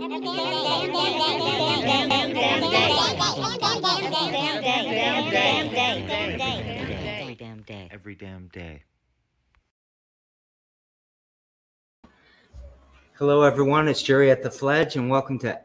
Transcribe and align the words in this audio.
Every 0.00 0.16
damn 8.14 8.48
day. 8.48 8.82
Hello, 13.18 13.42
everyone. 13.42 13.88
It's 13.88 14.02
Jerry 14.02 14.30
at 14.30 14.42
the 14.42 14.50
Fledge, 14.50 14.96
and 14.96 15.10
welcome 15.10 15.38
to 15.40 15.60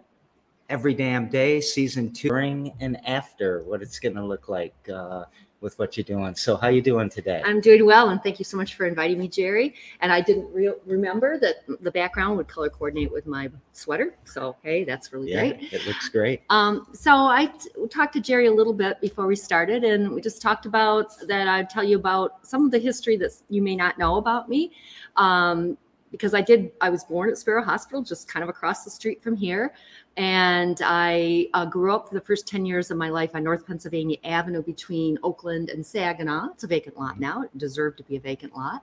Every 0.68 0.94
Damn 0.94 1.30
Day, 1.30 1.62
Season 1.62 2.12
Two, 2.12 2.28
during 2.28 2.74
and 2.82 2.98
after 3.08 3.64
what 3.64 3.82
it's 3.82 4.00
going 4.00 4.16
to 4.16 4.26
look 4.26 4.50
like 4.50 4.76
uh, 4.94 5.24
with 5.66 5.78
what 5.80 5.98
you're 5.98 6.06
doing. 6.06 6.36
So, 6.36 6.56
how 6.56 6.70
you 6.70 6.82
doing 6.82 7.10
today? 7.10 7.42
I'm 7.44 7.60
doing 7.60 7.86
well, 7.86 8.10
and 8.10 8.24
thank 8.24 8.40
you 8.40 8.46
so 8.46 8.56
much 8.56 8.76
for 8.76 8.86
inviting 8.86 9.18
me, 9.18 9.28
Jerry. 9.28 9.74
And 10.00 10.14
I 10.14 10.22
didn't 10.22 10.54
re- 10.54 10.76
remember 10.86 11.38
that 11.40 11.56
the 11.82 11.92
background 11.92 12.38
would 12.38 12.48
color 12.48 12.70
coordinate 12.70 13.12
with 13.12 13.26
my 13.26 13.50
sweater. 13.74 14.16
So, 14.24 14.56
hey, 14.64 14.86
that's 14.86 15.12
really 15.12 15.32
yeah, 15.32 15.50
great. 15.50 15.74
it 15.74 15.86
looks 15.86 16.08
great. 16.08 16.44
Um, 16.50 16.88
so 16.94 17.12
I 17.12 17.48
t- 17.48 17.70
talked 17.90 18.14
to 18.14 18.22
Jerry 18.22 18.46
a 18.46 18.54
little 18.54 18.74
bit 18.74 19.02
before 19.02 19.26
we 19.26 19.36
started, 19.36 19.84
and 19.84 20.12
we 20.12 20.22
just 20.22 20.42
talked 20.42 20.66
about 20.68 21.08
that. 21.28 21.48
I'd 21.48 21.70
tell 21.70 21.84
you 21.84 21.98
about 21.98 22.48
some 22.48 22.64
of 22.64 22.72
the 22.72 22.80
history 22.80 23.18
that 23.18 23.32
you 23.50 23.62
may 23.62 23.76
not 23.76 23.98
know 23.98 24.16
about 24.18 24.48
me. 24.48 24.72
Um, 25.18 25.78
because 26.12 26.34
I 26.34 26.40
did, 26.40 26.72
I 26.80 26.90
was 26.90 27.04
born 27.04 27.30
at 27.30 27.38
Sparrow 27.38 27.62
Hospital, 27.62 28.02
just 28.02 28.30
kind 28.30 28.42
of 28.42 28.48
across 28.48 28.86
the 28.86 28.90
street 28.90 29.22
from 29.22 29.36
here. 29.36 29.74
And 30.18 30.80
I 30.84 31.50
uh, 31.54 31.66
grew 31.66 31.94
up 31.94 32.08
for 32.08 32.16
the 32.16 32.22
first 32.22 32.48
10 32.48 32.66
years 32.66 32.90
of 32.90 32.98
my 32.98 33.10
life 33.10 33.32
on 33.34 33.44
North 33.44 33.68
Pennsylvania 33.68 34.18
Avenue 34.24 34.64
between 34.64 35.18
Oakland 35.24 35.70
and 35.70 35.86
Saginaw. 35.86 36.52
It's 36.54 36.64
a 36.64 36.68
vacant 36.68 36.98
lot 36.98 37.20
now, 37.20 37.42
it 37.44 37.58
deserved 37.58 37.98
to 37.98 38.04
be 38.04 38.16
a 38.16 38.20
vacant 38.20 38.56
lot. 38.56 38.82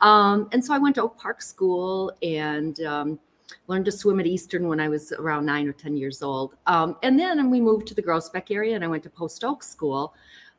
Um, 0.00 0.48
and 0.52 0.64
so 0.64 0.72
I 0.72 0.78
went 0.78 0.94
to 0.96 1.02
Oak 1.02 1.18
Park 1.18 1.42
School 1.42 2.12
and 2.22 2.80
um, 2.82 3.18
learned 3.66 3.86
to 3.86 3.92
swim 3.92 4.20
at 4.20 4.26
Eastern 4.26 4.68
when 4.68 4.78
I 4.78 4.88
was 4.88 5.12
around 5.12 5.46
nine 5.46 5.66
or 5.66 5.72
10 5.72 5.96
years 5.96 6.22
old. 6.22 6.54
Um, 6.66 6.96
and 7.02 7.18
then 7.18 7.50
we 7.50 7.60
moved 7.60 7.88
to 7.88 7.94
the 7.94 8.02
Groesbeck 8.02 8.50
area 8.50 8.76
and 8.76 8.84
I 8.84 8.88
went 8.88 9.02
to 9.02 9.10
Post 9.10 9.42
Oak 9.44 9.62
School. 9.64 10.14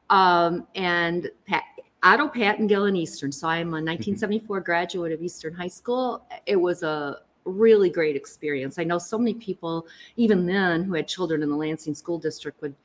Um, 0.09 0.67
and 0.75 1.31
Pat, 1.45 1.63
Otto 2.03 2.27
Pattengill 2.27 2.89
and 2.89 2.97
Eastern. 2.97 3.31
So 3.31 3.47
I'm 3.47 3.69
a 3.69 3.79
1974 3.79 4.59
graduate 4.59 5.13
of 5.13 5.21
Eastern 5.21 5.53
High 5.53 5.69
School. 5.69 6.25
It 6.45 6.57
was 6.57 6.83
a 6.83 7.21
really 7.45 7.89
great 7.89 8.15
experience. 8.15 8.79
I 8.79 8.83
know 8.83 8.97
so 8.97 9.17
many 9.17 9.33
people, 9.33 9.87
even 10.15 10.45
then, 10.45 10.83
who 10.83 10.93
had 10.93 11.07
children 11.07 11.43
in 11.43 11.49
the 11.49 11.55
Lansing 11.55 11.95
School 11.95 12.17
District 12.17 12.61
would 12.61 12.75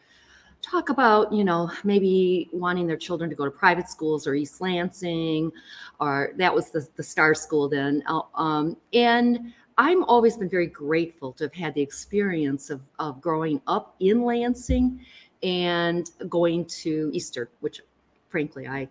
talk 0.61 0.89
about, 0.89 1.33
you 1.33 1.45
know, 1.45 1.71
maybe 1.85 2.49
wanting 2.53 2.87
their 2.87 2.97
children 2.97 3.31
to 3.31 3.37
go 3.37 3.45
to 3.45 3.51
private 3.51 3.89
schools 3.89 4.27
or 4.27 4.35
East 4.35 4.61
Lansing, 4.61 5.53
or 6.01 6.33
that 6.37 6.55
was 6.55 6.71
the, 6.71 6.87
the 6.97 7.03
star 7.03 7.35
school 7.35 7.69
then. 7.69 8.03
Um, 8.35 8.77
and 8.93 9.53
I'm 9.77 10.03
always 10.05 10.37
been 10.37 10.49
very 10.49 10.67
grateful 10.67 11.33
to 11.35 11.45
have 11.45 11.55
had 11.55 11.75
the 11.75 11.81
experience 11.81 12.71
of, 12.71 12.81
of 12.99 13.21
growing 13.21 13.61
up 13.69 13.95
in 14.01 14.23
Lansing 14.23 15.01
and 15.45 16.11
going 16.29 16.65
to 16.65 17.11
Eastern, 17.13 17.47
which 17.61 17.81
frankly 18.29 18.67
I 18.67 18.89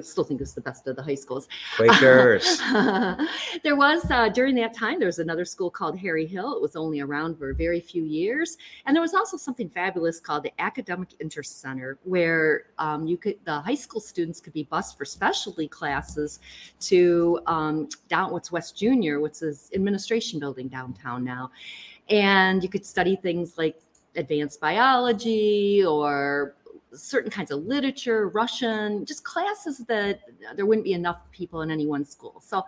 still 0.00 0.24
think 0.24 0.40
it's 0.40 0.52
the 0.52 0.60
best 0.60 0.86
of 0.86 0.96
the 0.96 1.02
high 1.02 1.14
schools. 1.14 1.48
Quakers. 1.76 2.58
there 3.62 3.76
was 3.76 4.10
uh, 4.10 4.28
during 4.28 4.54
that 4.56 4.74
time 4.74 4.98
there 4.98 5.06
was 5.06 5.18
another 5.18 5.44
school 5.44 5.70
called 5.70 5.98
Harry 5.98 6.26
Hill. 6.26 6.54
It 6.54 6.62
was 6.62 6.76
only 6.76 7.00
around 7.00 7.38
for 7.38 7.50
a 7.50 7.54
very 7.54 7.80
few 7.80 8.04
years, 8.04 8.56
and 8.86 8.94
there 8.94 9.02
was 9.02 9.14
also 9.14 9.36
something 9.36 9.68
fabulous 9.68 10.20
called 10.20 10.44
the 10.44 10.52
Academic 10.60 11.10
Intercenter, 11.18 11.96
where 12.04 12.64
um, 12.78 13.06
you 13.06 13.16
could 13.16 13.38
the 13.44 13.60
high 13.60 13.74
school 13.74 14.00
students 14.00 14.40
could 14.40 14.52
be 14.52 14.64
bused 14.64 14.96
for 14.96 15.04
specialty 15.04 15.68
classes 15.68 16.40
to 16.80 17.40
um, 17.46 17.88
down 18.08 18.32
what's 18.32 18.50
West 18.52 18.76
Junior, 18.76 19.20
which 19.20 19.42
is 19.42 19.70
administration 19.74 20.40
building 20.40 20.68
downtown 20.68 21.24
now, 21.24 21.50
and 22.08 22.62
you 22.62 22.68
could 22.68 22.86
study 22.86 23.16
things 23.16 23.58
like 23.58 23.80
advanced 24.16 24.60
biology 24.60 25.84
or 25.84 26.54
certain 26.94 27.30
kinds 27.30 27.50
of 27.50 27.64
literature, 27.64 28.28
Russian, 28.28 29.04
just 29.04 29.24
classes 29.24 29.78
that 29.88 30.20
there 30.54 30.66
wouldn't 30.66 30.84
be 30.84 30.92
enough 30.92 31.18
people 31.30 31.62
in 31.62 31.70
any 31.70 31.86
one 31.86 32.04
school. 32.04 32.40
So 32.44 32.64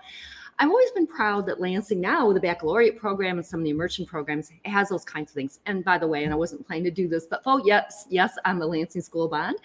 I've 0.58 0.68
always 0.68 0.90
been 0.92 1.06
proud 1.06 1.46
that 1.46 1.60
Lansing 1.60 2.00
now 2.00 2.26
with 2.26 2.36
the 2.36 2.40
baccalaureate 2.40 2.98
program 2.98 3.38
and 3.38 3.46
some 3.46 3.60
of 3.60 3.64
the 3.64 3.70
immersion 3.70 4.06
programs 4.06 4.52
has 4.64 4.88
those 4.88 5.04
kinds 5.04 5.30
of 5.30 5.34
things. 5.34 5.60
And 5.66 5.84
by 5.84 5.98
the 5.98 6.06
way, 6.06 6.24
and 6.24 6.32
I 6.32 6.36
wasn't 6.36 6.66
planning 6.66 6.84
to 6.84 6.90
do 6.90 7.08
this, 7.08 7.26
but 7.26 7.42
oh 7.46 7.62
yes, 7.64 8.06
yes, 8.08 8.36
I'm 8.44 8.58
the 8.58 8.66
Lansing 8.66 9.02
School 9.02 9.28
Bond. 9.28 9.56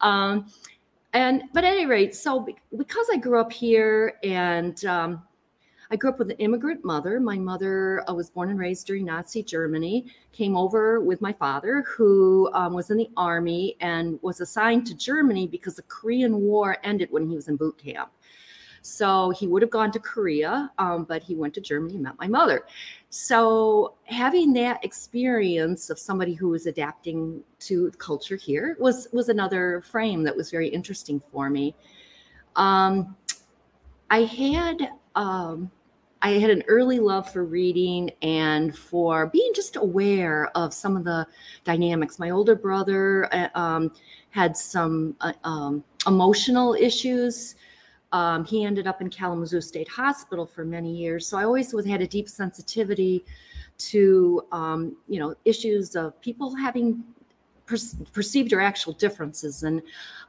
Um, 0.00 0.50
and 1.12 1.42
but 1.52 1.64
at 1.64 1.74
any 1.74 1.86
rate, 1.86 2.14
so 2.14 2.46
because 2.76 3.06
I 3.12 3.16
grew 3.16 3.40
up 3.40 3.52
here 3.52 4.14
and 4.22 4.82
um, 4.84 5.22
I 5.92 5.96
grew 5.96 6.10
up 6.10 6.20
with 6.20 6.30
an 6.30 6.36
immigrant 6.36 6.84
mother. 6.84 7.18
My 7.18 7.36
mother 7.36 8.08
uh, 8.08 8.14
was 8.14 8.30
born 8.30 8.50
and 8.50 8.58
raised 8.58 8.86
during 8.86 9.06
Nazi 9.06 9.42
Germany, 9.42 10.06
came 10.32 10.56
over 10.56 11.00
with 11.00 11.20
my 11.20 11.32
father, 11.32 11.82
who 11.82 12.48
um, 12.52 12.74
was 12.74 12.90
in 12.90 12.96
the 12.96 13.10
army 13.16 13.76
and 13.80 14.18
was 14.22 14.40
assigned 14.40 14.86
to 14.86 14.94
Germany 14.94 15.48
because 15.48 15.74
the 15.74 15.82
Korean 15.82 16.40
War 16.40 16.76
ended 16.84 17.10
when 17.10 17.28
he 17.28 17.34
was 17.34 17.48
in 17.48 17.56
boot 17.56 17.76
camp. 17.76 18.10
So 18.82 19.30
he 19.30 19.46
would 19.46 19.62
have 19.62 19.70
gone 19.70 19.90
to 19.92 19.98
Korea, 19.98 20.70
um, 20.78 21.04
but 21.04 21.22
he 21.22 21.34
went 21.34 21.52
to 21.54 21.60
Germany 21.60 21.94
and 21.94 22.04
met 22.04 22.18
my 22.18 22.28
mother. 22.28 22.64
So 23.10 23.94
having 24.04 24.52
that 24.54 24.82
experience 24.84 25.90
of 25.90 25.98
somebody 25.98 26.34
who 26.34 26.48
was 26.48 26.66
adapting 26.66 27.42
to 27.60 27.90
culture 27.98 28.36
here 28.36 28.76
was 28.78 29.08
was 29.12 29.28
another 29.28 29.82
frame 29.82 30.22
that 30.22 30.34
was 30.34 30.50
very 30.50 30.68
interesting 30.68 31.20
for 31.32 31.50
me. 31.50 31.74
Um, 32.56 33.16
I 34.08 34.22
had 34.22 34.92
um, 35.14 35.70
I 36.22 36.32
had 36.32 36.50
an 36.50 36.62
early 36.68 36.98
love 36.98 37.32
for 37.32 37.44
reading 37.44 38.10
and 38.20 38.76
for 38.76 39.26
being 39.28 39.52
just 39.54 39.76
aware 39.76 40.50
of 40.54 40.74
some 40.74 40.96
of 40.96 41.04
the 41.04 41.26
dynamics. 41.64 42.18
My 42.18 42.30
older 42.30 42.54
brother 42.54 43.32
uh, 43.32 43.48
um, 43.54 43.92
had 44.30 44.56
some 44.56 45.16
uh, 45.20 45.32
um, 45.44 45.82
emotional 46.06 46.74
issues. 46.74 47.54
Um, 48.12 48.44
he 48.44 48.64
ended 48.64 48.86
up 48.86 49.00
in 49.00 49.08
Kalamazoo 49.08 49.60
State 49.60 49.88
Hospital 49.88 50.44
for 50.44 50.64
many 50.64 50.94
years. 50.94 51.26
So 51.26 51.38
I 51.38 51.44
always 51.44 51.72
had 51.86 52.02
a 52.02 52.06
deep 52.06 52.28
sensitivity 52.28 53.24
to, 53.78 54.42
um, 54.52 54.96
you 55.08 55.20
know, 55.20 55.34
issues 55.46 55.96
of 55.96 56.20
people 56.20 56.54
having 56.54 57.02
per- 57.70 58.04
perceived 58.12 58.52
or 58.52 58.60
actual 58.60 58.92
differences 58.92 59.62
and 59.62 59.80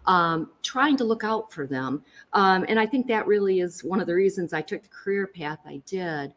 um, 0.06 0.52
trying 0.62 0.96
to 0.97 1.03
look 1.03 1.24
out 1.24 1.52
for 1.52 1.66
them. 1.66 2.03
Um, 2.34 2.66
and 2.69 2.79
I 2.79 2.85
think 2.85 3.07
that 3.07 3.25
really 3.28 3.59
is 3.59 3.84
one 3.84 4.00
of 4.00 4.07
the 4.07 4.16
reasons 4.16 4.53
I 4.53 4.62
took 4.62 4.84
the 4.84 4.90
career 4.90 5.28
path 5.28 5.59
I 5.66 5.81
did. 5.85 6.34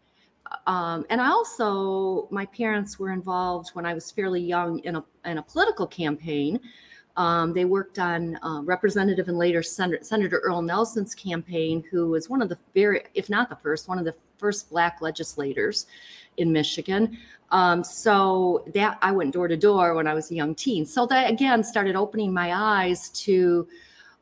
Um, 0.66 1.04
and 1.10 1.20
I 1.20 1.28
also, 1.28 2.28
my 2.30 2.46
parents 2.46 2.98
were 2.98 3.12
involved 3.12 3.70
when 3.74 3.86
I 3.86 3.94
was 3.94 4.10
fairly 4.10 4.42
young 4.42 4.78
in 4.80 4.96
a, 4.96 5.04
in 5.24 5.38
a 5.38 5.42
political 5.42 5.86
campaign. 5.86 6.60
Um, 7.16 7.52
they 7.52 7.64
worked 7.64 7.98
on 7.98 8.36
uh, 8.42 8.60
Representative 8.62 9.28
and 9.28 9.38
later 9.38 9.62
Senator, 9.62 10.02
Senator 10.02 10.38
Earl 10.40 10.62
Nelson's 10.62 11.14
campaign, 11.14 11.84
who 11.90 12.08
was 12.08 12.28
one 12.28 12.42
of 12.42 12.48
the 12.48 12.58
very, 12.74 13.04
if 13.14 13.30
not 13.30 13.48
the 13.48 13.56
first, 13.56 13.88
one 13.88 13.98
of 13.98 14.04
the 14.04 14.14
first 14.36 14.68
Black 14.68 15.00
legislators 15.00 15.86
in 16.36 16.52
Michigan. 16.52 17.18
Um, 17.50 17.84
so 17.84 18.64
that 18.74 18.98
I 19.00 19.12
went 19.12 19.32
door 19.32 19.46
to 19.46 19.56
door 19.56 19.94
when 19.94 20.06
I 20.06 20.14
was 20.14 20.30
a 20.30 20.34
young 20.34 20.54
teen. 20.54 20.84
So 20.84 21.06
that 21.06 21.30
again 21.30 21.62
started 21.62 21.94
opening 21.94 22.32
my 22.32 22.52
eyes 22.52 23.10
to 23.10 23.68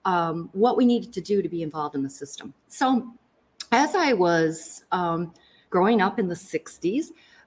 um, 0.05 0.51
what 0.53 0.77
we 0.77 0.85
needed 0.85 1.13
to 1.15 1.21
do 1.21 1.41
to 1.41 1.49
be 1.49 1.63
involved 1.63 1.95
in 1.95 2.03
the 2.03 2.11
system. 2.11 2.53
So 2.69 3.13
as 3.71 3.95
I 3.95 4.13
was 4.13 4.85
um, 4.93 5.33
growing 5.71 6.03
up 6.03 6.19
in 6.19 6.29
the 6.29 6.35
60s, 6.35 7.07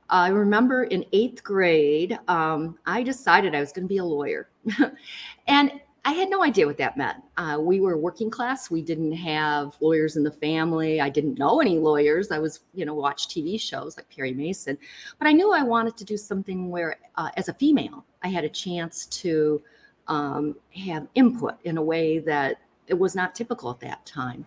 I 0.09 0.29
remember 0.29 0.83
in 0.85 1.05
eighth 1.13 1.43
grade, 1.43 2.17
um, 2.27 2.77
I 2.85 3.03
decided 3.03 3.55
I 3.55 3.59
was 3.59 3.71
going 3.71 3.85
to 3.85 3.89
be 3.89 3.97
a 3.97 4.05
lawyer. 4.05 4.49
and 5.47 5.71
I 6.07 6.11
had 6.11 6.29
no 6.29 6.43
idea 6.43 6.67
what 6.67 6.77
that 6.77 6.97
meant. 6.97 7.17
Uh, 7.35 7.57
we 7.59 7.79
were 7.79 7.97
working 7.97 8.29
class. 8.29 8.69
We 8.69 8.83
didn't 8.83 9.13
have 9.13 9.75
lawyers 9.81 10.17
in 10.17 10.23
the 10.23 10.31
family. 10.31 11.01
I 11.01 11.09
didn't 11.09 11.39
know 11.39 11.59
any 11.59 11.79
lawyers. 11.79 12.29
I 12.29 12.37
was, 12.37 12.59
you 12.75 12.85
know, 12.85 12.93
watch 12.93 13.27
TV 13.27 13.59
shows 13.59 13.97
like 13.97 14.07
Perry 14.15 14.31
Mason, 14.31 14.77
but 15.17 15.27
I 15.27 15.31
knew 15.31 15.51
I 15.51 15.63
wanted 15.63 15.97
to 15.97 16.05
do 16.05 16.15
something 16.15 16.69
where, 16.69 16.97
uh, 17.15 17.29
as 17.37 17.49
a 17.49 17.55
female, 17.55 18.05
I 18.23 18.27
had 18.27 18.43
a 18.43 18.49
chance 18.49 19.07
to 19.07 19.63
um, 20.07 20.55
have 20.75 21.07
input 21.15 21.55
in 21.63 21.77
a 21.77 21.83
way 21.83 22.19
that 22.19 22.57
it 22.85 22.93
was 22.93 23.15
not 23.15 23.33
typical 23.33 23.71
at 23.71 23.79
that 23.79 24.05
time. 24.05 24.45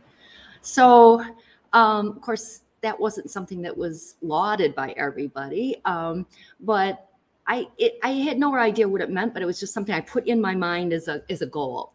So, 0.61 1.25
um, 1.73 2.11
of 2.11 2.21
course, 2.21 2.61
that 2.83 2.99
wasn't 2.99 3.33
something 3.33 3.61
that 3.63 3.77
was 3.77 4.15
lauded 4.23 4.77
by 4.77 4.91
everybody. 4.97 5.81
Um, 5.85 6.25
but 6.61 7.08
I 7.49 7.67
it, 7.79 7.99
I 8.03 8.11
had 8.11 8.39
no 8.39 8.55
idea 8.55 8.87
what 8.87 9.01
it 9.01 9.11
meant, 9.11 9.33
but 9.33 9.43
it 9.43 9.47
was 9.47 9.59
just 9.59 9.73
something 9.75 9.95
I 9.95 10.01
put 10.01 10.27
in 10.27 10.41
my 10.41 10.55
mind 10.55 10.93
as 10.93 11.09
a 11.09 11.23
as 11.31 11.43
a 11.43 11.47
goal. 11.47 11.95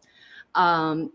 Um, 0.54 1.12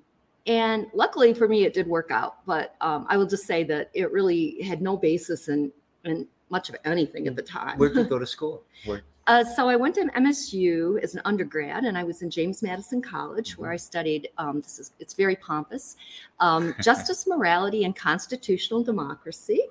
and 0.48 0.88
luckily 0.94 1.34
for 1.34 1.48
me, 1.48 1.66
it 1.66 1.74
did 1.74 1.86
work 1.86 2.10
out. 2.10 2.46
But 2.46 2.76
um, 2.82 3.06
I 3.10 3.18
will 3.18 3.28
just 3.28 3.46
say 3.46 3.64
that 3.66 3.92
it 3.94 4.12
really 4.12 4.62
had 4.64 4.82
no 4.82 4.98
basis 4.98 5.50
in 5.50 5.72
in 6.06 6.28
much 6.50 6.70
of 6.70 6.76
anything 6.86 7.28
at 7.28 7.36
the 7.36 7.42
time. 7.42 7.78
Where 7.78 7.90
did 7.90 7.98
you 7.98 8.04
go 8.10 8.18
to 8.18 8.26
school? 8.26 8.64
Uh, 9.28 9.44
so 9.44 9.70
I 9.70 9.76
went 9.76 9.94
to 9.94 10.06
MSU 10.06 11.00
as 11.04 11.14
an 11.14 11.22
undergrad, 11.24 11.84
and 11.84 11.96
I 11.96 12.04
was 12.04 12.24
in 12.24 12.32
James 12.32 12.64
Madison 12.64 13.00
College, 13.00 13.60
where 13.60 13.72
I 13.72 13.76
studied. 13.76 14.30
Um, 14.40 14.62
this 14.62 14.80
is 14.80 14.94
it's 15.00 15.14
very 15.14 15.36
pompous, 15.36 15.98
um, 16.40 16.74
justice, 16.82 17.28
morality, 17.28 17.84
and 17.84 17.96
constitutional 17.96 18.84
democracy. 18.84 19.68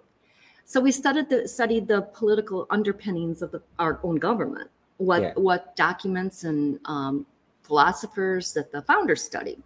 So 0.69 0.83
we 0.83 0.93
studied 0.93 1.31
the 1.31 1.49
studied 1.49 1.89
the 1.89 2.03
political 2.03 2.67
underpinnings 2.69 3.41
of 3.41 3.53
the, 3.53 3.63
our 3.79 3.99
own 4.03 4.17
government, 4.17 4.69
what 4.99 5.23
Yeah. 5.23 5.33
what 5.35 5.75
documents 5.77 6.45
and 6.45 6.79
um, 6.85 7.25
philosophers 7.63 8.53
that 8.53 8.71
the 8.71 8.83
founders 8.83 9.23
studied. 9.23 9.63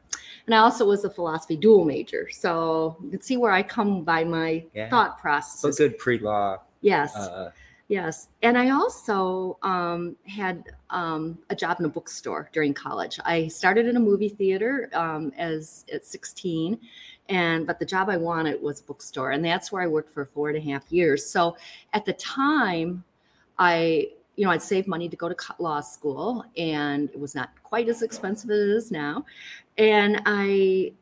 And 0.46 0.54
I 0.54 0.58
also 0.58 0.87
was 0.87 1.04
a 1.04 1.10
philosophy 1.10 1.56
dual 1.56 1.84
major, 1.84 2.28
so 2.31 2.96
you 3.02 3.10
can 3.10 3.20
see 3.20 3.37
where 3.37 3.50
I 3.50 3.64
come 3.64 4.04
by 4.04 4.22
my 4.22 4.64
Yeah. 4.75 4.88
thought 4.90 5.16
So 5.19 5.22
processes. 5.22 5.76
good 5.76 5.99
pre-law. 5.99 6.58
Yes, 6.82 7.16
Uh, 7.16 7.50
yes. 7.88 8.28
And 8.43 8.56
I 8.56 8.70
also 8.70 9.58
um, 9.62 10.14
had 10.28 10.56
um, 10.90 11.37
a 11.50 11.56
job 11.56 11.81
in 11.81 11.84
a 11.87 11.88
bookstore 11.88 12.48
during 12.52 12.75
college. 12.75 13.19
I 13.25 13.48
started 13.48 13.87
in 13.87 13.96
a 13.96 14.00
movie 14.00 14.28
theater 14.28 14.88
um, 14.93 15.32
as 15.37 15.84
at 15.93 16.05
16, 16.05 16.78
and 17.28 17.66
but 17.66 17.78
the 17.78 17.86
job 17.86 18.08
I 18.08 18.16
wanted 18.16 18.60
was 18.62 18.80
a 18.80 18.84
bookstore, 18.84 19.30
and 19.30 19.44
that's 19.44 19.72
where 19.72 19.82
I 19.82 19.86
worked 19.86 20.12
for 20.12 20.24
four 20.24 20.48
and 20.48 20.58
a 20.58 20.60
half 20.60 20.90
years. 20.90 21.26
So 21.26 21.56
at 21.92 22.04
the 22.04 22.12
time, 22.14 23.04
I 23.58 24.08
you 24.36 24.44
know 24.44 24.50
I'd 24.50 24.62
saved 24.62 24.88
money 24.88 25.08
to 25.08 25.16
go 25.16 25.28
to 25.28 25.36
law 25.58 25.80
school, 25.80 26.44
and 26.56 27.08
it 27.10 27.20
was 27.20 27.34
not 27.34 27.50
quite 27.62 27.88
as 27.88 28.02
expensive 28.02 28.50
as 28.50 28.58
it 28.58 28.69
is 28.69 28.90
now, 28.90 29.24
and 29.78 30.20
I 30.26 30.92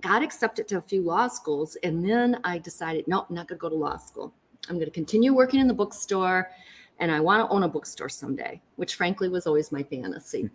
got 0.00 0.22
accepted 0.22 0.66
to 0.68 0.78
a 0.78 0.82
few 0.82 1.02
law 1.02 1.28
schools, 1.28 1.76
and 1.82 2.08
then 2.08 2.38
I 2.44 2.58
decided, 2.58 3.06
no, 3.06 3.26
I'm 3.28 3.34
not 3.34 3.48
going 3.48 3.58
to 3.58 3.60
go 3.60 3.68
to 3.68 3.74
law 3.74 3.96
school. 3.96 4.32
I'm 4.68 4.76
going 4.76 4.86
to 4.86 4.92
continue 4.92 5.34
working 5.34 5.60
in 5.60 5.68
the 5.68 5.74
bookstore, 5.74 6.50
and 6.98 7.10
I 7.10 7.20
want 7.20 7.46
to 7.46 7.54
own 7.54 7.64
a 7.64 7.68
bookstore 7.68 8.08
someday, 8.08 8.60
which 8.76 8.94
frankly 8.94 9.28
was 9.28 9.46
always 9.46 9.72
my 9.72 9.82
fantasy. 9.82 10.50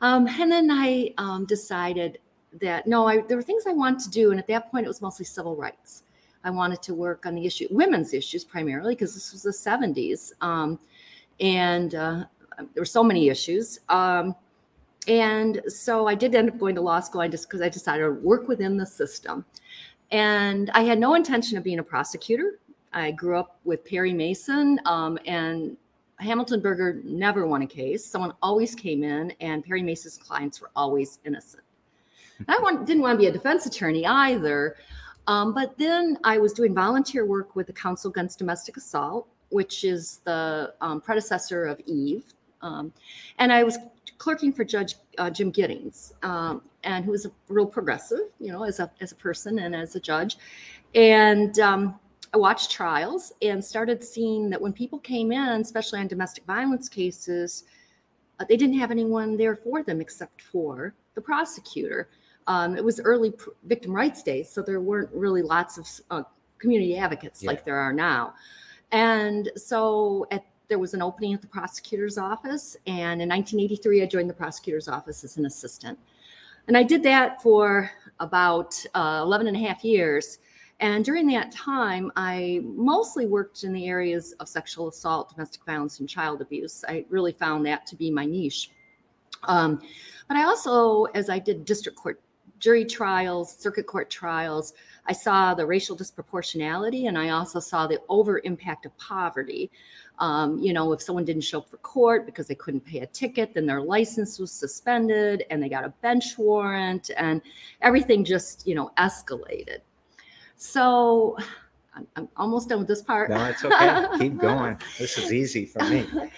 Um, 0.00 0.26
and 0.26 0.50
then 0.50 0.70
I 0.70 1.12
um, 1.18 1.44
decided 1.46 2.18
that 2.60 2.86
no, 2.86 3.06
I, 3.06 3.20
there 3.22 3.36
were 3.36 3.42
things 3.42 3.64
I 3.66 3.72
wanted 3.72 4.00
to 4.00 4.10
do, 4.10 4.30
and 4.30 4.40
at 4.40 4.46
that 4.48 4.70
point, 4.70 4.84
it 4.84 4.88
was 4.88 5.02
mostly 5.02 5.24
civil 5.24 5.56
rights. 5.56 6.02
I 6.42 6.50
wanted 6.50 6.82
to 6.82 6.94
work 6.94 7.26
on 7.26 7.34
the 7.34 7.46
issue, 7.46 7.68
women's 7.70 8.14
issues 8.14 8.44
primarily, 8.44 8.94
because 8.94 9.14
this 9.14 9.32
was 9.32 9.42
the 9.42 9.50
70s, 9.50 10.32
um, 10.40 10.78
and 11.38 11.94
uh, 11.94 12.24
there 12.58 12.80
were 12.80 12.84
so 12.84 13.04
many 13.04 13.28
issues. 13.28 13.80
Um, 13.88 14.34
and 15.08 15.62
so 15.66 16.06
I 16.06 16.14
did 16.14 16.34
end 16.34 16.50
up 16.50 16.58
going 16.58 16.74
to 16.74 16.80
law 16.80 17.00
school. 17.00 17.20
I 17.20 17.28
just 17.28 17.48
because 17.48 17.62
I 17.62 17.68
decided 17.68 18.02
to 18.02 18.10
work 18.10 18.48
within 18.48 18.76
the 18.76 18.86
system, 18.86 19.44
and 20.10 20.70
I 20.70 20.82
had 20.82 20.98
no 20.98 21.14
intention 21.14 21.56
of 21.56 21.64
being 21.64 21.78
a 21.78 21.82
prosecutor. 21.82 22.58
I 22.92 23.12
grew 23.12 23.36
up 23.36 23.58
with 23.64 23.84
Perry 23.84 24.12
Mason, 24.12 24.80
um, 24.84 25.18
and 25.26 25.76
Hamilton 26.18 26.60
Berger 26.60 27.00
never 27.04 27.46
won 27.46 27.62
a 27.62 27.66
case. 27.66 28.04
Someone 28.04 28.32
always 28.42 28.74
came 28.74 29.02
in, 29.02 29.32
and 29.40 29.64
Perry 29.64 29.82
Mason's 29.82 30.18
clients 30.18 30.60
were 30.60 30.70
always 30.74 31.18
innocent. 31.24 31.62
I 32.48 32.58
want, 32.58 32.86
didn't 32.86 33.02
want 33.02 33.18
to 33.18 33.18
be 33.18 33.26
a 33.26 33.32
defense 33.32 33.66
attorney 33.66 34.06
either. 34.06 34.76
Um, 35.26 35.54
but 35.54 35.76
then 35.78 36.18
I 36.24 36.38
was 36.38 36.52
doing 36.52 36.74
volunteer 36.74 37.24
work 37.24 37.54
with 37.54 37.66
the 37.66 37.72
Council 37.72 38.10
Against 38.10 38.38
Domestic 38.38 38.76
Assault, 38.76 39.28
which 39.50 39.84
is 39.84 40.20
the 40.24 40.74
um, 40.80 41.00
predecessor 41.00 41.66
of 41.66 41.80
EVE. 41.86 42.24
Um, 42.62 42.92
and 43.38 43.52
I 43.52 43.62
was 43.62 43.78
clerking 44.18 44.52
for 44.52 44.64
Judge 44.64 44.96
uh, 45.18 45.30
Jim 45.30 45.50
Giddings, 45.50 46.12
um, 46.22 46.62
and 46.84 47.04
who 47.04 47.10
was 47.10 47.26
a 47.26 47.32
real 47.48 47.66
progressive, 47.66 48.28
you 48.38 48.52
know, 48.52 48.64
as 48.64 48.80
a 48.80 48.90
as 49.00 49.12
a 49.12 49.14
person 49.14 49.60
and 49.60 49.74
as 49.74 49.96
a 49.96 50.00
judge. 50.00 50.36
And 50.94 51.58
um, 51.58 51.98
I 52.34 52.36
watched 52.36 52.70
trials 52.70 53.32
and 53.42 53.64
started 53.64 54.04
seeing 54.04 54.50
that 54.50 54.60
when 54.60 54.72
people 54.72 54.98
came 54.98 55.32
in, 55.32 55.60
especially 55.60 56.00
on 56.00 56.06
domestic 56.06 56.44
violence 56.44 56.88
cases, 56.88 57.64
uh, 58.38 58.44
they 58.48 58.56
didn't 58.56 58.78
have 58.78 58.90
anyone 58.90 59.36
there 59.36 59.56
for 59.56 59.82
them 59.82 60.00
except 60.00 60.42
for 60.42 60.94
the 61.14 61.20
prosecutor. 61.20 62.08
Um, 62.46 62.76
it 62.76 62.84
was 62.84 63.00
early 63.00 63.30
pr- 63.32 63.50
victim 63.64 63.92
rights 63.92 64.22
days, 64.22 64.50
so 64.50 64.62
there 64.62 64.80
weren't 64.80 65.10
really 65.12 65.42
lots 65.42 65.78
of 65.78 65.88
uh, 66.10 66.22
community 66.58 66.96
advocates 66.96 67.42
Yeah. 67.42 67.50
like 67.50 67.64
there 67.64 67.76
are 67.76 67.92
now. 67.92 68.34
And 68.92 69.50
so 69.56 70.26
at, 70.30 70.44
there 70.68 70.78
was 70.78 70.94
an 70.94 71.02
opening 71.02 71.34
at 71.34 71.40
the 71.40 71.46
prosecutor's 71.46 72.18
office. 72.18 72.76
And 72.86 73.20
in 73.22 73.28
1983, 73.28 74.02
I 74.02 74.06
joined 74.06 74.30
the 74.30 74.34
prosecutor's 74.34 74.88
office 74.88 75.24
as 75.24 75.36
an 75.36 75.46
assistant. 75.46 75.98
And 76.68 76.76
I 76.76 76.82
did 76.82 77.02
that 77.04 77.42
for 77.42 77.90
about 78.20 78.74
uh, 78.94 79.20
11 79.22 79.48
and 79.48 79.56
a 79.56 79.60
half 79.60 79.84
years. 79.84 80.38
And 80.80 81.04
during 81.04 81.26
that 81.28 81.52
time, 81.52 82.10
I 82.16 82.60
mostly 82.64 83.26
worked 83.26 83.64
in 83.64 83.72
the 83.72 83.86
areas 83.86 84.32
of 84.40 84.48
sexual 84.48 84.88
assault, 84.88 85.30
domestic 85.34 85.64
violence, 85.66 86.00
and 86.00 86.08
child 86.08 86.40
abuse. 86.40 86.84
I 86.88 87.04
really 87.10 87.32
found 87.32 87.66
that 87.66 87.86
to 87.86 87.96
be 87.96 88.10
my 88.10 88.24
niche. 88.24 88.70
Um, 89.44 89.80
but 90.28 90.36
I 90.36 90.44
also, 90.44 91.04
as 91.14 91.28
I 91.28 91.38
did 91.38 91.64
district 91.64 91.98
court 91.98 92.20
jury 92.60 92.84
trials, 92.84 93.56
circuit 93.56 93.86
court 93.86 94.10
trials, 94.10 94.74
I 95.06 95.12
saw 95.12 95.54
the 95.54 95.66
racial 95.66 95.96
disproportionality 95.96 97.08
and 97.08 97.18
I 97.18 97.30
also 97.30 97.58
saw 97.58 97.86
the 97.86 98.00
over 98.08 98.40
impact 98.44 98.86
of 98.86 98.96
poverty. 98.98 99.70
Um, 100.18 100.58
you 100.58 100.72
know, 100.72 100.92
if 100.92 101.00
someone 101.02 101.24
didn't 101.24 101.42
show 101.42 101.58
up 101.58 101.70
for 101.70 101.78
court 101.78 102.26
because 102.26 102.46
they 102.46 102.54
couldn't 102.54 102.84
pay 102.84 103.00
a 103.00 103.06
ticket, 103.06 103.54
then 103.54 103.66
their 103.66 103.80
license 103.80 104.38
was 104.38 104.52
suspended 104.52 105.44
and 105.50 105.62
they 105.62 105.68
got 105.68 105.84
a 105.84 105.88
bench 106.02 106.36
warrant 106.36 107.10
and 107.16 107.40
everything 107.80 108.24
just, 108.24 108.66
you 108.66 108.74
know, 108.74 108.92
escalated. 108.98 109.78
So 110.56 111.38
I'm, 111.94 112.06
I'm 112.16 112.28
almost 112.36 112.68
done 112.68 112.78
with 112.78 112.88
this 112.88 113.02
part. 113.02 113.30
no, 113.30 113.44
it's 113.46 113.64
okay. 113.64 114.06
Keep 114.18 114.38
going. 114.40 114.78
This 114.98 115.18
is 115.18 115.32
easy 115.32 115.66
for 115.66 115.82
me. 115.84 116.06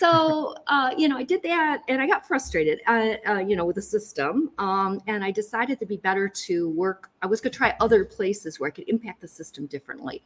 so 0.00 0.54
uh, 0.66 0.90
you 0.96 1.08
know 1.08 1.16
i 1.16 1.22
did 1.22 1.42
that 1.42 1.82
and 1.88 2.00
i 2.00 2.06
got 2.06 2.26
frustrated 2.26 2.80
uh, 2.86 3.12
uh, 3.28 3.38
you 3.38 3.54
know 3.54 3.66
with 3.66 3.76
the 3.76 3.82
system 3.82 4.50
um, 4.58 4.98
and 5.06 5.22
i 5.22 5.30
decided 5.30 5.78
to 5.78 5.84
be 5.84 5.98
better 5.98 6.26
to 6.26 6.70
work 6.70 7.10
i 7.20 7.26
was 7.26 7.40
going 7.40 7.52
to 7.52 7.56
try 7.56 7.74
other 7.80 8.04
places 8.04 8.58
where 8.58 8.68
i 8.68 8.70
could 8.70 8.88
impact 8.88 9.20
the 9.20 9.28
system 9.28 9.66
differently 9.66 10.22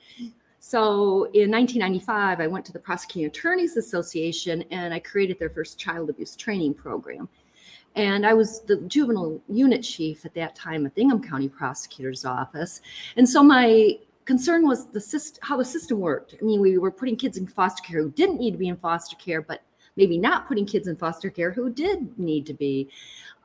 so 0.61 1.25
in 1.35 1.51
1995 1.51 2.41
i 2.41 2.47
went 2.47 2.65
to 2.65 2.73
the 2.73 2.79
prosecuting 2.79 3.27
attorneys 3.27 3.77
association 3.77 4.63
and 4.71 4.95
i 4.95 4.99
created 5.01 5.39
their 5.41 5.51
first 5.51 5.77
child 5.79 6.09
abuse 6.09 6.37
training 6.37 6.73
program 6.73 7.29
and 7.97 8.27
I 8.27 8.35
was 8.35 8.61
the 8.63 8.79
juvenile 8.89 9.41
unit 9.49 9.85
chief 9.85 10.25
at 10.25 10.35
that 10.35 10.57
time 10.57 10.85
at 10.85 10.97
the 10.97 11.03
Ingham 11.03 11.23
County 11.23 11.49
Prosecutor's 11.49 12.25
Office. 12.25 12.81
And 13.17 13.29
so 13.29 13.41
my 13.41 13.97
concern 14.25 14.67
was 14.67 14.87
the 14.87 15.01
system, 15.01 15.41
how 15.43 15.57
the 15.57 15.65
system 15.65 16.01
worked. 16.01 16.35
I 16.41 16.45
mean, 16.45 16.61
we 16.61 16.79
were 16.79 16.91
putting 16.91 17.17
kids 17.17 17.37
in 17.37 17.47
foster 17.47 17.83
care 17.83 18.03
who 18.03 18.11
didn't 18.11 18.39
need 18.39 18.53
to 18.53 18.59
be 18.59 18.69
in 18.69 18.77
foster 18.77 19.17
care, 19.17 19.43
but 19.43 19.63
maybe 19.97 20.19
not 20.19 20.49
putting 20.49 20.67
kids 20.67 20.89
in 20.89 20.97
foster 20.97 21.31
care 21.31 21.53
who 21.53 21.71
did 21.71 22.19
need 22.19 22.47
to 22.47 22.55
be. 22.55 22.89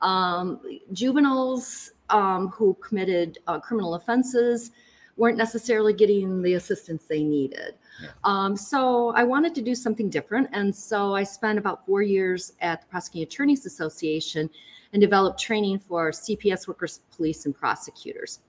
Um, 0.00 0.60
juveniles 0.92 1.92
um, 2.08 2.48
who 2.48 2.74
committed 2.80 3.38
uh, 3.46 3.60
criminal 3.60 3.94
offenses 3.94 4.72
weren't 5.16 5.36
necessarily 5.36 5.92
getting 5.92 6.42
the 6.42 6.54
assistance 6.54 7.04
they 7.04 7.22
needed. 7.22 7.74
Yeah. 8.02 8.08
Um, 8.24 8.56
so 8.56 9.10
I 9.14 9.22
wanted 9.22 9.54
to 9.56 9.62
do 9.62 9.74
something 9.74 10.08
different. 10.08 10.48
And 10.52 10.74
so 10.74 11.14
I 11.14 11.24
spent 11.24 11.58
about 11.58 11.84
four 11.84 12.00
years 12.00 12.54
at 12.60 12.80
the 12.80 12.86
Prosecuting 12.86 13.26
Attorneys 13.26 13.66
Association 13.66 14.48
and 14.92 15.00
developed 15.00 15.38
training 15.38 15.78
for 15.80 16.10
CPS 16.10 16.66
workers, 16.66 17.00
police, 17.14 17.44
and 17.44 17.54
prosecutors. 17.54 18.40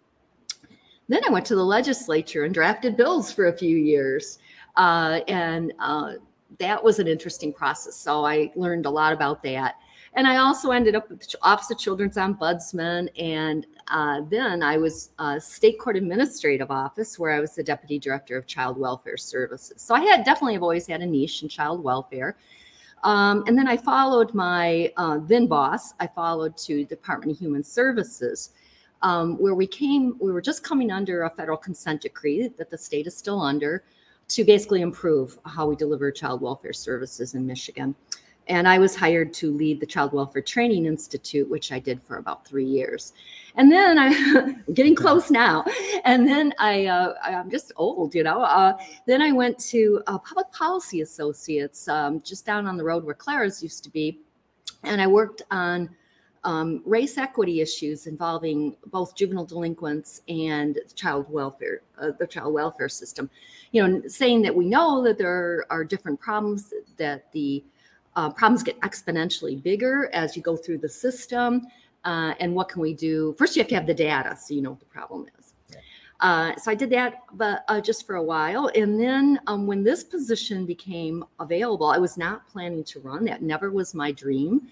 Then 1.11 1.25
I 1.27 1.29
went 1.29 1.45
to 1.47 1.55
the 1.55 1.65
legislature 1.65 2.45
and 2.45 2.53
drafted 2.53 2.95
bills 2.95 3.33
for 3.33 3.47
a 3.47 3.57
few 3.57 3.75
years. 3.75 4.39
Uh, 4.77 5.19
and 5.27 5.73
uh, 5.77 6.13
that 6.57 6.81
was 6.81 6.99
an 6.99 7.07
interesting 7.07 7.51
process. 7.51 7.97
So 7.97 8.25
I 8.25 8.49
learned 8.55 8.85
a 8.85 8.89
lot 8.89 9.11
about 9.11 9.43
that. 9.43 9.75
And 10.13 10.25
I 10.25 10.37
also 10.37 10.71
ended 10.71 10.95
up 10.95 11.09
with 11.09 11.19
the 11.19 11.37
Office 11.41 11.69
of 11.69 11.77
Children's 11.77 12.15
Ombudsman. 12.15 13.09
And 13.21 13.67
uh, 13.89 14.21
then 14.29 14.63
I 14.63 14.77
was 14.77 15.09
a 15.19 15.37
state 15.41 15.79
court 15.79 15.97
administrative 15.97 16.71
office 16.71 17.19
where 17.19 17.31
I 17.31 17.41
was 17.41 17.55
the 17.55 17.63
deputy 17.63 17.99
director 17.99 18.37
of 18.37 18.47
child 18.47 18.77
welfare 18.77 19.17
services. 19.17 19.81
So 19.81 19.93
I 19.93 19.99
had 19.99 20.23
definitely 20.23 20.53
have 20.53 20.63
always 20.63 20.87
had 20.87 21.01
a 21.01 21.05
niche 21.05 21.43
in 21.43 21.49
child 21.49 21.83
welfare. 21.83 22.37
Um, 23.03 23.43
and 23.47 23.57
then 23.57 23.67
I 23.67 23.75
followed 23.75 24.33
my 24.33 24.93
uh, 24.95 25.19
then 25.23 25.47
boss, 25.47 25.93
I 25.99 26.07
followed 26.07 26.55
to 26.57 26.85
Department 26.85 27.33
of 27.33 27.39
Human 27.39 27.63
Services 27.63 28.51
um, 29.03 29.37
where 29.37 29.55
we 29.55 29.67
came, 29.67 30.15
we 30.19 30.31
were 30.31 30.41
just 30.41 30.63
coming 30.63 30.91
under 30.91 31.23
a 31.23 31.29
federal 31.29 31.57
consent 31.57 32.01
decree 32.01 32.49
that 32.57 32.69
the 32.69 32.77
state 32.77 33.07
is 33.07 33.15
still 33.15 33.41
under 33.41 33.83
to 34.29 34.43
basically 34.43 34.81
improve 34.81 35.37
how 35.45 35.67
we 35.67 35.75
deliver 35.75 36.11
child 36.11 36.41
welfare 36.41 36.73
services 36.73 37.35
in 37.35 37.45
Michigan. 37.45 37.95
And 38.47 38.67
I 38.67 38.79
was 38.79 38.95
hired 38.95 39.33
to 39.35 39.51
lead 39.51 39.79
the 39.79 39.85
Child 39.85 40.13
Welfare 40.13 40.41
Training 40.41 40.85
Institute, 40.85 41.49
which 41.49 41.71
I 41.71 41.79
did 41.79 42.01
for 42.01 42.17
about 42.17 42.45
three 42.45 42.65
years. 42.65 43.13
And 43.55 43.71
then 43.71 43.97
I, 43.97 44.07
am 44.07 44.63
getting 44.73 44.95
close 44.95 45.29
now. 45.29 45.63
And 46.03 46.27
then 46.27 46.53
I, 46.59 46.87
uh, 46.87 47.13
I'm 47.23 47.51
just 47.51 47.71
old, 47.75 48.15
you 48.15 48.23
know. 48.23 48.41
Uh, 48.41 48.77
then 49.05 49.21
I 49.21 49.31
went 49.31 49.59
to 49.69 50.01
uh, 50.07 50.17
Public 50.17 50.51
Policy 50.51 51.01
Associates, 51.01 51.87
um, 51.87 52.21
just 52.21 52.45
down 52.45 52.65
on 52.65 52.77
the 52.77 52.83
road 52.83 53.03
where 53.03 53.15
Clara's 53.15 53.61
used 53.61 53.83
to 53.83 53.89
be. 53.89 54.19
And 54.83 54.99
I 54.99 55.07
worked 55.07 55.43
on 55.51 55.89
um, 56.43 56.81
race 56.85 57.17
equity 57.17 57.61
issues 57.61 58.07
involving 58.07 58.75
both 58.87 59.15
juvenile 59.15 59.45
delinquents 59.45 60.21
and 60.27 60.79
child 60.95 61.27
welfare, 61.29 61.81
uh, 61.99 62.11
the 62.19 62.25
child 62.27 62.53
welfare 62.53 62.89
system. 62.89 63.29
You 63.71 63.87
know, 63.87 64.01
saying 64.07 64.41
that 64.43 64.55
we 64.55 64.65
know 64.65 65.03
that 65.03 65.17
there 65.17 65.65
are 65.69 65.83
different 65.83 66.19
problems, 66.19 66.73
that 66.97 67.31
the 67.31 67.63
uh, 68.15 68.29
problems 68.31 68.63
get 68.63 68.79
exponentially 68.81 69.61
bigger 69.61 70.09
as 70.13 70.35
you 70.35 70.41
go 70.41 70.57
through 70.57 70.79
the 70.79 70.89
system. 70.89 71.67
Uh, 72.03 72.33
and 72.39 72.53
what 72.55 72.67
can 72.69 72.81
we 72.81 72.93
do? 72.93 73.35
First, 73.37 73.55
you 73.55 73.61
have 73.61 73.69
to 73.69 73.75
have 73.75 73.87
the 73.87 73.93
data 73.93 74.35
so 74.35 74.53
you 74.53 74.61
know 74.61 74.71
what 74.71 74.79
the 74.79 74.85
problem 74.85 75.27
is. 75.39 75.53
Uh, 76.21 76.55
so 76.55 76.69
I 76.69 76.75
did 76.75 76.91
that, 76.91 77.23
but 77.33 77.63
uh, 77.67 77.81
just 77.81 78.05
for 78.05 78.15
a 78.17 78.23
while. 78.23 78.69
And 78.75 78.99
then 78.99 79.39
um, 79.47 79.65
when 79.65 79.83
this 79.83 80.03
position 80.03 80.67
became 80.67 81.25
available, 81.39 81.87
I 81.87 81.97
was 81.97 82.15
not 82.15 82.47
planning 82.47 82.83
to 82.85 82.99
run. 82.99 83.25
That 83.25 83.41
never 83.41 83.71
was 83.71 83.95
my 83.95 84.11
dream, 84.11 84.67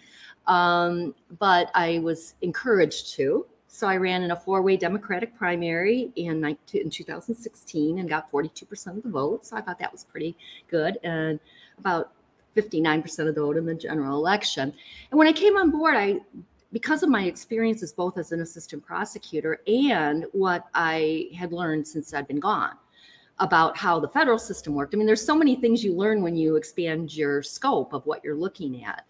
um, 0.50 1.16
but 1.38 1.72
I 1.76 2.00
was 2.00 2.34
encouraged 2.42 3.14
to. 3.14 3.46
So 3.68 3.88
I 3.88 3.98
ran 3.98 4.24
in 4.24 4.32
a 4.32 4.36
four-way 4.36 4.78
Democratic 4.78 5.38
primary 5.38 6.12
in, 6.16 6.42
19, 6.42 6.82
in 6.82 6.90
2016 6.90 8.00
and 8.00 8.10
got 8.10 8.32
42% 8.32 8.98
of 8.98 9.04
the 9.04 9.10
vote. 9.10 9.46
So 9.46 9.56
I 9.56 9.62
thought 9.62 9.78
that 9.78 9.92
was 9.92 10.04
pretty 10.04 10.36
good, 10.70 10.98
and 11.04 11.40
about 11.78 12.12
59% 12.58 13.20
of 13.20 13.36
the 13.36 13.42
vote 13.42 13.58
in 13.58 13.66
the 13.66 13.76
general 13.76 14.18
election. 14.18 14.74
And 15.12 15.18
when 15.18 15.28
I 15.28 15.32
came 15.32 15.56
on 15.56 15.70
board, 15.72 15.96
I 15.96 16.20
because 16.72 17.02
of 17.02 17.10
my 17.10 17.24
experiences 17.24 17.92
both 17.94 18.18
as 18.18 18.32
an 18.32 18.42
assistant 18.42 18.86
prosecutor 18.86 19.60
and 19.66 20.26
what 20.34 20.68
I 20.76 21.30
had 21.36 21.52
learned 21.52 21.88
since 21.88 22.14
I'd 22.14 22.28
been 22.28 22.40
gone 22.40 22.74
about 23.40 23.76
how 23.76 24.00
the 24.00 24.08
federal 24.08 24.38
system 24.38 24.76
worked. 24.76 24.94
I 24.94 24.98
mean, 24.98 25.08
there's 25.08 25.26
so 25.26 25.36
many 25.36 25.56
things 25.56 25.84
you 25.84 25.94
learn 25.94 26.22
when 26.22 26.36
you 26.36 26.58
expand 26.58 27.16
your 27.16 27.42
scope 27.42 27.94
of 27.94 28.06
what 28.06 28.24
you're 28.24 28.36
looking 28.36 28.84
at. 28.84 29.06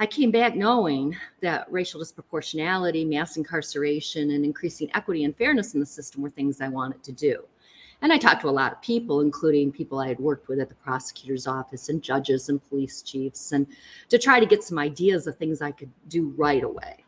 I 0.00 0.06
came 0.06 0.32
back 0.32 0.56
knowing 0.56 1.16
that 1.40 1.70
racial 1.70 2.00
disproportionality, 2.00 3.08
mass 3.08 3.36
incarceration, 3.36 4.32
and 4.32 4.44
increasing 4.44 4.90
equity 4.92 5.24
and 5.24 5.36
fairness 5.36 5.74
in 5.74 5.80
the 5.80 5.86
system 5.86 6.20
were 6.20 6.30
things 6.30 6.60
I 6.60 6.68
wanted 6.68 7.02
to 7.04 7.12
do. 7.12 7.44
And 8.02 8.12
I 8.12 8.18
talked 8.18 8.40
to 8.42 8.48
a 8.48 8.50
lot 8.50 8.72
of 8.72 8.82
people, 8.82 9.20
including 9.20 9.70
people 9.70 10.00
I 10.00 10.08
had 10.08 10.18
worked 10.18 10.48
with 10.48 10.58
at 10.58 10.68
the 10.68 10.74
prosecutor's 10.74 11.46
office 11.46 11.88
and 11.88 12.02
judges 12.02 12.48
and 12.48 12.62
police 12.68 13.02
chiefs, 13.02 13.52
and 13.52 13.66
to 14.08 14.18
try 14.18 14.40
to 14.40 14.46
get 14.46 14.64
some 14.64 14.78
ideas 14.78 15.26
of 15.28 15.36
things 15.36 15.62
I 15.62 15.70
could 15.70 15.90
do 16.08 16.34
right 16.36 16.64
away. 16.64 17.03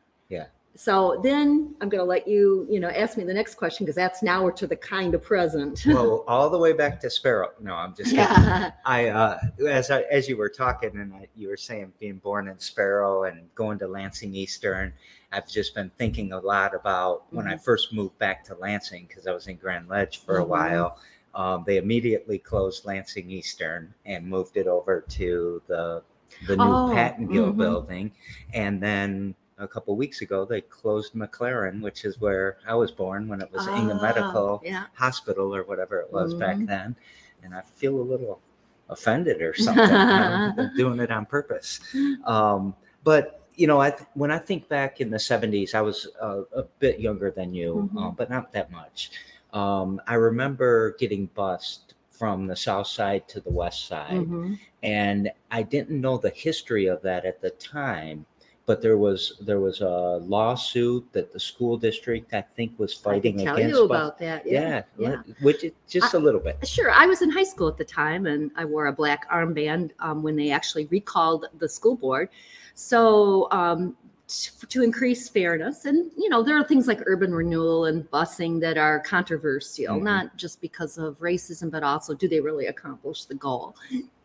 So 0.76 1.18
then 1.22 1.74
I'm 1.80 1.88
going 1.88 2.00
to 2.00 2.04
let 2.04 2.28
you, 2.28 2.66
you 2.68 2.80
know, 2.80 2.88
ask 2.88 3.16
me 3.16 3.24
the 3.24 3.32
next 3.32 3.54
question 3.54 3.86
because 3.86 3.96
that's 3.96 4.22
now 4.22 4.44
we're 4.44 4.52
to 4.52 4.66
the 4.66 4.76
kind 4.76 5.14
of 5.14 5.22
present. 5.22 5.82
well, 5.86 6.22
all 6.28 6.50
the 6.50 6.58
way 6.58 6.74
back 6.74 7.00
to 7.00 7.10
Sparrow. 7.10 7.52
No, 7.60 7.74
I'm 7.74 7.94
just 7.94 8.10
kidding. 8.10 8.18
yeah. 8.18 8.72
I 8.84 9.08
uh, 9.08 9.38
as 9.66 9.90
I, 9.90 10.02
as 10.02 10.28
you 10.28 10.36
were 10.36 10.50
talking 10.50 10.90
and 10.96 11.14
I, 11.14 11.28
you 11.34 11.48
were 11.48 11.56
saying 11.56 11.92
being 11.98 12.16
born 12.18 12.48
in 12.48 12.58
Sparrow 12.58 13.24
and 13.24 13.48
going 13.54 13.78
to 13.78 13.88
Lansing 13.88 14.34
Eastern, 14.34 14.92
I've 15.32 15.48
just 15.48 15.74
been 15.74 15.90
thinking 15.96 16.32
a 16.32 16.38
lot 16.38 16.74
about 16.74 17.24
when 17.32 17.46
I 17.48 17.56
first 17.56 17.92
moved 17.94 18.18
back 18.18 18.44
to 18.44 18.54
Lansing 18.56 19.06
because 19.08 19.26
I 19.26 19.32
was 19.32 19.46
in 19.46 19.56
Grand 19.56 19.88
Ledge 19.88 20.18
for 20.20 20.38
a 20.40 20.44
Mhm. 20.44 20.48
while. 20.48 20.98
Um, 21.34 21.64
they 21.66 21.78
immediately 21.78 22.38
closed 22.38 22.84
Lansing 22.84 23.30
Eastern 23.30 23.92
and 24.04 24.26
moved 24.26 24.56
it 24.56 24.66
over 24.66 25.00
to 25.00 25.62
the 25.68 26.02
the 26.46 26.56
new 26.56 26.64
Oh, 26.64 26.90
Pattengill 26.92 27.52
mhm. 27.52 27.56
building, 27.56 28.12
and 28.52 28.82
then 28.82 29.34
a 29.58 29.66
couple 29.66 29.96
weeks 29.96 30.20
ago 30.20 30.44
they 30.44 30.60
closed 30.60 31.14
McLaren, 31.14 31.80
which 31.80 32.04
is 32.04 32.20
where 32.20 32.58
I 32.66 32.74
was 32.74 32.90
born 32.90 33.28
when 33.28 33.40
it 33.40 33.50
was 33.52 33.66
Ingham 33.68 33.98
Ah, 33.98 34.02
Medical 34.02 34.62
Yeah. 34.64 34.84
hospital 34.94 35.54
or 35.54 35.62
whatever 35.64 35.98
it 36.00 36.12
was 36.12 36.34
back 36.34 36.56
Mhm. 36.56 36.66
then. 36.66 36.96
And 37.42 37.54
I 37.54 37.62
feel 37.62 37.96
a 37.98 38.02
little 38.02 38.40
offended 38.88 39.40
or 39.42 39.54
something. 39.54 39.90
I'm 39.90 40.74
doing 40.76 41.00
it 41.00 41.10
on 41.10 41.26
purpose. 41.26 41.80
Um, 42.24 42.74
but 43.04 43.40
you 43.54 43.66
know, 43.66 43.80
I 43.80 43.90
th- 43.90 44.08
when 44.12 44.30
I 44.30 44.38
think 44.38 44.68
back 44.68 45.00
in 45.00 45.08
the 45.10 45.16
'70s, 45.16 45.74
I 45.74 45.80
was 45.80 46.06
uh, 46.20 46.42
a 46.54 46.64
bit 46.78 47.00
younger 47.00 47.30
than 47.30 47.54
you, 47.54 47.88
Mhm. 47.94 48.08
uh, 48.08 48.10
but 48.10 48.28
not 48.28 48.52
that 48.52 48.70
much. 48.70 49.10
Um, 49.54 49.98
I 50.06 50.14
remember 50.14 50.92
getting 50.98 51.26
bused 51.34 51.94
from 52.10 52.46
the 52.46 52.56
south 52.56 52.86
side 52.88 53.26
to 53.28 53.40
the 53.40 53.48
west 53.50 53.86
side, 53.86 54.26
Mhm. 54.26 54.58
and 54.82 55.32
I 55.50 55.62
didn't 55.62 55.98
know 55.98 56.18
the 56.18 56.28
history 56.30 56.84
of 56.86 57.00
that 57.02 57.24
at 57.24 57.40
the 57.40 57.50
time. 57.50 58.26
But 58.66 58.82
there 58.82 58.98
was 58.98 59.34
there 59.40 59.60
was 59.60 59.80
a 59.80 60.18
lawsuit 60.26 61.06
that 61.12 61.32
the 61.32 61.38
school 61.38 61.76
district 61.78 62.34
I 62.34 62.40
think 62.42 62.76
was 62.78 62.98
I 63.00 63.10
fighting 63.10 63.36
can 63.36 63.44
tell 63.46 63.56
against. 63.56 63.76
you 63.76 63.84
about 63.84 64.18
that. 64.18 64.44
yeah, 64.44 64.82
Yeah. 64.98 65.08
let- 65.28 65.40
which 65.40 65.64
just 65.88 66.14
a 66.14 66.18
little 66.18 66.40
bit. 66.40 66.66
Sure. 66.66 66.90
I 66.90 67.06
was 67.06 67.22
in 67.22 67.30
high 67.30 67.44
school 67.44 67.68
at 67.68 67.76
the 67.76 67.84
time 67.84 68.26
and 68.26 68.50
I 68.56 68.64
wore 68.64 68.88
a 68.88 68.92
black 68.92 69.30
armband 69.30 69.92
um, 70.00 70.20
when 70.24 70.34
they 70.34 70.50
actually 70.50 70.86
recalled 70.86 71.46
the 71.58 71.68
school 71.68 71.94
board. 71.94 72.28
So, 72.74 73.48
um, 73.52 73.96
t- 74.26 74.50
to 74.68 74.82
increase 74.82 75.28
fairness, 75.28 75.84
and 75.84 76.10
you 76.18 76.28
know, 76.28 76.42
there 76.42 76.58
are 76.58 76.64
things 76.64 76.88
like 76.88 77.00
urban 77.06 77.32
renewal 77.32 77.84
and 77.84 78.10
busing 78.10 78.60
that 78.62 78.76
are 78.76 78.98
controversial, 78.98 79.96
Mhm. 79.96 80.02
not 80.02 80.36
just 80.36 80.60
because 80.60 80.98
of 80.98 81.16
racism, 81.20 81.70
but 81.70 81.84
also 81.84 82.14
do 82.14 82.26
they 82.28 82.40
really 82.40 82.66
accomplish 82.66 83.24
the 83.26 83.34
goal? 83.36 83.76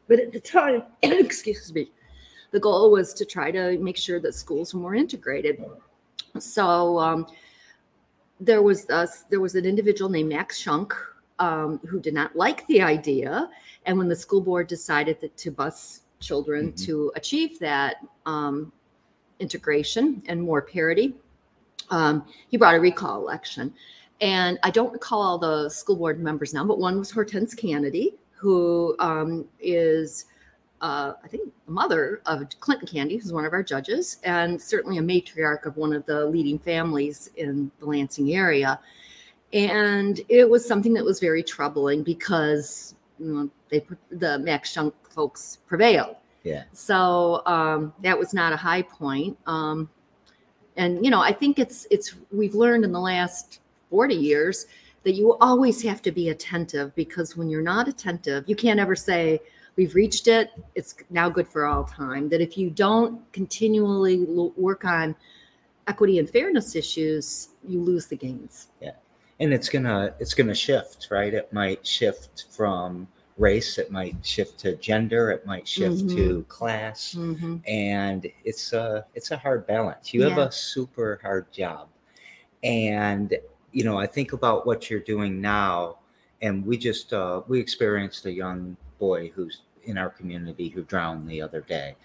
But 0.07 0.19
at 0.19 0.33
the 0.33 0.39
time, 0.39 0.81
excuse 1.03 1.71
me, 1.71 1.91
the 2.51 2.59
goal 2.59 2.91
was 2.91 3.13
to 3.15 3.25
try 3.25 3.51
to 3.51 3.77
make 3.79 3.97
sure 3.97 4.19
that 4.19 4.35
schools 4.35 4.73
were 4.73 4.81
more 4.81 4.95
integrated. 4.95 5.63
So, 6.39 6.99
um, 6.99 7.27
there 8.39 8.61
was 8.61 8.89
us 8.89 9.23
there 9.29 9.39
was 9.39 9.55
an 9.55 9.65
individual 9.65 10.09
named 10.09 10.29
Max 10.29 10.57
Shunk 10.57 10.93
um, 11.39 11.79
who 11.87 11.99
did 11.99 12.13
not 12.13 12.35
like 12.35 12.65
the 12.67 12.81
idea, 12.81 13.49
and 13.85 13.97
when 13.97 14.07
the 14.07 14.15
school 14.15 14.41
board 14.41 14.67
decided 14.67 15.19
that 15.21 15.37
to 15.37 15.51
bus 15.51 16.01
children 16.19 16.71
Mhm. 16.71 16.85
to 16.85 17.11
achieve 17.15 17.59
that 17.59 17.97
um, 18.25 18.71
integration 19.39 20.21
and 20.27 20.41
more 20.41 20.61
parity, 20.61 21.15
um, 21.89 22.25
he 22.49 22.57
brought 22.57 22.75
a 22.75 22.79
recall 22.79 23.21
election. 23.21 23.73
And 24.21 24.59
I 24.61 24.69
don't 24.69 24.93
recall 24.93 25.21
all 25.21 25.39
the 25.39 25.67
school 25.69 25.95
board 25.95 26.19
members 26.19 26.53
now, 26.53 26.63
but 26.63 26.77
one 26.77 26.99
was 26.99 27.09
Hortense 27.09 27.55
Canady, 27.55 28.15
who 28.33 28.95
um, 28.99 29.45
is 29.59 30.25
uh, 30.81 31.13
I 31.23 31.27
think 31.27 31.51
the 31.65 31.71
mother 31.71 32.21
of 32.25 32.43
Clinton 32.59 32.87
Canady, 32.87 33.17
who's 33.17 33.31
one 33.31 33.45
of 33.45 33.53
our 33.53 33.63
judges, 33.63 34.17
and 34.23 34.59
certainly 34.59 34.97
a 34.97 35.01
matriarch 35.01 35.65
of 35.65 35.77
one 35.77 35.93
of 35.93 36.05
the 36.05 36.25
leading 36.25 36.57
families 36.57 37.29
in 37.35 37.71
the 37.79 37.85
Lansing 37.85 38.33
area. 38.33 38.79
And 39.53 40.19
it 40.27 40.49
was 40.49 40.65
something 40.67 40.93
that 40.93 41.05
was 41.05 41.19
very 41.19 41.43
troubling 41.43 42.03
because 42.03 42.95
you 43.19 43.33
know, 43.33 43.49
they 43.69 43.85
the 44.11 44.39
Max 44.39 44.71
Shunk 44.71 44.93
folks 45.09 45.59
prevailed. 45.67 46.15
Yeah. 46.43 46.63
So 46.73 47.43
um, 47.45 47.93
that 48.01 48.17
was 48.17 48.33
not 48.33 48.51
a 48.51 48.57
high 48.57 48.81
point. 48.81 49.37
Um, 49.45 49.89
and 50.77 51.03
you 51.05 51.11
know, 51.11 51.21
I 51.21 51.31
think 51.31 51.59
it's 51.59 51.85
it's 51.91 52.15
we've 52.31 52.55
learned 52.55 52.85
in 52.85 52.91
the 52.91 52.99
last 52.99 53.59
40 53.91 54.15
years 54.15 54.65
that 55.03 55.13
you 55.13 55.35
always 55.41 55.81
have 55.83 56.01
to 56.03 56.11
be 56.11 56.29
attentive 56.29 56.95
because 56.95 57.35
when 57.35 57.49
you're 57.49 57.61
not 57.61 57.87
attentive, 57.87 58.45
you 58.47 58.55
can't 58.55 58.79
ever 58.79 58.95
say, 58.95 59.39
we've 59.81 59.95
reached 59.95 60.27
it 60.27 60.51
it's 60.75 60.93
now 61.09 61.27
good 61.27 61.47
for 61.47 61.65
all 61.65 61.83
time 61.83 62.29
that 62.29 62.39
if 62.39 62.55
you 62.55 62.69
don't 62.69 63.19
continually 63.33 64.17
lo- 64.17 64.53
work 64.55 64.85
on 64.85 65.15
equity 65.87 66.19
and 66.19 66.29
fairness 66.29 66.75
issues 66.75 67.49
you 67.67 67.81
lose 67.81 68.05
the 68.05 68.15
gains. 68.15 68.67
Yeah. 68.79 68.91
and 69.39 69.51
it's 69.51 69.69
gonna 69.69 70.13
it's 70.19 70.35
gonna 70.35 70.53
shift 70.53 71.07
right? 71.09 71.33
It 71.33 71.51
might 71.51 71.81
shift 71.85 72.45
from 72.51 73.07
race 73.39 73.79
it 73.79 73.89
might 73.89 74.23
shift 74.23 74.59
to 74.59 74.75
gender 74.75 75.31
it 75.31 75.47
might 75.47 75.67
shift 75.67 76.07
to 76.11 76.45
class. 76.47 77.15
Mm-hmm. 77.17 77.55
and 77.65 78.27
it's 78.45 78.73
a 78.73 79.03
it's 79.15 79.31
a 79.31 79.37
hard 79.37 79.65
balance. 79.65 80.13
You 80.13 80.21
have 80.21 80.37
a 80.37 80.51
super 80.51 81.19
hard 81.23 81.51
job. 81.51 81.87
And 82.63 83.35
you 83.71 83.83
know 83.83 83.97
i 83.97 84.05
think 84.05 84.33
about 84.33 84.67
what 84.67 84.89
you're 84.89 85.07
doing 85.15 85.39
now 85.39 85.97
and 86.41 86.65
we 86.65 86.77
just 86.77 87.13
uh, 87.13 87.41
we 87.47 87.59
experienced 87.59 88.25
a 88.25 88.31
young 88.31 88.75
boy 89.01 89.31
who's 89.35 89.61
in 89.85 89.97
our 89.97 90.09
community 90.09 90.69
who 90.69 90.83
drowned 90.83 91.27
the 91.29 91.41
other 91.41 91.61
day. 91.61 91.95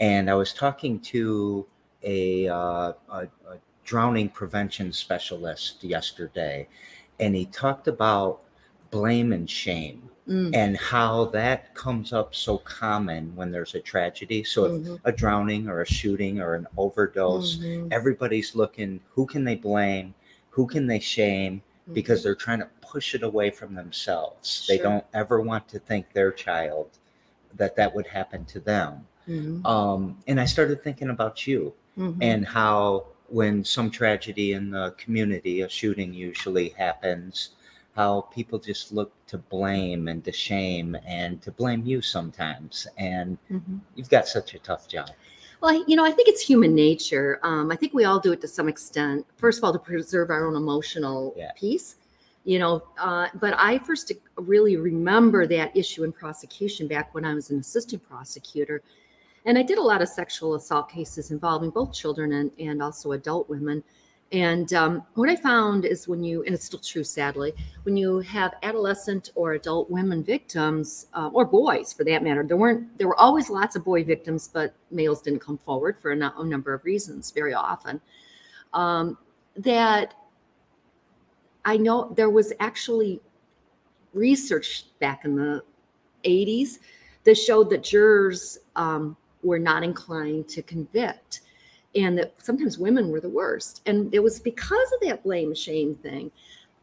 And 0.00 0.30
i 0.30 0.34
was 0.34 0.52
talking 0.52 1.00
to 1.00 1.66
a, 2.02 2.48
uh, 2.48 2.92
a, 3.10 3.28
a 3.48 3.56
drowning 3.84 4.28
prevention 4.28 4.92
specialist 4.92 5.82
yesterday 5.82 6.68
and 7.20 7.34
he 7.34 7.46
talked 7.46 7.88
about 7.88 8.40
blame 8.90 9.32
and 9.32 9.48
shame 9.48 10.02
Mm. 10.28 10.54
and 10.54 10.76
how 10.76 11.24
that 11.24 11.74
comes 11.74 12.12
up 12.12 12.34
so 12.34 12.58
common 12.58 13.34
when 13.34 13.50
there's 13.50 13.74
a 13.74 13.80
tragedy. 13.80 14.44
So 14.44 14.66
if 14.66 14.72
Mhm. 14.82 15.00
a 15.04 15.10
drowning 15.10 15.70
or 15.70 15.80
a 15.80 15.86
shooting 15.86 16.38
or 16.38 16.54
an 16.54 16.66
overdose 16.76 17.56
Mhm. 17.56 17.88
everybody's 17.90 18.54
looking 18.54 19.00
who 19.14 19.24
can 19.24 19.44
they 19.44 19.54
blame? 19.54 20.12
Who 20.50 20.66
can 20.66 20.86
they 20.86 20.98
shame? 20.98 21.62
Because 21.94 22.22
they're 22.22 22.34
trying 22.34 22.58
to 22.58 22.68
push 22.82 23.14
it 23.14 23.22
away 23.22 23.48
from 23.48 23.74
themselves. 23.74 24.66
They 24.68 24.76
don't 24.76 25.04
ever 25.14 25.40
want 25.40 25.66
to 25.68 25.78
think 25.78 26.12
their 26.12 26.30
child 26.30 26.90
that 27.56 27.76
that 27.76 27.94
would 27.94 28.06
happen 28.06 28.44
to 28.46 28.60
them 28.60 29.06
Mhm. 29.28 29.64
um, 29.66 30.16
and 30.26 30.40
i 30.40 30.44
started 30.44 30.82
thinking 30.82 31.10
about 31.10 31.46
you 31.46 31.72
Mhm. 31.96 32.16
and 32.20 32.46
how 32.46 33.06
when 33.28 33.62
some 33.64 33.90
tragedy 33.90 34.52
in 34.52 34.70
the 34.70 34.94
community 34.96 35.60
a 35.62 35.68
shooting 35.68 36.12
usually 36.14 36.70
happens 36.70 37.50
how 37.94 38.20
people 38.32 38.58
just 38.58 38.92
look 38.92 39.12
to 39.26 39.38
blame 39.38 40.08
and 40.08 40.24
to 40.24 40.32
shame 40.32 40.96
and 41.04 41.42
to 41.42 41.50
blame 41.50 41.84
you 41.84 42.00
sometimes 42.00 42.86
and 42.96 43.36
Mhm. 43.50 43.80
you've 43.96 44.08
got 44.08 44.26
such 44.28 44.54
a 44.54 44.58
tough 44.58 44.88
job 44.88 45.10
Well, 45.60 45.84
you 45.88 45.96
know, 45.96 46.04
I 46.04 46.12
think 46.12 46.28
it's 46.28 46.40
human 46.40 46.72
nature. 46.72 47.40
Um, 47.42 47.72
I 47.72 47.74
think 47.74 47.92
we 47.92 48.04
all 48.04 48.20
do 48.20 48.30
it 48.30 48.40
to 48.42 48.46
some 48.46 48.68
extent. 48.68 49.26
First 49.38 49.58
of 49.58 49.64
all, 49.64 49.72
to 49.72 49.78
preserve 49.80 50.30
our 50.30 50.46
own 50.46 50.54
emotional 50.54 51.34
Yeah. 51.36 51.50
peace, 51.56 51.96
you 52.48 52.58
know. 52.58 52.82
Uh, 52.96 53.28
but 53.34 53.54
I 53.58 53.78
first 53.78 54.10
really 54.36 54.78
remember 54.78 55.46
that 55.46 55.76
issue 55.76 56.04
in 56.04 56.12
prosecution 56.12 56.88
back 56.88 57.14
when 57.14 57.26
I 57.26 57.34
was 57.34 57.50
an 57.50 57.58
assistant 57.58 58.02
prosecutor. 58.08 58.82
And 59.44 59.58
I 59.58 59.62
did 59.62 59.76
a 59.76 59.82
lot 59.82 60.00
of 60.00 60.08
sexual 60.08 60.54
assault 60.54 60.88
cases 60.90 61.30
involving 61.30 61.68
both 61.68 61.92
children 61.92 62.32
and, 62.32 62.50
and 62.58 62.82
also 62.82 63.12
adult 63.12 63.50
women. 63.50 63.84
And 64.32 64.72
um, 64.72 65.04
what 65.14 65.28
I 65.28 65.36
found 65.36 65.84
is 65.84 66.08
when 66.08 66.24
you, 66.24 66.42
and 66.44 66.54
it's 66.54 66.64
still 66.64 66.78
true, 66.78 67.04
sadly, 67.04 67.52
when 67.82 67.98
you 67.98 68.20
have 68.20 68.54
adolescent 68.62 69.30
or 69.34 69.52
adult 69.52 69.90
women 69.90 70.24
victims, 70.24 71.06
uh, 71.12 71.28
or 71.34 71.44
boys 71.44 71.92
for 71.92 72.04
that 72.04 72.22
matter, 72.22 72.42
there 72.44 72.56
weren't, 72.56 72.96
there 72.96 73.08
were 73.08 73.20
always 73.20 73.50
lots 73.50 73.76
of 73.76 73.84
boy 73.84 74.04
victims, 74.04 74.48
but 74.48 74.74
males 74.90 75.20
didn't 75.20 75.40
come 75.40 75.58
forward 75.58 75.98
for 76.00 76.12
a, 76.12 76.44
number 76.44 76.72
of 76.72 76.82
reasons 76.86 77.30
very 77.30 77.52
often. 77.52 78.00
Um, 78.72 79.18
that 79.56 80.14
I 81.68 81.76
know 81.76 82.10
there 82.16 82.30
was 82.30 82.54
actually 82.60 83.20
research 84.14 84.86
back 85.00 85.26
in 85.26 85.36
the 85.36 85.62
80s 86.24 86.78
that 87.24 87.34
showed 87.34 87.68
that 87.68 87.82
jurors 87.82 88.60
um, 88.74 89.18
were 89.42 89.58
not 89.58 89.82
inclined 89.82 90.48
to 90.48 90.62
convict 90.62 91.42
and 91.94 92.16
that 92.16 92.32
sometimes 92.38 92.78
women 92.78 93.10
were 93.10 93.20
the 93.20 93.28
worst. 93.28 93.82
And 93.84 94.14
it 94.14 94.20
was 94.20 94.40
because 94.40 94.92
of 94.94 95.06
that 95.08 95.22
blame 95.22 95.54
shame 95.54 95.94
thing, 95.94 96.30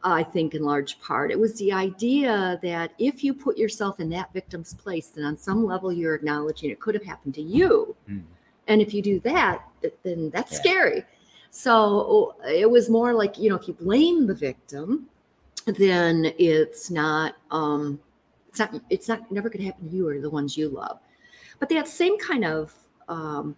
I 0.04 0.22
think, 0.22 0.54
in 0.54 0.62
large 0.62 1.00
part. 1.02 1.32
It 1.32 1.40
was 1.40 1.58
the 1.58 1.74
idea 1.74 2.60
that 2.62 2.92
if 3.00 3.24
you 3.24 3.34
put 3.34 3.58
yourself 3.58 4.00
in 4.00 4.08
that 4.10 4.32
victim's 4.34 4.76
place, 4.76 5.08
then 5.08 5.26
on 5.26 5.36
some 5.36 5.66
level 5.66 5.92
you're 5.92 6.14
acknowledging 6.14 6.70
it 6.70 6.80
could 6.80 6.94
have 6.94 7.04
happened 7.04 7.34
to 7.36 7.42
you. 7.42 7.96
Mm. 8.08 8.22
And 8.68 8.82
if 8.84 8.94
you 8.94 9.02
do 9.02 9.20
that, 9.22 9.68
then 10.04 10.30
that's 10.30 10.52
Yeah. 10.54 10.60
scary. 10.60 11.06
So 11.56 12.36
it 12.46 12.70
was 12.70 12.90
more 12.90 13.14
like, 13.14 13.38
you 13.38 13.50
know, 13.50 13.56
if 13.56 13.66
you 13.66 13.74
blame 13.76 14.28
the 14.28 14.36
victim, 14.36 15.08
then 15.66 16.34
it's 16.38 16.92
not, 16.92 17.38
um, 17.50 17.98
it's 18.50 18.60
not, 18.60 18.82
it's 18.90 19.08
not 19.08 19.32
never 19.32 19.48
going 19.48 19.60
to 19.60 19.66
happen 19.68 19.90
to 19.90 19.96
you 19.96 20.06
or 20.06 20.20
the 20.20 20.30
ones 20.30 20.58
you 20.58 20.68
love. 20.68 21.00
But 21.60 21.70
that 21.70 21.88
same 21.88 22.20
kind 22.20 22.44
of 22.44 22.74
um, 23.08 23.56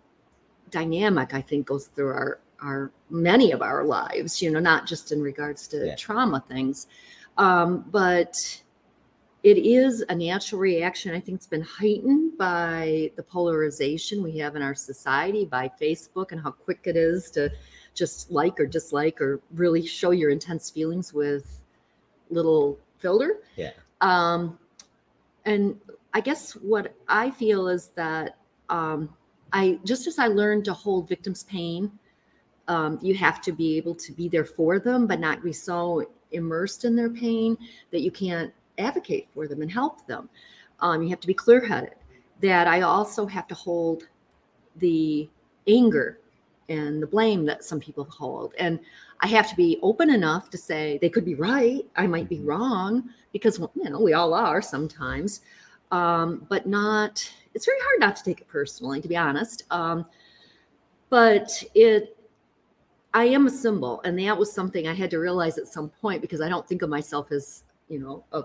dynamic, 0.69 1.33
I 1.33 1.41
think, 1.41 1.65
goes 1.65 1.87
through 1.87 2.09
our 2.09 2.39
our 2.61 2.91
many 3.09 3.51
of 3.51 3.63
our 3.63 3.83
lives. 3.83 4.43
You 4.43 4.51
know, 4.51 4.59
not 4.59 4.85
just 4.85 5.11
in 5.11 5.19
regards 5.19 5.67
to 5.69 5.87
Yeah. 5.87 5.95
trauma 5.95 6.43
things, 6.47 6.85
um, 7.39 7.83
but 7.89 8.35
it 9.41 9.57
is 9.57 10.05
a 10.09 10.13
natural 10.15 10.61
reaction. 10.61 11.15
I 11.15 11.19
think 11.19 11.37
it's 11.37 11.47
been 11.47 11.63
heightened 11.63 12.37
by 12.37 13.11
the 13.15 13.23
polarization 13.23 14.21
we 14.21 14.37
have 14.37 14.55
in 14.55 14.61
our 14.61 14.75
society, 14.75 15.45
by 15.45 15.71
Facebook, 15.81 16.31
and 16.31 16.39
how 16.39 16.51
quick 16.51 16.81
it 16.85 16.95
is 16.95 17.31
to 17.31 17.51
just 17.97 18.31
like 18.31 18.59
or 18.59 18.67
dislike 18.67 19.19
or 19.19 19.41
really 19.55 19.85
show 19.85 20.11
your 20.11 20.29
intense 20.29 20.69
feelings 20.69 21.13
with 21.13 21.61
little 22.29 22.77
filter. 22.99 23.39
Yeah. 23.55 23.71
Um, 24.01 24.59
and 25.45 25.79
I 26.13 26.21
guess 26.21 26.53
what 26.53 26.93
I 27.07 27.31
feel 27.31 27.67
is 27.67 27.87
that 27.95 28.37
um, 28.69 29.09
I 29.51 29.79
just 29.83 30.05
as 30.07 30.19
I 30.19 30.27
learned 30.27 30.65
to 30.65 30.73
hold 30.73 31.09
victims' 31.09 31.43
pain, 31.43 31.91
um, 32.67 32.99
you 33.01 33.15
have 33.15 33.41
to 33.41 33.51
be 33.51 33.77
able 33.77 33.95
to 33.95 34.11
be 34.11 34.29
there 34.29 34.45
for 34.45 34.77
them, 34.77 35.07
but 35.07 35.19
not 35.19 35.43
be 35.43 35.53
so 35.53 36.07
immersed 36.31 36.85
in 36.85 36.95
their 36.95 37.09
pain 37.09 37.57
that 37.91 38.01
you 38.01 38.11
can't 38.11 38.53
advocate 38.77 39.27
for 39.33 39.47
them 39.47 39.61
and 39.61 39.71
help 39.71 40.05
them. 40.05 40.29
Um, 40.81 41.01
you 41.01 41.09
have 41.09 41.21
to 41.21 41.27
be 41.27 41.33
clear-headed. 41.33 41.95
That 42.41 42.67
I 42.67 42.81
also 42.81 43.25
have 43.25 43.47
to 43.47 43.55
hold 43.55 44.03
the 44.75 45.27
anger 45.67 46.19
and 46.69 47.01
the 47.01 47.07
blame 47.07 47.45
that 47.45 47.63
some 47.63 47.79
people 47.79 48.05
hold, 48.05 48.53
and 48.57 48.79
I 49.21 49.27
have 49.27 49.49
to 49.49 49.55
be 49.55 49.79
open 49.81 50.09
enough 50.09 50.49
to 50.51 50.57
say 50.57 50.97
they 51.01 51.09
could 51.09 51.25
be 51.25 51.35
right, 51.35 51.85
I 51.95 52.07
might 52.07 52.29
be 52.29 52.39
Mhm. 52.39 52.47
wrong, 52.47 53.09
because 53.31 53.59
you 53.59 53.89
know 53.89 53.99
we 53.99 54.13
all 54.13 54.33
are 54.33 54.61
sometimes, 54.61 55.41
um, 55.91 56.45
but 56.49 56.67
not. 56.67 57.31
It's 57.53 57.65
very 57.65 57.79
hard 57.81 57.99
not 57.99 58.15
to 58.17 58.23
take 58.23 58.41
it 58.41 58.47
personally, 58.47 59.01
to 59.01 59.07
be 59.07 59.17
honest. 59.17 59.63
Um, 59.71 60.05
but 61.09 61.63
it 61.73 62.13
I 63.13 63.23
am 63.25 63.47
a 63.47 63.49
symbol, 63.49 64.01
and 64.03 64.19
that 64.19 64.37
was 64.37 64.51
something 64.51 64.87
I 64.87 64.93
had 64.93 65.09
to 65.11 65.17
realize 65.17 65.57
at 65.57 65.67
some 65.67 65.89
point 65.89 66.21
because 66.21 66.41
I 66.41 66.49
don't 66.49 66.67
think 66.67 66.83
of 66.83 66.89
myself 66.89 67.31
as, 67.31 67.63
you 67.89 67.97
know, 67.99 68.23
a 68.31 68.43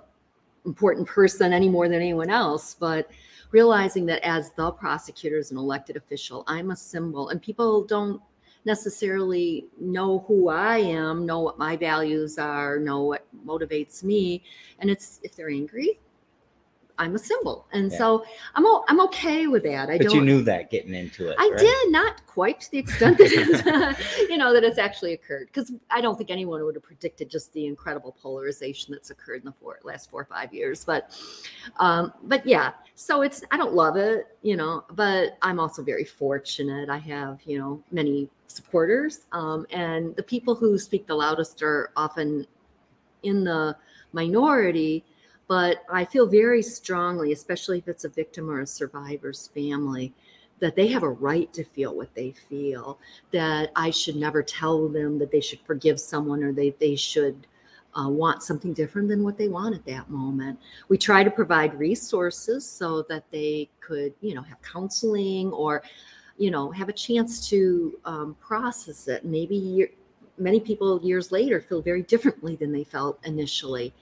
important 0.65 1.07
person 1.07 1.53
any 1.53 1.69
more 1.69 1.89
than 1.89 2.01
anyone 2.01 2.31
else. 2.31 2.75
But 2.79 3.11
realizing 3.53 4.07
that 4.07 4.27
as 4.27 4.53
the 4.53 4.73
prosecutor, 4.73 5.39
as 5.39 5.51
an 5.51 5.59
elected 5.59 5.97
official, 5.97 6.43
I'm 6.47 6.71
a 6.71 6.77
symbol, 6.77 7.29
and 7.29 7.41
people 7.41 7.85
don't 7.85 8.21
necessarily 8.65 9.67
know 9.81 10.25
who 10.27 10.49
I 10.49 10.79
am, 10.79 11.27
know 11.27 11.41
what 11.41 11.59
my 11.59 11.77
values 11.77 12.39
are, 12.39 12.79
know 12.79 13.03
what 13.03 13.27
motivates 13.47 14.03
me, 14.03 14.43
and 14.79 14.91
it's 14.91 15.21
if 15.23 15.37
they're 15.37 15.51
angry, 15.51 16.01
I'm 16.99 17.15
a 17.15 17.19
symbol, 17.19 17.67
and 17.73 17.91
Yeah. 17.91 17.99
so 17.99 18.25
I'm 18.55 18.67
o- 18.67 18.85
I'm 18.89 19.01
okay 19.03 19.47
with 19.47 19.63
that. 19.65 19.89
I 19.89 19.99
But 19.99 20.09
don't. 20.09 20.17
you 20.17 20.21
knew 20.23 20.43
that 20.43 20.71
getting 20.71 20.95
into 20.95 21.29
it. 21.29 21.37
I 21.39 21.49
right? 21.49 21.59
did 21.59 21.91
not 21.91 22.27
quite 22.27 22.61
to 22.61 22.71
the 22.71 22.79
extent 22.79 23.19
that 23.19 23.31
it's, 23.33 24.29
you 24.31 24.37
know 24.37 24.53
that 24.53 24.63
it's 24.65 24.79
actually 24.79 25.13
occurred 25.15 25.47
because 25.47 25.73
I 25.91 26.01
don't 26.01 26.17
think 26.17 26.31
anyone 26.31 26.63
would 26.65 26.75
have 26.75 26.85
predicted 26.85 27.31
just 27.31 27.53
the 27.53 27.67
incredible 27.67 28.17
polarization 28.23 28.93
that's 28.93 29.11
occurred 29.11 29.41
in 29.41 29.47
the 29.47 29.53
four, 29.53 29.79
last 29.85 30.11
four 30.11 30.23
or 30.23 30.25
five 30.25 30.53
years. 30.53 30.85
But, 30.85 31.11
um, 31.79 32.13
but 32.25 32.47
yeah, 32.47 32.73
so 32.95 33.23
it's 33.23 33.43
I 33.51 33.57
don't 33.57 33.75
love 33.75 33.97
it, 33.97 34.37
you 34.43 34.57
know, 34.57 34.85
but 34.91 35.39
I'm 35.43 35.59
also 35.59 35.83
very 35.83 36.05
fortunate. 36.05 36.89
I 36.91 36.99
have 36.99 37.41
you 37.45 37.59
know 37.59 37.83
many 37.91 38.29
supporters, 38.47 39.27
um, 39.33 39.67
and 39.71 40.15
the 40.17 40.23
people 40.23 40.55
who 40.55 40.79
speak 40.79 41.07
the 41.07 41.15
loudest 41.15 41.63
are 41.63 41.91
often 41.97 42.47
in 43.23 43.45
the 43.45 43.77
minority. 44.13 45.05
But 45.53 45.85
I 45.91 46.07
feel 46.07 46.27
very 46.27 46.63
strongly, 46.63 47.33
especially 47.33 47.77
if 47.77 47.87
it's 47.87 48.05
a 48.05 48.09
victim 48.09 48.49
or 48.49 48.61
a 48.61 48.67
survivor's 48.67 49.49
family, 49.49 50.15
that 50.61 50.77
they 50.77 50.87
have 50.87 51.03
a 51.03 51.11
right 51.11 51.53
to 51.53 51.63
feel 51.63 51.95
what 51.95 52.15
they 52.15 52.31
feel 52.31 52.99
that 53.33 53.71
i 53.77 53.91
should 53.91 54.17
never 54.17 54.43
tell 54.43 54.89
them 54.89 55.19
that 55.19 55.31
they 55.31 55.43
should 55.43 55.61
forgive 55.67 56.01
someone 56.01 56.43
or 56.43 56.53
they, 56.53 56.71
they 56.81 56.97
should 56.97 57.47
uh, 57.99 58.09
want 58.09 58.43
something 58.43 58.73
different 58.73 59.09
than 59.09 59.23
what 59.23 59.37
they 59.37 59.49
want 59.49 59.75
at 59.75 59.85
that 59.85 60.09
moment. 60.09 60.59
We 60.89 60.97
try 60.97 61.23
to 61.23 61.31
provide 61.31 61.79
resources 61.79 62.67
so 62.67 63.03
that 63.11 63.25
they 63.31 63.69
could 63.81 64.15
you 64.23 64.35
know 64.35 64.43
have 64.43 64.63
counseling 64.63 65.51
or 65.51 65.83
you 66.39 66.51
know 66.51 66.71
have 66.71 66.89
a 66.89 66.95
chance 66.95 67.47
to 67.51 67.99
um, 68.07 68.37
process 68.41 69.07
it. 69.07 69.27
Maybe 69.27 69.87
many 70.39 70.61
people 70.61 70.99
years 71.03 71.31
later 71.31 71.61
feel 71.61 71.83
very 71.83 72.05
differently 72.05 72.57
than 72.57 72.73
they 72.73 72.85
felt 72.85 73.19
initially. 73.27 73.93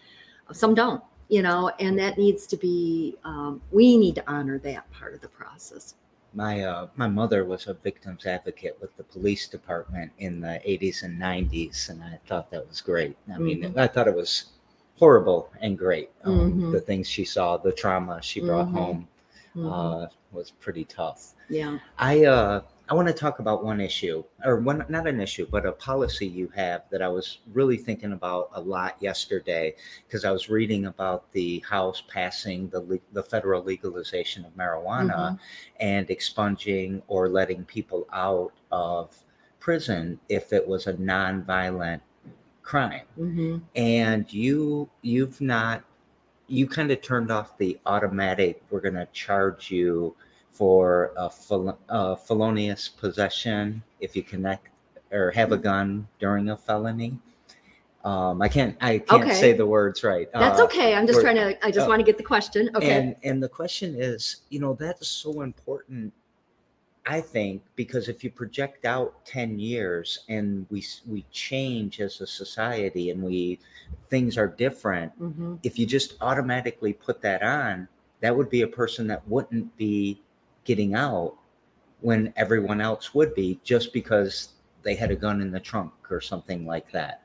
Some 0.53 0.75
don't 0.75 1.03
you 1.31 1.43
know 1.43 1.71
and 1.79 1.99
that 1.99 2.19
needs 2.19 2.47
to 2.47 2.57
be 2.57 3.17
um, 3.25 3.61
we 3.71 3.97
need 3.97 4.15
to 4.17 4.25
honor 4.31 4.59
that 4.59 4.91
part 4.91 5.15
of 5.15 5.21
the 5.21 5.29
process 5.29 5.95
my 6.35 6.63
uh, 6.65 6.89
my 6.97 7.09
mother 7.09 7.45
was 7.45 7.67
a 7.69 7.75
victims 7.75 8.27
advocate 8.27 8.77
with 8.81 8.97
the 8.97 9.05
police 9.05 9.49
department 9.49 10.13
in 10.19 10.41
the 10.41 10.61
80s 10.67 11.03
and 11.05 11.19
90s 11.19 11.89
and 11.89 12.03
i 12.03 12.19
thought 12.27 12.51
that 12.51 12.67
was 12.69 12.81
great 12.81 13.17
i 13.35 13.39
mean 13.39 13.63
Mhm. 13.63 13.79
i 13.79 13.87
thought 13.87 14.09
it 14.09 14.15
was 14.15 14.47
horrible 14.99 15.51
and 15.63 15.79
great 15.79 16.11
um, 16.25 16.61
Mhm. 16.61 16.73
the 16.73 16.81
things 16.81 17.09
she 17.09 17.25
saw 17.25 17.57
the 17.57 17.73
trauma 17.73 18.21
she 18.23 18.41
brought 18.41 18.69
Mhm. 18.69 18.73
home 18.73 19.09
Mhm. 19.57 19.73
uh, 19.73 20.07
was 20.33 20.51
pretty 20.53 20.85
tough 20.85 21.35
yeah 21.49 21.79
i 21.99 22.25
uh, 22.25 22.61
i 22.91 22.95
want 22.95 23.09
to 23.09 23.15
talk 23.15 23.39
about 23.39 23.65
one 23.65 23.81
issue 23.81 24.23
or 24.45 24.57
one 24.61 24.85
not 24.89 25.07
an 25.07 25.21
issue 25.21 25.47
but 25.51 25.65
a 25.67 25.73
policy 25.73 26.27
you 26.27 26.49
have 26.49 26.83
that 26.91 27.03
i 27.03 27.09
was 27.09 27.39
really 27.53 27.77
thinking 27.77 28.13
about 28.13 28.51
a 28.55 28.61
lot 28.61 28.97
yesterday 29.01 29.75
because 30.07 30.25
i 30.25 30.31
was 30.31 30.49
reading 30.51 30.87
about 30.87 31.31
the 31.33 31.61
house 31.69 32.03
passing 32.09 32.69
the 32.71 33.01
the 33.13 33.23
federal 33.23 33.63
legalization 33.63 34.45
of 34.45 34.53
marijuana 34.57 35.33
Mhm. 35.33 35.39
and 35.81 36.11
expunging 36.11 37.03
or 37.09 37.29
letting 37.29 37.65
people 37.65 38.07
out 38.13 38.53
of 38.73 39.25
prison 39.61 40.19
if 40.29 40.53
it 40.53 40.67
was 40.67 40.87
a 40.87 40.95
non-violent 40.95 42.03
crime 42.63 43.07
hmm 43.17 43.59
and 43.77 44.33
you 44.33 44.89
you've 45.03 45.41
not 45.41 45.85
you 46.49 46.67
kind 46.67 46.91
of 46.91 47.01
turned 47.03 47.31
off 47.31 47.57
the 47.59 47.79
automatic 47.87 48.63
we're 48.71 48.81
going 48.81 48.95
to 48.95 49.07
charge 49.13 49.71
you 49.71 50.15
for 50.61 51.13
a, 51.17 51.31
fel- 51.31 51.79
a 51.89 52.15
felonious 52.15 52.87
possession 52.87 53.83
if 54.01 54.15
you 54.15 54.23
connect 54.23 54.69
or 55.11 55.31
have 55.31 55.53
a 55.53 55.57
gun 55.57 56.07
during 56.19 56.51
a 56.51 56.57
felony 56.67 57.19
um 58.05 58.43
i 58.43 58.49
can't 58.57 58.77
i 58.83 58.99
can't 58.99 59.23
Okay. 59.25 59.33
say 59.41 59.53
the 59.55 59.65
words 59.65 60.05
right 60.05 60.29
That's 60.35 60.61
Uh, 60.61 60.65
okay. 60.65 60.95
I'm 60.95 61.07
just 61.07 61.23
trying 61.23 61.37
to. 61.37 61.49
I 61.67 61.71
just 61.71 61.87
oh. 61.87 61.89
want 61.89 62.01
to 62.01 62.05
get 62.05 62.19
the 62.19 62.29
question. 62.35 62.69
Okay. 62.77 62.91
and 62.97 63.17
and 63.29 63.43
the 63.43 63.49
question 63.49 63.95
is, 63.99 64.43
you 64.51 64.61
know, 64.61 64.75
that 64.85 64.97
is 65.01 65.09
so 65.09 65.31
important. 65.41 66.13
I 67.07 67.21
think 67.35 67.63
because 67.83 68.05
if 68.13 68.23
you 68.25 68.31
project 68.31 68.85
out 68.85 69.11
ten 69.25 69.59
years 69.59 70.09
and 70.29 70.67
we 70.71 70.81
we 71.07 71.21
change 71.47 72.01
as 72.07 72.21
a 72.21 72.27
society 72.27 73.05
and 73.13 73.19
we 73.23 73.59
things 74.13 74.37
are 74.37 74.49
different, 74.67 75.11
hmm 75.13 75.55
if 75.69 75.79
you 75.79 75.87
just 75.99 76.11
automatically 76.21 76.93
put 77.07 77.17
that 77.29 77.43
on, 77.43 77.89
that 78.23 78.33
would 78.37 78.51
be 78.51 78.63
a 78.63 78.69
person 78.81 79.07
that 79.13 79.23
wouldn't 79.35 79.69
be 79.79 80.21
getting 80.65 80.95
out 80.95 81.37
when 82.01 82.33
everyone 82.37 82.81
else 82.81 83.15
would 83.15 83.35
be 83.35 83.61
just 83.65 83.93
because 83.93 84.51
they 84.83 84.95
had 84.95 85.11
a 85.11 85.17
gun 85.17 85.41
in 85.41 85.51
the 85.51 85.61
trunk 85.61 85.93
or 86.11 86.21
something 86.21 86.67
like 86.67 86.91
that. 86.93 87.23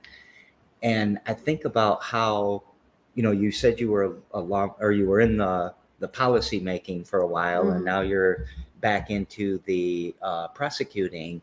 And 0.83 1.19
I 1.25 1.33
think 1.33 1.65
about 1.65 2.03
how, 2.03 2.63
you 3.15 3.23
know, 3.23 3.31
you 3.31 3.51
said 3.51 3.79
you 3.79 3.91
were 3.91 4.17
a 4.33 4.39
long 4.39 4.73
or 4.79 4.91
you 4.91 5.07
were 5.07 5.21
in 5.21 5.37
the 5.37 5.73
the 5.99 6.07
policy 6.09 6.59
making 6.59 7.05
for 7.05 7.21
a 7.21 7.27
while, 7.27 7.69
and 7.69 7.81
Mhm. 7.81 7.85
now 7.85 8.01
you're 8.01 8.45
back 8.81 9.09
into 9.09 9.59
the 9.65 10.13
uh, 10.21 10.49
prosecuting. 10.49 11.41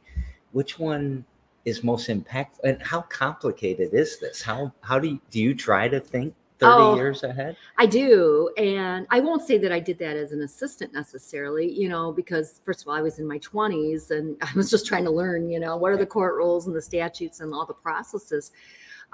Which 0.53 0.79
one 0.79 1.25
is 1.65 1.83
most 1.83 2.09
impactful 2.09 2.61
and 2.65 2.83
how 2.83 3.03
complicated 3.03 3.95
is 3.95 4.19
this 4.19 4.43
how 4.43 4.73
how 4.83 4.99
do 4.99 5.09
you 5.09 5.21
do 5.31 5.41
you 5.41 5.55
try 5.55 5.89
to 5.89 6.01
think 6.01 6.35
30 6.63 6.83
Oh. 6.83 6.95
years 6.97 7.23
ahead 7.23 7.57
I 7.79 7.87
do. 7.87 8.51
And 8.57 9.07
I 9.11 9.21
won't 9.21 9.43
say 9.43 9.59
that 9.59 9.73
I 9.73 9.81
did 9.81 9.99
that 9.99 10.17
as 10.17 10.33
an 10.33 10.43
assistant 10.43 10.93
necessarily, 10.93 11.71
you 11.71 11.89
know, 11.89 12.13
because 12.13 12.61
first 12.65 12.83
of 12.83 12.89
all, 12.89 12.95
I 12.95 13.03
was 13.03 13.19
in 13.19 13.27
my 13.27 13.39
20s 13.39 14.11
and 14.11 14.37
I 14.43 14.51
was 14.55 14.71
just 14.71 14.87
trying 14.87 15.05
to 15.05 15.11
learn, 15.11 15.49
you 15.51 15.59
know, 15.61 15.77
what 15.77 15.93
are 15.93 15.97
the 15.97 16.07
court 16.07 16.35
rules 16.37 16.67
and 16.67 16.75
the 16.77 16.83
statutes 16.83 17.41
and 17.41 17.53
all 17.53 17.67
the 17.67 17.75
processes, 17.75 18.53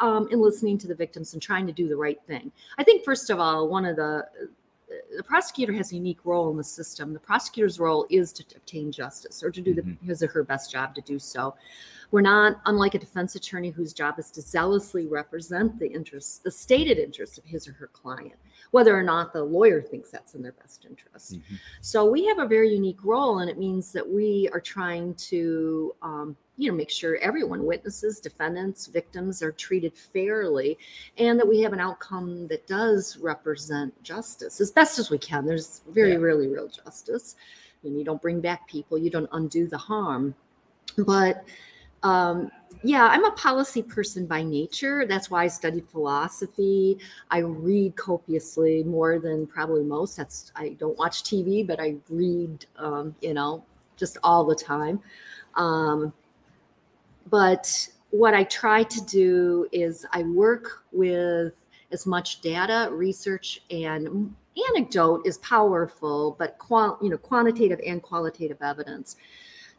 um, 0.00 0.28
and 0.30 0.40
listening 0.40 0.78
to 0.78 0.86
the 0.86 0.94
victims 0.94 1.32
and 1.32 1.42
trying 1.42 1.66
to 1.66 1.72
do 1.72 1.88
the 1.88 1.96
right 1.96 2.20
thing. 2.26 2.52
I 2.78 2.84
think, 2.84 3.04
first 3.04 3.30
of 3.30 3.40
all, 3.40 3.68
one 3.68 3.84
of 3.84 3.96
the 3.96 4.26
the 5.16 5.22
prosecutor 5.22 5.72
has 5.72 5.92
a 5.92 5.96
unique 5.96 6.24
role 6.24 6.50
in 6.50 6.56
the 6.56 6.64
system. 6.64 7.12
The 7.12 7.20
prosecutor's 7.20 7.78
role 7.78 8.06
is 8.10 8.32
to 8.34 8.44
obtain 8.56 8.90
justice 8.90 9.42
or 9.42 9.50
to 9.50 9.60
do 9.60 9.74
the, 9.74 9.82
Mhm. 9.82 10.00
his 10.02 10.22
or 10.22 10.28
her 10.28 10.42
best 10.42 10.70
job 10.70 10.94
to 10.94 11.00
do 11.02 11.18
so. 11.18 11.54
We're 12.10 12.22
not 12.22 12.60
unlike 12.64 12.94
a 12.94 12.98
defense 12.98 13.34
attorney 13.34 13.70
whose 13.70 13.92
job 13.92 14.18
is 14.18 14.30
to 14.30 14.40
zealously 14.40 15.06
represent 15.06 15.78
the 15.78 15.88
interests, 15.88 16.38
the 16.38 16.50
stated 16.50 16.98
interests 16.98 17.36
of 17.36 17.44
his 17.44 17.68
or 17.68 17.72
her 17.72 17.88
client, 17.88 18.36
whether 18.70 18.98
or 18.98 19.02
not 19.02 19.32
the 19.34 19.44
lawyer 19.44 19.82
thinks 19.82 20.10
that's 20.10 20.34
in 20.34 20.42
their 20.42 20.52
best 20.52 20.86
interest. 20.86 21.34
Mhm. 21.34 21.58
So 21.82 22.10
we 22.10 22.24
have 22.24 22.38
a 22.38 22.46
very 22.46 22.72
unique 22.72 23.04
role, 23.04 23.40
and 23.40 23.50
it 23.50 23.58
means 23.58 23.92
that 23.92 24.08
we 24.08 24.48
are 24.52 24.60
trying 24.60 25.14
to, 25.14 25.94
um, 26.00 26.36
you 26.58 26.70
know, 26.70 26.76
make 26.76 26.90
sure 26.90 27.16
everyone, 27.22 27.64
witnesses, 27.64 28.20
defendants, 28.20 28.88
victims, 28.88 29.42
are 29.42 29.52
treated 29.52 29.96
fairly, 29.96 30.76
and 31.16 31.38
that 31.38 31.48
we 31.48 31.60
have 31.60 31.72
an 31.72 31.80
outcome 31.80 32.48
that 32.48 32.66
does 32.66 33.16
represent 33.18 33.94
justice 34.02 34.60
as 34.60 34.70
best 34.70 34.98
as 34.98 35.08
we 35.08 35.18
can. 35.18 35.46
There's 35.46 35.82
very 35.88 36.12
Yeah. 36.12 36.18
rarely 36.18 36.48
real 36.48 36.68
justice, 36.68 37.36
and 37.84 37.96
you 37.96 38.04
don't 38.04 38.20
bring 38.20 38.40
back 38.40 38.66
people, 38.68 38.98
you 38.98 39.08
don't 39.08 39.28
undo 39.32 39.68
the 39.68 39.78
harm, 39.78 40.34
but 40.98 41.44
um, 42.02 42.50
yeah, 42.82 43.06
I'm 43.06 43.24
a 43.24 43.32
policy 43.32 43.82
person 43.82 44.26
by 44.26 44.42
nature. 44.42 45.04
That's 45.06 45.30
why 45.30 45.44
I 45.44 45.48
studied 45.48 45.88
philosophy. 45.88 46.98
I 47.30 47.38
read 47.38 47.96
copiously 47.96 48.84
more 48.84 49.18
than 49.18 49.46
probably 49.46 49.82
most. 49.82 50.16
That's 50.16 50.52
I 50.54 50.70
don't 50.70 50.96
watch 50.96 51.24
TV, 51.24 51.66
but 51.66 51.80
I 51.80 51.96
read, 52.08 52.66
um, 52.76 53.14
you 53.20 53.34
know, 53.34 53.64
just 53.96 54.16
all 54.22 54.44
the 54.44 54.54
time. 54.54 55.00
Um, 55.54 56.12
but 57.30 57.88
what 58.10 58.34
I 58.34 58.44
try 58.44 58.82
to 58.82 59.04
do 59.04 59.68
is 59.72 60.06
I 60.12 60.22
work 60.22 60.84
with 60.92 61.54
as 61.90 62.06
much 62.06 62.40
data, 62.40 62.88
research, 62.92 63.62
and 63.70 64.34
anecdote 64.70 65.26
is 65.26 65.38
powerful, 65.38 66.36
but 66.38 66.58
qual- 66.58 66.98
you 67.00 67.10
know, 67.10 67.18
quantitative 67.18 67.80
and 67.86 68.02
qualitative 68.02 68.58
evidence 68.62 69.16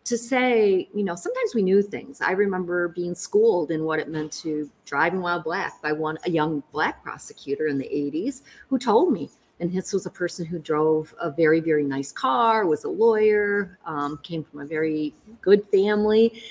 to 0.05 0.17
say, 0.17 0.89
you 0.93 1.03
know, 1.03 1.15
sometimes 1.15 1.53
we 1.53 1.61
knew 1.61 1.81
things. 1.81 2.21
I 2.21 2.31
remember 2.31 2.87
being 2.87 3.13
schooled 3.13 3.69
in 3.69 3.83
what 3.83 3.99
it 3.99 4.09
meant 4.09 4.31
to 4.33 4.69
drive 4.85 5.11
driving 5.11 5.21
while 5.21 5.39
black 5.39 5.81
by 5.81 5.91
one 5.91 6.17
a 6.25 6.31
young 6.31 6.63
black 6.71 7.03
prosecutor 7.03 7.67
in 7.67 7.77
the 7.77 7.85
80s 7.85 8.41
who 8.69 8.79
told 8.79 9.13
me. 9.13 9.29
And 9.59 9.71
this 9.71 9.93
was 9.93 10.05
a 10.05 10.09
person 10.09 10.45
who 10.45 10.57
drove 10.57 11.13
a 11.21 11.29
very, 11.29 11.59
very 11.59 11.83
nice 11.83 12.11
car, 12.11 12.65
was 12.65 12.85
a 12.85 12.89
lawyer, 12.89 13.77
um, 13.85 14.17
came 14.23 14.43
from 14.43 14.61
a 14.61 14.65
very 14.65 15.13
good 15.41 15.67
family, 15.67 16.41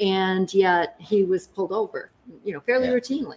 and 0.00 0.52
yet 0.54 0.96
he 0.98 1.24
was 1.24 1.46
pulled 1.46 1.72
over, 1.72 2.10
you 2.44 2.52
know, 2.52 2.60
fairly 2.60 2.88
Yeah. 2.88 2.94
routinely. 2.94 3.36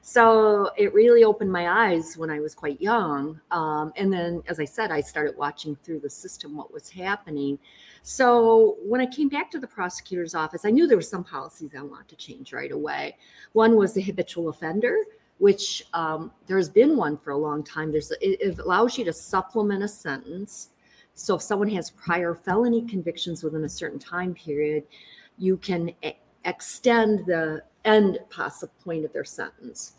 So 0.00 0.70
it 0.76 0.94
really 0.94 1.22
opened 1.22 1.52
my 1.52 1.90
eyes 1.90 2.16
when 2.16 2.30
I 2.30 2.40
was 2.40 2.54
quite 2.54 2.80
young. 2.80 3.38
Um, 3.50 3.92
and 3.96 4.10
then, 4.10 4.42
as 4.46 4.58
I 4.58 4.64
said, 4.64 4.90
I 4.90 5.02
started 5.02 5.36
watching 5.36 5.76
through 5.76 6.00
the 6.00 6.08
system 6.08 6.56
what 6.56 6.72
was 6.72 6.88
happening. 6.88 7.58
So 8.02 8.78
when 8.82 9.02
I 9.02 9.06
came 9.06 9.28
back 9.28 9.50
to 9.50 9.58
the 9.58 9.66
prosecutor's 9.66 10.34
office, 10.34 10.64
I 10.64 10.70
knew 10.70 10.86
there 10.86 10.96
were 10.96 11.02
some 11.02 11.24
policies 11.24 11.72
I 11.76 11.82
wanted 11.82 12.08
to 12.08 12.16
change 12.16 12.54
right 12.54 12.72
away. 12.72 13.18
One 13.52 13.76
was 13.76 13.92
the 13.92 14.00
habitual 14.00 14.48
offender, 14.48 14.96
which 15.38 15.84
um, 15.92 16.32
there's 16.46 16.70
been 16.70 16.96
one 16.96 17.18
for 17.18 17.32
a 17.32 17.36
long 17.36 17.62
time. 17.62 17.92
There's 17.92 18.10
it, 18.12 18.18
it 18.40 18.58
allows 18.60 18.96
you 18.96 19.04
to 19.04 19.12
supplement 19.12 19.82
a 19.82 19.88
sentence. 19.88 20.70
So 21.14 21.34
if 21.34 21.42
someone 21.42 21.68
has 21.70 21.90
prior 21.90 22.34
felony 22.34 22.86
convictions 22.86 23.42
within 23.42 23.64
a 23.64 23.68
certain 23.68 23.98
time 23.98 24.32
period, 24.32 24.84
you 25.38 25.56
can 25.56 25.92
extend 26.44 27.26
the 27.26 27.62
end 27.84 28.18
possible 28.30 28.72
point 28.84 29.04
of 29.04 29.12
their 29.12 29.24
sentence. 29.24 29.92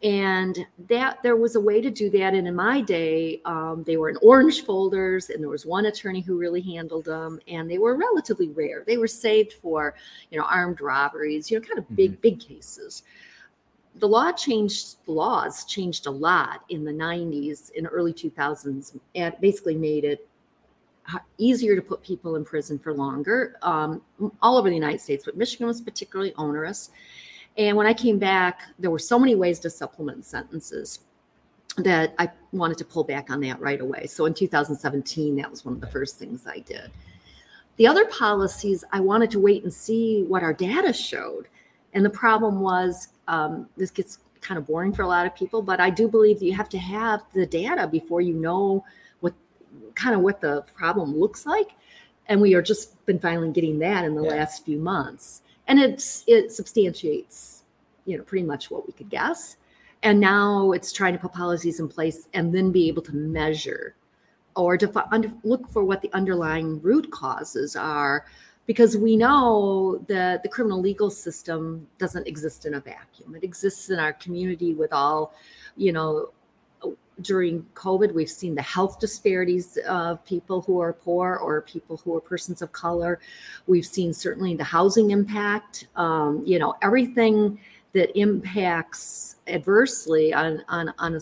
And 0.00 0.56
that 0.88 1.20
there 1.24 1.34
was 1.34 1.56
a 1.56 1.60
way 1.60 1.80
to 1.80 1.90
do 1.90 2.08
that. 2.10 2.32
And 2.32 2.46
in 2.46 2.54
my 2.54 2.80
day 2.80 3.40
um, 3.44 3.82
they 3.84 3.96
were 3.96 4.08
in 4.08 4.16
orange 4.22 4.64
folders 4.64 5.30
and 5.30 5.42
there 5.42 5.50
was 5.50 5.66
one 5.66 5.86
attorney 5.86 6.20
who 6.20 6.38
really 6.38 6.60
handled 6.60 7.06
them 7.06 7.40
and 7.48 7.68
they 7.68 7.78
were 7.78 7.96
relatively 7.96 8.48
rare. 8.50 8.84
They 8.86 8.96
were 8.96 9.08
saved 9.08 9.54
for 9.54 9.96
you 10.30 10.38
know 10.38 10.44
armed 10.44 10.80
robberies 10.80 11.50
you 11.50 11.58
know 11.58 11.66
kind 11.66 11.78
of 11.78 11.96
big 11.96 12.20
big 12.20 12.38
cases. 12.38 13.02
The 13.96 14.06
law 14.06 14.30
changed 14.30 14.96
laws 15.06 15.64
changed 15.64 16.06
a 16.06 16.12
lot 16.12 16.60
in 16.68 16.84
the 16.84 16.92
90s 16.92 17.72
and 17.76 17.88
early 17.90 18.12
2000s 18.12 18.96
and 19.16 19.34
basically 19.40 19.74
made 19.74 20.04
it 20.04 20.28
easier 21.38 21.74
to 21.74 21.82
put 21.82 22.02
people 22.02 22.36
in 22.36 22.44
prison 22.44 22.78
for 22.78 22.92
longer 22.92 23.56
um, 23.62 24.02
all 24.42 24.58
over 24.58 24.68
the 24.68 24.74
united 24.74 25.00
states 25.00 25.24
but 25.24 25.36
michigan 25.36 25.66
was 25.66 25.80
particularly 25.80 26.34
onerous 26.36 26.90
and 27.58 27.76
when 27.76 27.88
I 27.88 27.92
came 27.92 28.18
back, 28.18 28.62
there 28.78 28.90
were 28.90 29.00
so 29.00 29.18
many 29.18 29.34
ways 29.34 29.58
to 29.60 29.70
supplement 29.70 30.24
sentences 30.24 31.00
that 31.76 32.14
I 32.18 32.30
wanted 32.52 32.78
to 32.78 32.84
pull 32.84 33.02
back 33.02 33.30
on 33.30 33.40
that 33.40 33.60
right 33.60 33.80
away. 33.80 34.06
So 34.06 34.26
in 34.26 34.34
2017, 34.34 35.36
that 35.36 35.50
was 35.50 35.64
one 35.64 35.74
of 35.74 35.80
the 35.80 35.88
first 35.88 36.18
things 36.18 36.46
I 36.46 36.60
did. 36.60 36.90
The 37.76 37.86
other 37.86 38.06
policies, 38.06 38.84
I 38.92 39.00
wanted 39.00 39.30
to 39.32 39.40
wait 39.40 39.64
and 39.64 39.72
see 39.72 40.22
what 40.24 40.42
our 40.42 40.52
data 40.52 40.92
showed. 40.92 41.48
And 41.94 42.04
the 42.04 42.10
problem 42.10 42.60
was, 42.60 43.08
um, 43.26 43.68
this 43.76 43.90
gets 43.90 44.18
kind 44.40 44.58
of 44.58 44.66
boring 44.66 44.92
for 44.92 45.02
a 45.02 45.08
lot 45.08 45.26
of 45.26 45.34
people, 45.34 45.60
but 45.60 45.80
I 45.80 45.90
do 45.90 46.08
believe 46.08 46.38
that 46.38 46.46
you 46.46 46.54
have 46.54 46.68
to 46.70 46.78
have 46.78 47.22
the 47.34 47.46
data 47.46 47.88
before 47.88 48.20
you 48.20 48.34
know 48.34 48.84
kind 49.94 50.14
of 50.14 50.22
what 50.22 50.40
the 50.40 50.62
problem 50.74 51.16
looks 51.18 51.46
like. 51.46 51.72
And 52.26 52.40
we 52.40 52.54
are 52.54 52.62
just 52.62 53.04
been 53.06 53.18
finally 53.18 53.50
getting 53.50 53.78
that 53.78 54.04
in 54.04 54.14
the 54.14 54.22
Yeah. 54.22 54.30
last 54.30 54.64
few 54.64 54.78
months 54.78 55.42
and 55.68 55.78
it's 55.78 56.24
it 56.26 56.50
substantiates 56.50 57.62
you 58.06 58.16
know 58.16 58.24
pretty 58.24 58.44
much 58.44 58.70
what 58.70 58.86
we 58.86 58.92
could 58.92 59.08
guess 59.08 59.58
and 60.02 60.18
now 60.18 60.72
it's 60.72 60.92
trying 60.92 61.12
to 61.12 61.18
put 61.18 61.32
policies 61.32 61.78
in 61.78 61.88
place 61.88 62.28
and 62.34 62.52
then 62.52 62.72
be 62.72 62.88
able 62.88 63.02
to 63.02 63.14
measure 63.14 63.94
or 64.56 64.76
to 64.76 64.88
fi- 64.88 65.06
under, 65.12 65.30
look 65.44 65.68
for 65.68 65.84
what 65.84 66.00
the 66.02 66.10
underlying 66.12 66.80
root 66.82 67.08
causes 67.10 67.76
are 67.76 68.26
because 68.66 68.96
we 68.96 69.16
know 69.16 70.04
that 70.08 70.42
the 70.42 70.48
criminal 70.48 70.80
legal 70.80 71.10
system 71.10 71.86
doesn't 71.98 72.26
exist 72.26 72.64
in 72.64 72.74
a 72.74 72.80
vacuum 72.80 73.34
it 73.34 73.44
exists 73.44 73.90
in 73.90 73.98
our 73.98 74.14
community 74.14 74.74
with 74.74 74.92
all 74.92 75.34
you 75.76 75.92
know 75.92 76.30
during 77.22 77.62
covid 77.74 78.12
we've 78.12 78.30
seen 78.30 78.54
the 78.54 78.62
health 78.62 79.00
disparities 79.00 79.76
of 79.88 80.24
people 80.24 80.62
who 80.62 80.80
are 80.80 80.92
poor 80.92 81.36
or 81.36 81.62
people 81.62 81.96
who 81.98 82.16
are 82.16 82.20
persons 82.20 82.62
of 82.62 82.72
color. 82.72 83.20
We've 83.66 83.86
seen 83.86 84.12
certainly 84.12 84.54
the 84.54 84.64
housing 84.64 85.10
impact. 85.10 85.88
Um, 85.96 86.42
you 86.46 86.58
know 86.58 86.74
everything 86.82 87.58
that 87.92 88.16
impacts 88.18 89.36
adversely 89.46 90.32
on 90.32 90.62
on, 90.68 90.92
on 90.98 91.14
a, 91.14 91.20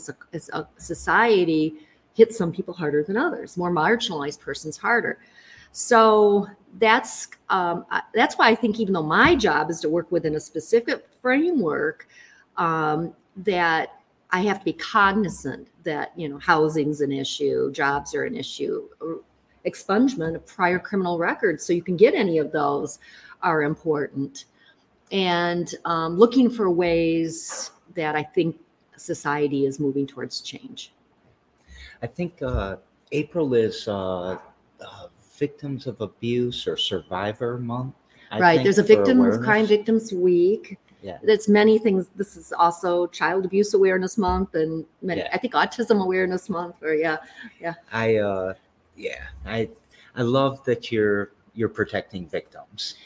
a 0.53 0.67
society 0.77 1.75
hits 2.15 2.37
some 2.39 2.53
people 2.53 2.73
harder 2.73 3.03
than 3.03 3.17
others. 3.17 3.57
More 3.57 3.71
marginalized 3.71 4.41
persons 4.41 4.77
harder. 4.77 5.19
So 5.73 6.49
that's 6.79 7.29
um, 7.49 7.87
that's 8.15 8.37
why 8.37 8.49
i 8.49 8.55
think 8.55 8.81
even 8.81 8.95
though 8.95 9.03
my 9.03 9.35
job 9.35 9.71
is 9.71 9.81
to 9.81 9.89
work 9.89 10.11
within 10.11 10.35
a 10.35 10.41
specific 10.41 11.07
framework 11.23 12.09
um, 12.57 13.15
that 13.37 14.01
I 14.31 14.41
have 14.41 14.59
to 14.59 14.65
be 14.65 14.73
cognizant 14.73 15.69
that 15.85 16.12
you 16.17 16.29
know 16.29 16.39
housing's 16.39 17.01
an 17.01 17.12
issue, 17.12 17.71
jobs 17.73 18.15
are 18.15 18.25
an 18.25 18.37
issue, 18.37 18.89
expungement 19.67 20.35
of 20.35 20.47
prior 20.47 20.79
criminal 20.79 21.19
records, 21.19 21.65
so 21.65 21.73
you 21.73 21.83
can 21.83 21.97
get 21.97 22.15
any 22.15 22.39
of 22.39 22.53
those, 22.53 22.99
are 23.43 23.62
important, 23.62 24.47
and 25.12 25.75
um, 25.85 26.17
looking 26.17 26.51
for 26.51 26.71
ways 26.71 27.71
that 27.95 28.17
I 28.17 28.23
think 28.23 28.57
society 28.97 29.67
is 29.67 29.79
moving 29.79 30.07
towards 30.07 30.41
change. 30.41 30.93
I 32.03 32.07
think 32.07 32.43
uh, 32.43 32.77
April 33.12 33.55
is 33.55 33.89
uh, 33.89 34.39
uh, 34.81 35.07
Victims 35.37 35.87
of 35.87 36.01
Abuse 36.01 36.67
or 36.67 36.77
Survivor 36.77 37.59
Month. 37.59 37.95
I 38.31 38.41
right? 38.41 38.62
There's 38.62 38.79
a 38.79 38.83
victims 38.83 39.39
crime 39.39 39.67
victims 39.67 40.12
week. 40.12 40.79
Yeah. 41.07 41.19
That's 41.23 41.49
many 41.49 41.79
things. 41.79 42.09
This 42.16 42.37
is 42.37 42.53
also 42.53 43.07
Child 43.07 43.45
Abuse 43.45 43.75
Awareness 43.75 44.19
Month, 44.19 44.55
and 44.55 44.85
many, 45.03 45.21
Yeah. 45.21 45.29
I 45.33 45.38
think 45.38 45.55
Autism 45.55 46.03
Awareness 46.03 46.49
Month. 46.49 46.83
Or 46.83 46.95
yeah, 46.95 47.19
Yeah. 47.61 47.75
I 47.92 48.16
uh, 48.16 48.55
yeah, 48.97 49.23
I 49.45 49.71
I 50.16 50.23
love 50.23 50.64
that 50.64 50.90
you're 50.90 51.33
you're 51.55 51.69
protecting 51.81 52.27
victims. 52.29 52.97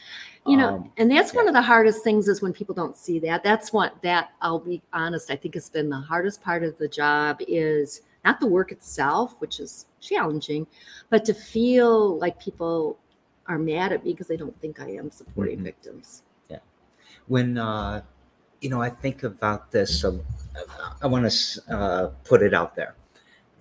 you 0.46 0.56
know 0.56 0.76
Um, 0.76 0.92
and 0.96 1.10
that's 1.10 1.34
one 1.34 1.46
of 1.46 1.54
the 1.54 1.60
hardest 1.72 2.02
things 2.02 2.26
is 2.26 2.40
when 2.40 2.52
people 2.54 2.74
don't 2.74 2.96
see 2.96 3.18
that 3.26 3.42
that's 3.48 3.68
what 3.76 3.90
that 4.08 4.24
i'll 4.40 4.58
be 4.72 4.80
honest 5.00 5.30
i 5.30 5.36
think 5.36 5.52
has 5.54 5.68
been 5.68 5.88
the 5.90 6.00
hardest 6.12 6.40
part 6.42 6.62
of 6.64 6.72
the 6.78 6.88
job 6.88 7.36
is 7.46 8.00
not 8.24 8.40
the 8.40 8.46
work 8.46 8.72
itself 8.72 9.28
which 9.42 9.60
is 9.60 9.72
challenging 10.00 10.66
but 11.10 11.20
to 11.26 11.34
feel 11.34 12.16
like 12.24 12.40
people 12.48 12.96
are 13.52 13.58
mad 13.58 13.92
at 13.92 14.02
me 14.02 14.12
because 14.14 14.28
they 14.32 14.36
don't 14.44 14.58
think 14.62 14.80
i 14.80 14.88
am 15.02 15.10
supporting 15.10 15.58
Mhm. 15.60 15.64
victims 15.70 16.22
when 17.28 17.58
uh, 17.58 18.02
you 18.60 18.70
know 18.70 18.80
I 18.80 18.90
think 18.90 19.22
about 19.22 19.70
this, 19.70 20.04
uh, 20.04 20.18
I 21.02 21.06
want 21.06 21.30
to 21.30 21.74
uh, 21.74 22.06
put 22.24 22.42
it 22.42 22.54
out 22.54 22.74
there: 22.76 22.94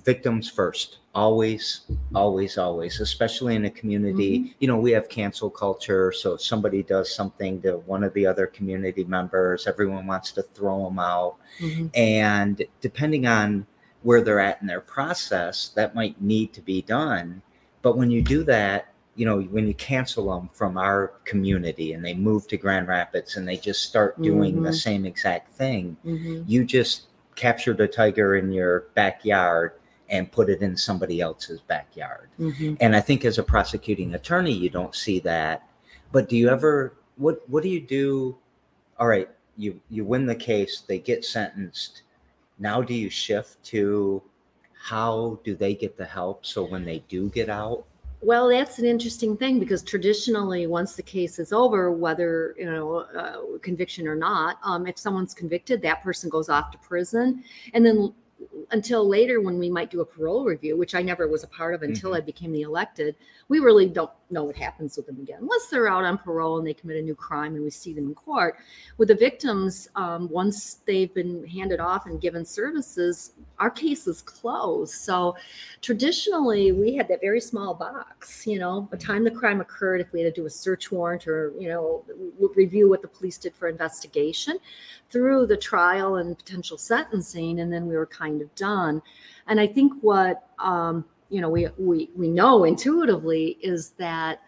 victims 0.04 0.50
first, 0.50 1.00
always, 1.14 1.82
always, 2.16 2.58
always. 2.58 3.00
Especially 3.00 3.56
in 3.56 3.66
a 3.66 3.70
community, 3.70 4.56
you 4.60 4.68
know, 4.68 4.78
we 4.78 4.92
have 4.92 5.10
cancel 5.10 5.50
culture. 5.50 6.12
So 6.12 6.34
if 6.34 6.42
somebody 6.42 6.84
does 6.84 7.14
something 7.14 7.62
to 7.62 7.78
one 7.78 8.04
of 8.04 8.14
the 8.14 8.26
other 8.26 8.48
community 8.48 9.04
members, 9.04 9.68
everyone 9.68 10.08
wants 10.08 10.32
to 10.34 10.44
throw 10.44 10.86
them 10.86 11.00
out. 11.00 11.38
Mhm. 11.60 11.90
And 11.96 12.66
depending 12.82 13.28
on 13.28 13.66
where 14.04 14.22
they're 14.22 14.40
at 14.40 14.62
in 14.62 14.68
their 14.68 14.82
process, 14.82 15.70
that 15.76 15.94
might 15.94 16.22
need 16.22 16.54
to 16.54 16.62
be 16.62 16.82
done. 16.82 17.42
But 17.82 17.98
when 17.98 18.10
you 18.12 18.22
do 18.22 18.44
that, 18.46 18.94
you 19.16 19.26
know, 19.26 19.42
when 19.42 19.68
you 19.68 19.74
cancel 19.74 20.34
them 20.34 20.50
from 20.54 20.78
our 20.78 21.14
community 21.26 21.94
and 21.94 22.04
they 22.06 22.14
move 22.14 22.48
to 22.48 22.58
Grand 22.58 22.88
Rapids 22.88 23.36
and 23.36 23.48
they 23.48 23.58
just 23.58 23.84
start 23.84 24.22
doing 24.22 24.62
the 24.64 24.70
Mhm. 24.70 24.76
same 24.76 25.06
exact 25.06 25.54
thing, 25.54 25.98
Mhm. 26.06 26.44
you 26.48 26.64
just 26.64 27.08
captured 27.36 27.80
a 27.82 27.88
tiger 27.88 28.38
in 28.38 28.52
your 28.52 28.82
backyard 28.94 29.74
and 30.10 30.32
put 30.32 30.50
it 30.50 30.62
in 30.62 30.76
somebody 30.76 31.22
else's 31.22 31.62
backyard. 31.62 32.30
Mhm. 32.40 32.78
And 32.80 32.96
I 32.96 33.02
think 33.02 33.26
as 33.26 33.38
a 33.38 33.44
prosecuting 33.44 34.14
attorney, 34.14 34.54
you 34.54 34.70
don't 34.70 34.96
see 34.96 35.20
that. 35.20 35.68
But 36.12 36.30
do 36.30 36.38
you 36.38 36.50
ever 36.50 36.94
what 37.18 37.48
what 37.50 37.64
do 37.64 37.70
you 37.70 37.82
do? 37.82 38.38
All 38.98 39.08
right, 39.08 39.30
you 39.58 39.80
you 39.90 40.06
win 40.06 40.26
the 40.26 40.36
case, 40.36 40.82
they 40.82 40.98
get 41.00 41.26
sentenced. 41.26 42.04
Now 42.58 42.82
do 42.82 42.94
you 42.94 43.10
shift 43.10 43.62
to 43.66 44.24
how 44.74 45.40
do 45.44 45.56
they 45.56 45.76
get 45.76 45.98
the 45.98 46.06
help 46.06 46.46
so 46.46 46.64
when 46.64 46.86
they 46.86 47.00
do 47.10 47.30
get 47.30 47.50
out? 47.50 47.86
Well, 48.22 48.50
that's 48.50 48.80
an 48.80 48.86
interesting 48.86 49.38
thing 49.38 49.60
because 49.60 49.82
traditionally, 49.82 50.68
once 50.68 50.96
the 50.96 51.04
case 51.04 51.40
is 51.40 51.54
over, 51.54 51.92
whether 51.92 52.54
you 52.58 52.66
know 52.66 52.98
uh, 53.18 53.58
conviction 53.62 54.08
or 54.08 54.16
not, 54.16 54.60
um, 54.64 54.88
if 54.88 54.98
someone's 54.98 55.34
convicted, 55.34 55.82
that 55.84 56.04
person 56.04 56.30
goes 56.30 56.50
off 56.50 56.72
to 56.72 56.78
prison, 56.80 57.44
and 57.74 57.86
then 57.86 58.14
until 58.72 59.08
later, 59.08 59.42
when 59.42 59.58
we 59.58 59.70
might 59.70 59.90
do 59.90 60.02
a 60.02 60.06
parole 60.06 60.46
review, 60.46 60.78
which 60.78 60.96
I 60.96 61.02
never 61.02 61.28
was 61.28 61.44
a 61.44 61.48
part 61.48 61.74
of 61.74 61.84
until 61.84 62.12
Mhm. 62.12 62.18
I 62.18 62.22
became 62.22 62.52
the 62.52 62.62
elected, 62.62 63.16
we 63.48 63.60
really 63.60 63.88
don't 63.88 64.12
know 64.32 64.44
what 64.44 64.56
happens 64.56 64.98
with 64.98 65.06
them 65.06 65.20
again 65.22 65.40
unless 65.42 65.68
they're 65.68 65.88
out 65.88 66.06
on 66.06 66.18
parole 66.18 66.58
and 66.58 66.68
they 66.68 66.74
commit 66.74 66.98
a 66.98 67.02
new 67.02 67.16
crime 67.16 67.56
and 67.56 67.64
we 67.64 67.70
see 67.70 67.94
them 67.94 68.08
in 68.08 68.16
court. 68.16 68.58
With 68.98 69.08
the 69.08 69.16
victims, 69.16 69.90
um, 69.96 70.30
once 70.30 70.76
they've 70.86 71.14
been 71.14 71.46
handed 71.48 71.80
off 71.80 72.06
and 72.06 72.22
given 72.22 72.46
services, 72.46 73.34
our 73.60 73.70
case 73.70 74.08
is 74.08 74.22
closed. 74.22 74.94
So 74.94 75.36
traditionally 75.82 76.72
we 76.72 76.96
had 76.96 77.08
that 77.08 77.22
very 77.22 77.42
small 77.42 77.74
box 77.74 78.46
you 78.46 78.60
know 78.60 78.88
the 78.92 78.98
time 78.98 79.24
the 79.24 79.32
crime 79.32 79.62
occurred 79.62 80.02
if 80.02 80.12
we 80.12 80.22
had 80.22 80.34
to 80.34 80.42
do 80.42 80.46
a 80.46 80.50
search 80.50 80.92
warrant 80.92 81.28
or 81.28 81.54
you 81.58 81.68
know 81.68 82.04
review 82.56 82.90
what 82.90 83.02
the 83.02 83.08
police 83.08 83.38
did 83.38 83.54
for 83.56 83.68
investigation 83.68 84.58
through 85.10 85.46
the 85.46 85.58
trial 85.58 86.18
and 86.18 86.38
potential 86.38 86.78
sentencing 86.78 87.60
and 87.60 87.72
then 87.72 87.88
we 87.88 87.96
were 87.96 88.06
kind 88.06 88.42
of 88.42 88.54
done 88.56 89.02
and 89.48 89.60
i 89.60 89.68
think 89.68 89.94
what 90.02 90.50
um, 90.60 91.06
you 91.30 91.42
know 91.42 91.50
we 91.50 91.68
we 91.78 92.10
we 92.16 92.30
know 92.30 92.64
intuitively 92.64 93.58
is 93.62 93.92
that 93.92 94.42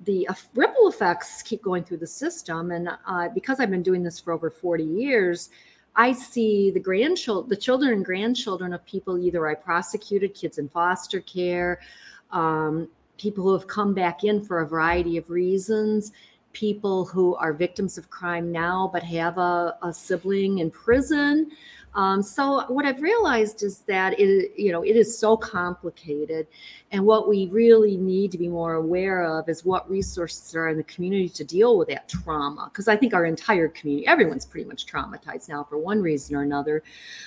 the 0.00 0.28
ripple 0.54 0.88
effects 0.88 1.42
keep 1.42 1.62
going 1.62 1.84
through 1.84 1.96
the 1.96 2.06
system 2.06 2.72
and 2.72 2.88
uh, 3.06 3.28
because 3.34 3.60
i've 3.60 3.70
been 3.70 3.82
doing 3.82 4.02
this 4.02 4.18
for 4.18 4.32
over 4.32 4.50
40 4.50 4.84
years 4.84 5.50
I 5.96 6.12
see 6.12 6.70
the 6.70 6.80
grandchildren, 6.80 7.48
the 7.48 7.56
children 7.56 7.92
and 7.92 8.04
grandchildren 8.04 8.72
of 8.72 8.84
people 8.84 9.18
either 9.18 9.46
I 9.46 9.54
prosecuted, 9.54 10.34
kids 10.34 10.58
in 10.58 10.68
foster 10.68 11.20
care, 11.20 11.80
um, 12.32 12.88
people 13.16 13.44
who 13.44 13.52
have 13.52 13.68
come 13.68 13.94
back 13.94 14.24
in 14.24 14.42
for 14.42 14.60
a 14.60 14.66
variety 14.66 15.16
of 15.16 15.30
reasons, 15.30 16.12
people 16.52 17.04
who 17.04 17.36
are 17.36 17.52
victims 17.52 17.96
of 17.96 18.10
crime 18.10 18.50
now 18.50 18.90
but 18.92 19.02
have 19.02 19.38
a, 19.38 19.76
a 19.82 19.92
sibling 19.92 20.58
in 20.58 20.70
prison. 20.70 21.50
Um, 21.94 22.22
so 22.22 22.64
what 22.68 22.84
I've 22.84 23.00
realized 23.00 23.62
is 23.62 23.80
that 23.82 24.18
it, 24.18 24.52
you 24.56 24.72
know, 24.72 24.82
it 24.82 24.96
is 24.96 25.16
so 25.16 25.36
complicated, 25.36 26.46
and 26.90 27.04
what 27.04 27.28
we 27.28 27.48
really 27.52 27.96
need 27.96 28.32
to 28.32 28.38
be 28.38 28.48
more 28.48 28.74
aware 28.74 29.22
of 29.22 29.48
is 29.48 29.64
what 29.64 29.88
resources 29.88 30.54
are 30.56 30.68
in 30.68 30.76
the 30.76 30.84
community 30.84 31.28
to 31.28 31.44
deal 31.44 31.78
with 31.78 31.88
that 31.88 32.08
trauma. 32.08 32.68
Because 32.72 32.88
I 32.88 32.96
think 32.96 33.14
our 33.14 33.26
entire 33.26 33.68
community, 33.68 34.06
everyone's 34.06 34.46
pretty 34.46 34.66
much 34.66 34.86
traumatized 34.86 35.48
now 35.48 35.64
for 35.64 35.78
one 35.78 36.02
reason 36.02 36.34
or 36.36 36.42
another. 36.42 36.82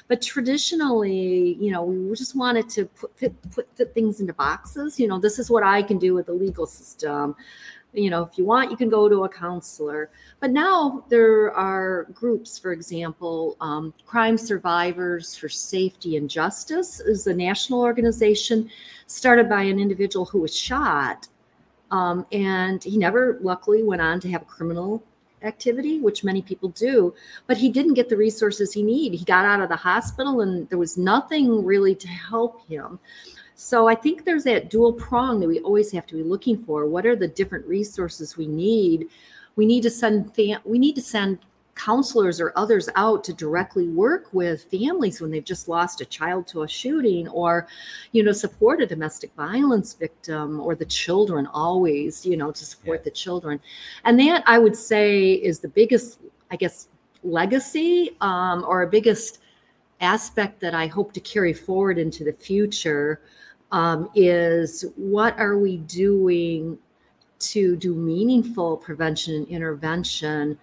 But 0.08 0.21
traditionally, 0.21 1.58
you 1.60 1.71
know, 1.71 1.84
we 1.84 2.15
just 2.15 2.36
wanted 2.36 2.69
to 2.69 2.86
put 2.86 3.15
put, 3.17 3.75
put 3.75 3.93
things 3.93 4.19
into 4.19 4.34
boxes. 4.34 4.99
You 4.99 5.08
know, 5.08 5.19
this 5.19 5.39
is 5.39 5.49
what 5.49 5.63
I 5.63 5.82
can 5.82 5.97
do 5.97 6.13
with 6.13 6.25
the 6.25 6.34
legal 6.34 6.65
system 6.65 7.36
you 7.93 8.10
know 8.10 8.23
if 8.23 8.38
you 8.38 8.45
want 8.45 8.69
you 8.71 8.78
can 8.78 8.89
go 8.89 9.10
to 9.10 9.23
a 9.23 9.30
counselor. 9.30 10.10
But 10.39 10.52
now 10.52 11.04
there 11.10 11.52
are 11.54 12.04
groups 12.13 12.58
for 12.60 12.71
example 12.71 13.58
um, 13.62 13.93
crime 14.06 14.38
survivors 14.38 15.36
for 15.36 15.50
safety 15.50 16.17
and 16.17 16.30
justice 16.30 17.00
is 17.00 17.28
a 17.28 17.34
national 17.34 17.82
organization 17.82 18.69
started 19.08 19.50
by 19.50 19.63
an 19.63 19.80
individual 19.80 20.26
who 20.26 20.41
was 20.41 20.56
shot 20.56 21.28
um, 21.91 22.26
and 22.32 22.84
he 22.84 22.97
never 22.97 23.39
luckily 23.41 23.84
went 23.84 24.02
on 24.02 24.19
to 24.19 24.30
have 24.30 24.41
a 24.41 24.45
criminal 24.45 25.04
activity 25.43 26.00
which 26.00 26.23
many 26.23 26.41
people 26.41 26.69
do 26.69 27.13
but 27.45 27.58
he 27.58 27.69
didn't 27.69 27.93
get 27.93 28.10
the 28.10 28.17
resources 28.17 28.73
he 28.73 28.82
needed 28.82 29.17
he 29.17 29.26
got 29.26 29.45
out 29.45 29.62
of 29.62 29.69
the 29.69 29.76
hospital 29.76 30.41
and 30.41 30.67
there 30.69 30.80
was 30.80 30.97
nothing 30.97 31.63
really 31.63 31.93
to 31.93 32.08
help 32.08 32.67
him 32.67 33.00
so 33.60 33.88
I 33.88 33.96
think 33.96 34.24
there's 34.24 34.43
that 34.43 34.70
dual 34.70 34.93
prong 34.93 35.39
that 35.39 35.48
we 35.48 35.60
always 35.62 35.91
have 35.91 36.06
to 36.08 36.15
be 36.15 36.22
looking 36.22 36.63
for. 36.63 36.86
What 36.86 37.08
are 37.08 37.15
the 37.15 37.28
different 37.28 37.65
resources 37.65 38.38
we 38.38 38.46
need? 38.46 39.10
We 39.56 39.65
need 39.65 39.82
to 39.82 39.89
send 39.89 40.36
fam- 40.36 40.62
we 40.63 40.78
need 40.78 40.93
to 40.93 41.02
send 41.02 41.39
counselors 41.74 42.39
or 42.39 42.54
others 42.56 42.88
out 42.96 43.24
to 43.24 43.34
directly 43.34 43.88
work 43.88 44.32
with 44.32 44.70
families 44.70 45.22
when 45.22 45.32
they've 45.32 45.43
just 45.43 45.67
lost 45.67 46.02
a 46.02 46.06
child 46.06 46.46
to 46.48 46.62
a 46.63 46.67
shooting 46.67 47.28
or 47.30 47.67
you 48.12 48.24
know 48.24 48.32
support 48.32 48.80
a 48.82 48.86
domestic 48.86 49.34
violence 49.36 49.93
victim 49.93 50.60
or 50.60 50.74
the 50.76 50.86
children 50.86 51.48
always 51.48 52.26
you 52.26 52.36
know 52.36 52.52
to 52.52 52.65
support 52.65 53.00
Yeah. 53.02 53.04
the 53.06 53.12
children 53.12 53.60
and 54.06 54.20
that 54.20 54.41
i 54.48 54.58
would 54.58 54.76
say 54.76 55.34
is 55.34 55.60
the 55.60 55.67
biggest 55.67 56.20
i 56.50 56.56
guess 56.56 56.88
legacy 57.24 58.17
um, 58.22 58.65
or 58.67 58.82
a 58.82 58.88
biggest 58.88 59.38
aspect 60.02 60.60
that 60.62 60.74
i 60.74 60.88
hope 60.88 61.13
to 61.13 61.20
carry 61.20 61.54
forward 61.54 62.00
into 62.00 62.24
the 62.24 62.34
future 62.34 63.22
um, 63.71 64.10
is 64.15 64.86
what 64.95 65.38
are 65.39 65.58
we 65.58 65.77
doing 65.77 66.77
to 67.39 67.75
do 67.75 67.93
meaningful 67.93 68.77
prevention 68.77 69.36
and 69.36 69.47
intervention 69.47 70.58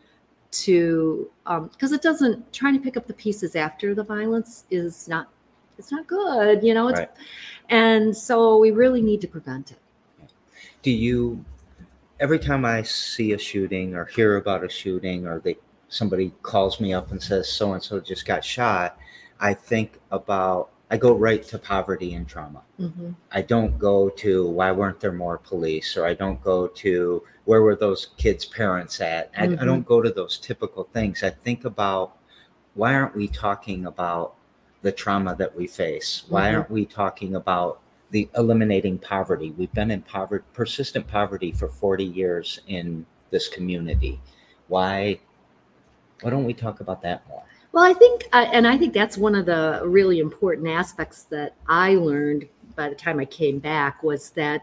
to 0.51 1.31
because 1.73 1.93
it 1.93 2.03
doesn't 2.03 2.53
trying 2.53 2.75
to 2.75 2.81
pick 2.81 2.97
up 2.97 3.07
the 3.07 3.15
pieces 3.15 3.57
after 3.57 3.95
the 3.95 4.03
violence 4.03 4.65
is 4.71 5.09
not 5.09 5.29
it's 5.79 5.91
not 5.93 6.07
good 6.07 6.63
you 6.63 6.73
know 6.75 6.89
it's 6.89 7.01
Right. 7.01 7.11
and 7.69 8.17
so 8.17 8.59
we 8.59 8.71
really 8.71 9.03
need 9.03 9.21
to 9.21 9.29
prevent 9.29 9.73
it 9.73 9.79
Do 10.83 10.91
you 10.91 11.45
every 12.21 12.39
time 12.39 12.65
I 12.65 12.83
see 12.83 13.33
a 13.33 13.39
shooting 13.39 13.95
or 13.95 14.05
hear 14.07 14.37
about 14.37 14.65
a 14.65 14.69
shooting 14.69 15.27
or 15.27 15.41
they 15.41 15.57
somebody 15.89 16.33
calls 16.43 16.81
me 16.81 16.93
up 16.93 17.11
and 17.11 17.23
says 17.23 17.49
so 17.49 17.73
and 17.73 17.83
so 17.83 18.01
just 18.01 18.27
got 18.27 18.45
shot, 18.45 18.99
I 19.41 19.55
think 19.55 20.01
about 20.11 20.71
I 20.95 20.97
go 20.97 21.13
right 21.13 21.43
to 21.43 21.59
poverty 21.59 22.15
and 22.15 22.25
trauma. 22.29 22.63
Mhm. 22.79 23.17
I 23.33 23.43
don't 23.43 23.77
go 23.81 24.11
to 24.11 24.49
why 24.49 24.71
weren't 24.71 25.01
there 25.01 25.11
more 25.11 25.39
police 25.39 25.97
or 25.97 26.07
I 26.07 26.15
don't 26.15 26.41
go 26.41 26.69
to 26.69 27.21
where 27.47 27.63
were 27.63 27.75
those 27.75 28.11
kids' 28.17 28.45
parents 28.45 29.01
at. 29.01 29.29
I, 29.37 29.43
I 29.43 29.47
Mhm. 29.49 29.65
don't 29.65 29.85
go 29.85 30.01
to 30.03 30.11
those 30.11 30.39
typical 30.39 30.85
things. 30.93 31.25
I 31.25 31.31
think 31.31 31.65
about 31.65 32.17
why 32.75 32.95
aren't 32.95 33.17
we 33.17 33.27
talking 33.27 33.87
about 33.87 34.37
the 34.83 34.93
trauma 34.93 35.35
that 35.35 35.57
we 35.57 35.67
face? 35.67 36.23
Why 36.29 36.51
Mhm. 36.51 36.55
aren't 36.55 36.71
we 36.71 36.87
talking 36.87 37.35
about 37.35 37.81
the 38.13 38.29
eliminating 38.37 38.99
poverty? 38.99 39.51
We've 39.51 39.73
been 39.75 39.91
in 39.91 40.03
poverty, 40.03 40.45
persistent 40.53 41.09
poverty 41.09 41.51
for 41.51 41.67
40 41.67 42.05
years 42.05 42.61
in 42.69 43.05
this 43.33 43.49
community. 43.49 44.21
Why 44.69 45.19
why 46.23 46.31
don't 46.31 46.45
we 46.45 46.55
talk 46.55 46.79
about 46.81 47.03
that 47.03 47.29
more? 47.29 47.43
Well, 47.75 47.83
I 47.83 47.93
think, 47.93 48.29
uh, 48.33 48.47
and 48.53 48.69
I 48.69 48.79
think 48.79 48.95
that's 48.95 49.19
one 49.19 49.35
of 49.35 49.47
the 49.47 49.83
really 49.85 50.21
important 50.21 50.69
aspects 50.69 51.25
that 51.25 51.57
I 51.67 51.97
learned 51.97 52.49
by 52.77 52.89
the 52.89 52.95
time 52.95 53.19
I 53.19 53.25
came 53.25 53.59
back 53.59 54.01
was 54.05 54.31
that 54.31 54.63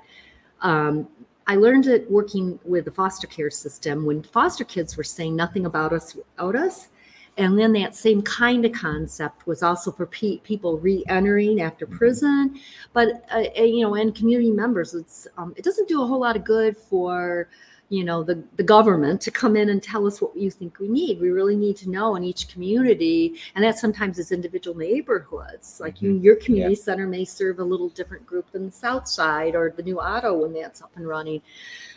um, 0.61 1.09
I 1.45 1.57
learned 1.57 1.87
it 1.87 2.09
working 2.09 2.57
with 2.63 2.85
the 2.85 2.91
foster 2.91 3.27
care 3.27 3.49
system 3.49 4.05
when 4.05 4.23
foster 4.23 4.63
kids 4.63 4.95
were 4.95 5.03
saying 5.03 5.35
nothing 5.35 5.65
about 5.65 5.91
us 5.91 6.15
without 6.15 6.55
us. 6.55 6.87
And 7.35 7.59
then 7.59 7.73
that 7.73 7.95
same 7.97 8.21
kind 8.21 8.63
of 8.63 8.71
concept 8.71 9.45
was 9.45 9.61
also 9.61 9.91
for 9.91 10.05
pe- 10.05 10.37
people 10.37 10.77
re-entering 10.77 11.59
after 11.59 11.85
prison, 11.85 12.61
but 12.93 13.25
uh, 13.29 13.43
uh, 13.59 13.61
you 13.61 13.81
know, 13.81 13.95
and 13.95 14.15
community 14.15 14.51
members. 14.51 14.93
It's 14.93 15.27
um, 15.37 15.53
it 15.57 15.65
doesn't 15.65 15.89
do 15.89 16.01
a 16.01 16.05
whole 16.05 16.21
lot 16.21 16.37
of 16.37 16.45
good 16.45 16.77
for 16.77 17.49
you 17.91 18.05
know 18.05 18.23
the, 18.23 18.41
the 18.55 18.63
government 18.63 19.19
to 19.19 19.31
come 19.31 19.57
in 19.57 19.69
and 19.69 19.83
tell 19.83 20.07
us 20.07 20.21
what 20.21 20.35
you 20.35 20.49
think 20.49 20.79
we 20.79 20.87
need. 20.87 21.19
We 21.19 21.29
really 21.29 21.57
need 21.57 21.75
to 21.77 21.89
know 21.89 22.15
in 22.15 22.23
each 22.23 22.47
community 22.47 23.35
and 23.53 23.63
that 23.65 23.77
sometimes 23.77 24.17
is 24.17 24.31
individual 24.31 24.77
neighborhoods. 24.77 25.77
Like 25.81 26.01
you 26.01 26.13
mm-hmm. 26.13 26.23
your 26.23 26.37
community 26.37 26.75
center 26.75 27.05
may 27.05 27.25
serve 27.25 27.59
a 27.59 27.63
little 27.63 27.89
different 27.89 28.25
group 28.25 28.49
than 28.51 28.67
the 28.67 28.71
south 28.71 29.09
side 29.09 29.55
or 29.55 29.73
the 29.75 29.83
new 29.83 29.99
Otto 29.99 30.37
when 30.37 30.53
that's 30.53 30.81
up 30.81 30.91
and 30.95 31.05
running 31.05 31.41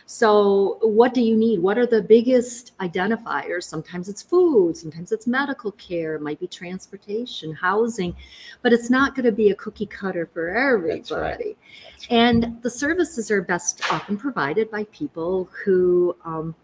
So, 0.07 0.79
what 0.83 1.15
do 1.15 1.23
you 1.23 1.35
need? 1.35 1.61
What 1.61 1.79
are 1.79 1.87
the 1.87 2.03
biggest 2.03 2.77
identifiers? 2.79 3.65
Sometimes 3.65 4.11
it's 4.11 4.21
food, 4.21 4.77
sometimes 4.77 5.13
it's 5.13 5.27
medical 5.27 5.73
care, 5.73 6.17
it 6.17 6.23
might 6.23 6.39
be 6.39 6.47
transportation, 6.47 7.55
housing, 7.55 8.15
but 8.61 8.73
it's 8.73 8.91
not 8.91 9.15
going 9.15 9.25
to 9.25 9.33
be 9.33 9.51
a 9.51 9.55
cookie 9.55 9.87
cutter 9.87 10.27
for 10.27 10.51
everybody. 10.51 10.99
That's 10.99 11.11
right. 11.11 11.39
That's 11.39 12.11
right. 12.11 12.17
And 12.19 12.61
the 12.61 12.69
services 12.69 13.31
are 13.31 13.41
best 13.41 13.81
often 13.91 14.19
provided 14.19 14.71
by 14.71 14.85
people 14.93 15.49
who, 15.65 16.15
um, 16.27 16.55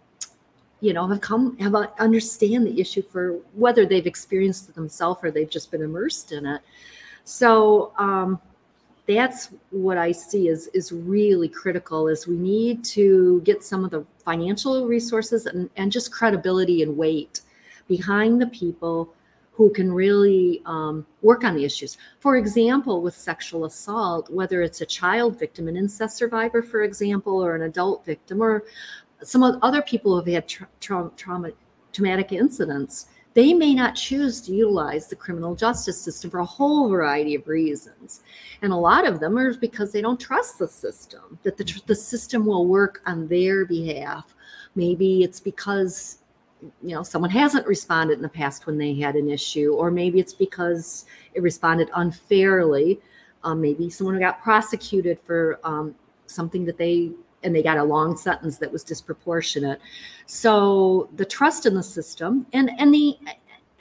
you 0.83 0.93
know, 0.93 1.07
have 1.07 1.23
come 1.23 1.57
have 1.59 1.75
a, 1.75 1.91
understand 1.99 2.67
the 2.67 2.79
issue 2.79 3.03
for 3.03 3.39
whether 3.55 3.87
they've 3.87 4.07
experienced 4.07 4.69
it 4.69 4.75
themselves 4.75 5.21
or 5.23 5.31
they've 5.31 5.49
just 5.49 5.71
been 5.71 5.83
immersed 5.83 6.33
in 6.33 6.45
it. 6.45 6.61
So 7.25 7.95
um, 7.99 8.39
that's 9.07 9.51
what 9.71 9.99
I 9.99 10.13
see 10.13 10.49
is 10.49 10.69
is 10.69 10.93
really 10.93 11.49
critical. 11.49 12.09
Is 12.09 12.27
we 12.27 12.37
need 12.37 12.85
to 12.85 13.41
get 13.45 13.63
some 13.63 13.85
of 13.85 13.91
the 13.91 14.05
financial 14.25 14.87
resources 14.87 15.47
and, 15.47 15.69
and 15.77 15.91
just 15.91 16.13
credibility 16.13 16.83
and 16.83 16.97
weight 16.97 17.41
behind 17.89 18.41
the 18.41 18.47
people 18.47 19.13
who 19.53 19.69
can 19.71 19.93
really 19.93 20.63
um, 20.65 21.05
work 21.21 21.45
on 21.45 21.55
the 21.55 21.65
issues. 21.65 21.99
For 22.21 22.37
example, 22.37 23.03
with 23.03 23.15
sexual 23.15 23.67
assault, 23.67 24.31
whether 24.31 24.63
it's 24.63 24.81
a 24.81 24.87
child 24.87 25.39
victim, 25.39 25.69
an 25.69 25.77
incest 25.77 26.17
survivor, 26.17 26.63
for 26.63 26.83
example, 26.83 27.45
or 27.45 27.57
an 27.57 27.63
adult 27.63 28.07
victim, 28.07 28.43
or 28.43 28.65
some 29.23 29.43
other 29.43 29.83
people 29.83 30.13
who 30.13 30.17
have 30.19 30.27
had 30.27 30.49
tra- 30.49 30.69
tra- 30.81 31.11
trauma, 31.17 31.51
traumatic 31.93 32.33
incidents, 32.33 33.09
they 33.35 33.55
may 33.55 33.75
not 33.75 33.95
choose 33.95 34.41
to 34.43 34.53
utilize 34.53 35.07
the 35.07 35.17
criminal 35.17 35.55
justice 35.55 36.01
system 36.01 36.31
for 36.31 36.41
a 36.41 36.45
whole 36.45 36.89
variety 36.89 37.35
of 37.37 37.47
reasons. 37.47 38.23
And 38.63 38.73
a 38.73 38.77
lot 38.77 39.07
of 39.07 39.21
them 39.21 39.39
are 39.39 39.55
because 39.55 39.93
they 39.93 40.01
don't 40.01 40.19
trust 40.19 40.59
the 40.59 40.67
system, 40.67 41.39
that 41.45 41.57
the, 41.57 41.65
tr- 41.65 41.79
the 41.87 41.95
system 41.95 42.45
will 42.45 42.67
work 42.67 43.03
on 43.07 43.29
their 43.29 43.65
behalf. 43.65 44.35
Maybe 44.75 45.23
it's 45.23 45.41
because 45.41 46.19
you 46.83 46.95
know 46.95 47.03
someone 47.03 47.31
hasn't 47.31 47.67
responded 47.67 48.15
in 48.15 48.23
the 48.23 48.29
past 48.29 48.67
when 48.67 48.77
they 48.77 48.95
had 48.95 49.17
an 49.17 49.31
issue 49.31 49.73
or 49.73 49.91
maybe 49.91 50.21
it's 50.21 50.35
because 50.35 51.07
it 51.33 51.41
responded 51.41 51.89
unfairly 51.95 53.01
um, 53.45 53.63
maybe 53.63 53.89
someone 53.89 54.19
got 54.19 54.43
prosecuted 54.43 55.19
for 55.25 55.59
um, 55.65 55.95
something 56.27 56.67
that 56.67 56.77
they 56.77 57.13
and 57.43 57.55
they 57.55 57.63
got 57.63 57.79
a 57.79 57.85
long 57.85 58.17
sentence 58.17 58.59
that 58.59 58.71
was 58.71 58.85
disproportionate. 58.85 59.81
So 60.27 61.09
the 61.17 61.25
trust 61.25 61.67
in 61.67 61.75
the 61.75 61.83
system 61.83 62.47
and 62.53 62.71
and 62.79 62.93
the 62.93 63.17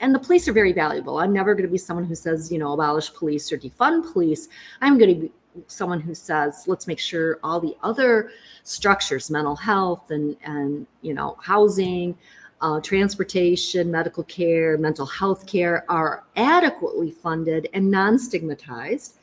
and 0.00 0.14
the 0.14 0.18
police 0.18 0.48
are 0.48 0.52
very 0.52 0.72
valuable. 0.72 1.18
I'm 1.18 1.32
never 1.32 1.54
going 1.54 1.66
to 1.66 1.72
be 1.72 1.78
someone 1.78 2.04
who 2.04 2.14
says 2.14 2.50
you 2.50 2.58
know 2.58 2.72
abolish 2.72 3.12
police 3.12 3.52
or 3.52 3.58
defund 3.58 4.12
police. 4.12 4.48
I'm 4.80 4.98
going 4.98 5.14
to 5.14 5.20
be 5.22 5.32
someone 5.66 6.00
who 6.00 6.14
says 6.14 6.64
let's 6.66 6.86
make 6.86 7.00
sure 7.00 7.38
all 7.42 7.60
the 7.60 7.76
other 7.82 8.30
structures 8.62 9.30
mental 9.30 9.56
health 9.56 10.10
and 10.10 10.36
and 10.44 10.86
you 11.02 11.12
know 11.12 11.36
housing 11.42 12.16
uh, 12.60 12.80
transportation, 12.80 13.90
medical 13.90 14.22
care, 14.24 14.76
mental 14.76 15.06
health 15.06 15.46
care 15.46 15.84
are 15.88 16.24
adequately 16.36 17.10
funded 17.10 17.68
and 17.72 17.90
non 17.90 18.18
stigmatized. 18.18 19.16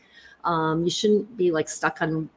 Um, 0.44 0.84
you 0.84 0.90
shouldn't 0.90 1.36
be 1.38 1.52
like 1.52 1.70
stuck 1.70 2.02
on 2.02 2.30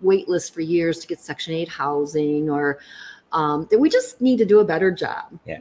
wait 0.00 0.28
list 0.28 0.54
for 0.54 0.60
years 0.60 0.98
to 1.00 1.06
get 1.06 1.20
Section 1.20 1.54
8 1.54 1.68
housing 1.68 2.48
or 2.50 2.78
um, 3.32 3.66
that 3.70 3.78
we 3.78 3.88
just 3.88 4.20
need 4.20 4.38
to 4.38 4.44
do 4.44 4.60
a 4.60 4.64
better 4.64 4.90
job. 4.90 5.38
Yeah. 5.46 5.60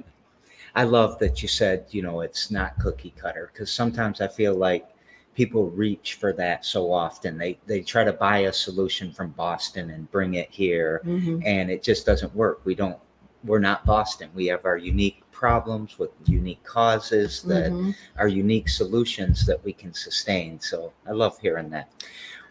I 0.75 0.84
love 0.84 1.19
that 1.19 1.41
you 1.41 1.47
said, 1.47 1.86
you 1.89 2.02
know, 2.02 2.21
it's 2.21 2.52
not 2.52 2.78
cookie 2.80 3.13
cutter 3.17 3.49
because 3.54 3.71
sometimes 3.71 4.21
I 4.21 4.28
feel 4.28 4.56
like 4.56 4.88
people 5.36 5.69
reach 5.69 6.15
for 6.15 6.34
that 6.34 6.65
so 6.65 6.91
often. 6.91 7.38
They 7.38 7.58
they 7.65 7.82
try 7.82 8.04
to 8.04 8.13
buy 8.13 8.39
a 8.39 8.54
solution 8.54 9.12
from 9.12 9.32
Boston 9.32 9.89
and 9.91 10.10
bring 10.12 10.36
it 10.36 10.49
here 10.52 11.02
Mhm. 11.06 11.41
and 11.45 11.71
it 11.71 11.82
just 11.84 12.06
doesn't 12.06 12.34
work. 12.36 12.62
We 12.65 12.75
don't 12.75 12.97
we're 13.45 13.60
not 13.60 13.86
Boston. 13.86 14.30
We 14.36 14.47
have 14.47 14.65
our 14.65 14.75
unique 14.78 15.23
problems 15.32 15.97
with 15.97 16.10
unique 16.25 16.62
causes 16.65 17.41
that 17.43 17.71
Mhm. 17.71 17.95
are 18.17 18.28
unique 18.28 18.67
solutions 18.67 19.45
that 19.45 19.63
we 19.63 19.71
can 19.71 19.93
sustain. 19.93 20.60
So 20.60 20.91
I 21.08 21.12
love 21.13 21.39
hearing 21.39 21.69
that. 21.69 21.89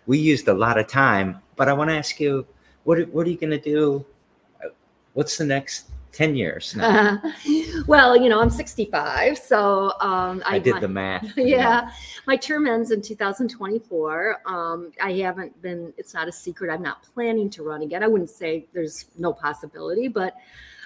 We 0.09 0.19
used 0.19 0.49
a 0.49 0.55
lot 0.55 0.79
of 0.79 0.89
time, 0.89 1.41
but 1.55 1.69
I 1.69 1.73
want 1.75 1.91
to 1.91 1.97
ask 1.97 2.19
you, 2.19 2.45
what 2.85 3.09
what 3.11 3.27
are 3.27 3.31
you 3.31 3.37
going 3.37 3.51
to 3.51 3.61
do? 3.61 4.05
What's 5.13 5.37
the 5.37 5.45
next 5.45 5.91
ten 6.13 6.35
years? 6.35 6.75
Now? 6.75 7.23
well, 7.87 8.17
you 8.17 8.29
know, 8.29 8.41
I'm 8.41 8.51
65, 8.51 9.37
so 9.37 9.93
um, 10.01 10.43
I 10.47 10.59
did 10.59 10.75
my- 10.75 10.81
the 10.81 10.89
math. 10.89 11.33
yeah 11.37 11.91
my 12.27 12.37
term 12.37 12.67
ends 12.67 12.91
in 12.91 13.01
2024 13.01 14.43
um, 14.47 14.93
i 15.03 15.13
haven't 15.13 15.61
been 15.63 15.93
it's 15.97 16.13
not 16.13 16.29
a 16.29 16.33
secret 16.33 16.71
i'm 16.71 16.83
not 16.83 17.03
planning 17.03 17.49
to 17.49 17.63
run 17.63 17.83
again 17.83 18.03
i 18.03 18.07
wouldn't 18.07 18.31
say 18.31 18.67
there's 18.75 19.07
no 19.19 19.33
possibility 19.33 20.09
but 20.09 20.35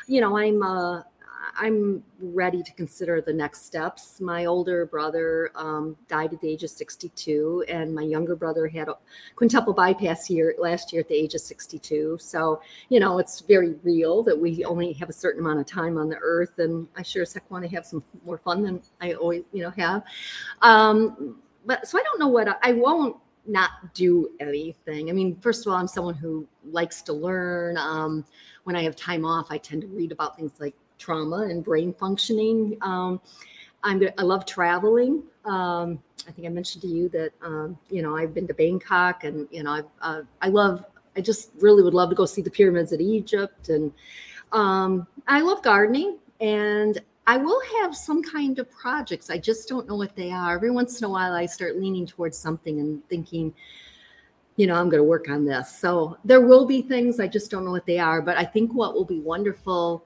you 0.06 0.20
know 0.20 0.38
i'm 0.38 0.62
uh, 0.62 1.02
i'm 1.56 2.02
ready 2.20 2.62
to 2.62 2.72
consider 2.72 3.20
the 3.20 3.32
next 3.32 3.64
steps 3.64 4.20
my 4.20 4.46
older 4.46 4.86
brother 4.86 5.50
um, 5.54 5.96
died 6.08 6.32
at 6.32 6.40
the 6.40 6.48
age 6.48 6.62
of 6.62 6.70
62 6.70 7.64
and 7.68 7.94
my 7.94 8.02
younger 8.02 8.36
brother 8.36 8.66
had 8.66 8.88
a 8.88 8.96
quintuple 9.36 9.72
bypass 9.72 10.28
year 10.30 10.54
last 10.58 10.92
year 10.92 11.00
at 11.00 11.08
the 11.08 11.14
age 11.14 11.34
of 11.34 11.40
62 11.40 12.18
so 12.20 12.60
you 12.88 13.00
know 13.00 13.18
it's 13.18 13.40
very 13.40 13.74
real 13.82 14.22
that 14.22 14.38
we 14.38 14.64
only 14.64 14.92
have 14.92 15.08
a 15.08 15.12
certain 15.12 15.40
amount 15.40 15.60
of 15.60 15.66
time 15.66 15.98
on 15.98 16.08
the 16.08 16.18
earth 16.22 16.58
and 16.58 16.86
i 16.96 17.02
sure 17.02 17.22
as 17.22 17.32
heck 17.32 17.50
want 17.50 17.64
to 17.64 17.70
have 17.70 17.84
some 17.84 18.02
more 18.24 18.38
fun 18.38 18.62
than 18.62 18.80
i 19.00 19.12
always 19.12 19.42
you 19.52 19.62
know 19.62 19.70
have 19.70 20.02
um, 20.62 21.36
but 21.64 21.86
so 21.86 21.98
I 21.98 22.02
don't 22.02 22.18
know 22.18 22.28
what 22.28 22.48
I, 22.48 22.54
I 22.62 22.72
won't 22.72 23.16
not 23.46 23.70
do 23.94 24.30
anything. 24.40 25.10
I 25.10 25.12
mean, 25.12 25.36
first 25.40 25.66
of 25.66 25.72
all, 25.72 25.78
I'm 25.78 25.88
someone 25.88 26.14
who 26.14 26.46
likes 26.64 27.02
to 27.02 27.12
learn. 27.12 27.76
Um, 27.76 28.24
when 28.64 28.76
I 28.76 28.82
have 28.82 28.94
time 28.94 29.24
off, 29.24 29.48
I 29.50 29.58
tend 29.58 29.82
to 29.82 29.88
read 29.88 30.12
about 30.12 30.36
things 30.36 30.52
like 30.60 30.74
trauma 30.98 31.42
and 31.42 31.64
brain 31.64 31.92
functioning. 31.94 32.76
Um, 32.80 33.20
I'm 33.82 33.98
go- 33.98 34.12
I 34.18 34.22
love 34.22 34.46
traveling. 34.46 35.22
Um, 35.44 35.98
I 36.28 36.30
think 36.30 36.46
I 36.46 36.50
mentioned 36.50 36.82
to 36.82 36.88
you 36.88 37.08
that 37.10 37.32
um, 37.42 37.76
you 37.90 38.02
know 38.02 38.16
I've 38.16 38.34
been 38.34 38.46
to 38.46 38.54
Bangkok, 38.54 39.24
and 39.24 39.48
you 39.50 39.62
know 39.62 39.72
I've, 39.72 39.86
uh, 40.00 40.22
I 40.40 40.48
love. 40.48 40.84
I 41.16 41.20
just 41.20 41.50
really 41.60 41.82
would 41.82 41.92
love 41.92 42.08
to 42.08 42.14
go 42.14 42.24
see 42.24 42.40
the 42.40 42.50
pyramids 42.50 42.92
in 42.92 43.00
Egypt, 43.00 43.68
and 43.68 43.92
um, 44.52 45.06
I 45.26 45.40
love 45.40 45.62
gardening. 45.62 46.18
And 46.40 47.00
I 47.26 47.36
will 47.36 47.60
have 47.80 47.94
some 47.94 48.22
kind 48.22 48.58
of 48.58 48.70
projects. 48.70 49.30
I 49.30 49.38
just 49.38 49.68
don't 49.68 49.88
know 49.88 49.94
what 49.94 50.16
they 50.16 50.32
are. 50.32 50.56
Every 50.56 50.70
once 50.70 50.98
in 51.00 51.04
a 51.04 51.08
while, 51.08 51.32
I 51.34 51.46
start 51.46 51.78
leaning 51.78 52.06
towards 52.06 52.36
something 52.36 52.80
and 52.80 53.06
thinking, 53.08 53.54
you 54.56 54.66
know, 54.66 54.74
I'm 54.74 54.88
going 54.88 54.98
to 54.98 55.08
work 55.08 55.28
on 55.28 55.44
this. 55.44 55.78
So 55.78 56.18
there 56.24 56.40
will 56.40 56.66
be 56.66 56.82
things, 56.82 57.20
I 57.20 57.28
just 57.28 57.50
don't 57.50 57.64
know 57.64 57.70
what 57.70 57.86
they 57.86 57.98
are. 57.98 58.20
But 58.20 58.36
I 58.38 58.44
think 58.44 58.74
what 58.74 58.94
will 58.94 59.04
be 59.04 59.20
wonderful 59.20 60.04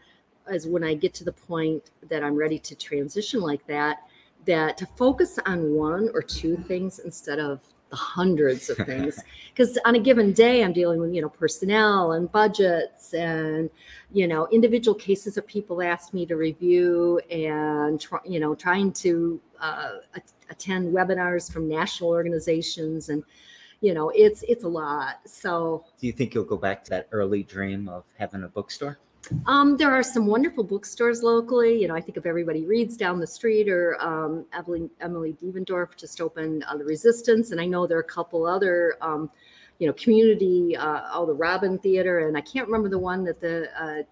is 0.51 0.67
when 0.67 0.85
I 0.85 0.95
get 0.95 1.15
to 1.15 1.25
the 1.25 1.33
point 1.33 1.91
that 2.09 2.23
I'm 2.23 2.35
ready 2.35 2.59
to 2.61 2.75
transition 2.75 3.41
like 3.41 3.67
that, 3.67 3.99
that 4.47 4.77
to 4.79 4.87
focus 4.87 5.39
on 5.47 5.75
one 5.75 6.11
or 6.15 6.23
two 6.23 6.57
things 6.69 7.01
instead 7.01 7.39
of 7.39 7.61
the 7.91 7.97
hundreds 7.97 8.71
of 8.71 8.77
things. 8.87 9.19
Because 9.51 9.79
on 9.85 9.95
a 9.95 9.99
given 10.01 10.33
day, 10.33 10.63
I'm 10.63 10.73
dealing 10.73 11.01
with, 11.01 11.15
you 11.15 11.23
know, 11.23 11.29
personnel 11.29 12.13
and 12.13 12.31
budgets 12.31 13.15
and 13.15 13.71
you 14.13 14.27
know 14.27 14.47
individual 14.53 14.95
cases 14.95 15.35
that 15.35 15.47
people 15.47 15.83
asked 15.83 16.15
me 16.15 16.27
to 16.27 16.37
review 16.37 17.19
and 17.31 18.01
try, 18.01 18.19
you 18.25 18.41
know 18.41 18.55
trying 18.55 18.93
to 18.93 19.41
uh, 19.61 19.95
attend 20.51 20.95
webinars 20.95 21.53
from 21.53 21.69
national 21.69 22.11
organizations 22.11 23.09
and 23.09 23.25
you 23.81 23.93
know 23.93 24.11
it's 24.15 24.43
it's 24.49 24.65
a 24.65 24.69
lot 24.69 25.21
so 25.27 25.85
Do 25.99 26.07
you 26.07 26.13
think 26.13 26.35
you'll 26.35 26.45
go 26.45 26.57
back 26.57 26.85
to 26.85 26.91
that 26.91 27.09
early 27.13 27.43
dream 27.43 27.89
of 27.89 28.05
having 28.19 28.45
a 28.45 28.49
bookstore? 28.49 28.99
Um, 29.47 29.77
there 29.77 29.93
are 29.93 30.03
some 30.03 30.27
wonderful 30.27 30.65
bookstores 30.65 31.23
locally. 31.23 31.81
You 31.81 31.89
know, 31.89 31.95
I 31.95 32.01
think 32.01 32.17
if 32.17 32.27
everybody 32.27 32.65
reads 32.65 32.97
down 32.97 33.19
the 33.19 33.27
street, 33.27 33.69
or 33.69 34.01
um, 34.01 34.45
Emily, 34.53 34.89
Emily 35.01 35.37
Devendorf 35.43 35.97
just 35.97 36.21
opened 36.21 36.65
uh, 36.65 36.77
the 36.77 36.85
Resistance, 36.85 37.51
and 37.51 37.61
I 37.61 37.67
know 37.67 37.87
there 37.87 37.99
are 37.99 38.03
a 38.03 38.05
couple 38.05 38.47
other, 38.47 38.97
um, 39.01 39.31
you 39.79 39.87
know, 39.87 39.93
community, 39.95 40.77
uh, 40.77 41.03
oh, 41.13 41.27
the 41.27 41.35
Robin 41.35 41.79
Theater, 41.79 42.29
and 42.29 42.37
I 42.37 42.41
can't 42.41 42.67
remember 42.67 42.89
the 42.89 42.99
one 42.99 43.25
that 43.25 43.41
the 43.41 43.69
uh, 43.81 44.03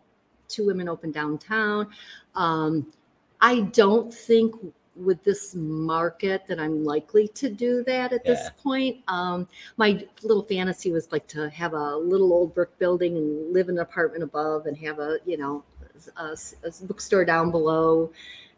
two 0.49 0.66
women 0.66 0.88
opened 0.88 1.14
downtown. 1.14 1.88
Um, 2.34 2.93
I 3.41 3.61
don't 3.61 4.12
think 4.12 4.55
with 4.97 5.22
this 5.24 5.55
market 5.55 6.47
that 6.47 6.61
I'm 6.61 6.84
likely 6.84 7.28
to 7.28 7.51
do 7.51 7.82
that 7.84 8.12
at 8.12 8.24
this 8.24 8.51
point. 8.62 9.03
Um, 9.09 9.49
my 9.76 10.07
little 10.22 10.42
fantasy 10.42 10.92
was 10.92 11.11
like 11.11 11.26
to 11.28 11.51
have 11.51 11.72
a 11.72 11.97
little 11.97 12.32
old 12.32 12.55
brick 12.55 12.78
building 12.78 13.16
and 13.16 13.53
live 13.53 13.68
in 13.68 13.76
an 13.76 13.80
apartment 13.80 14.22
above 14.22 14.66
and 14.66 14.76
have 14.78 14.99
a 14.99 15.18
you 15.24 15.36
know 15.36 15.64
a, 16.16 16.36
a 16.64 16.86
bookstore 16.86 17.24
down 17.24 17.51
below 17.51 18.11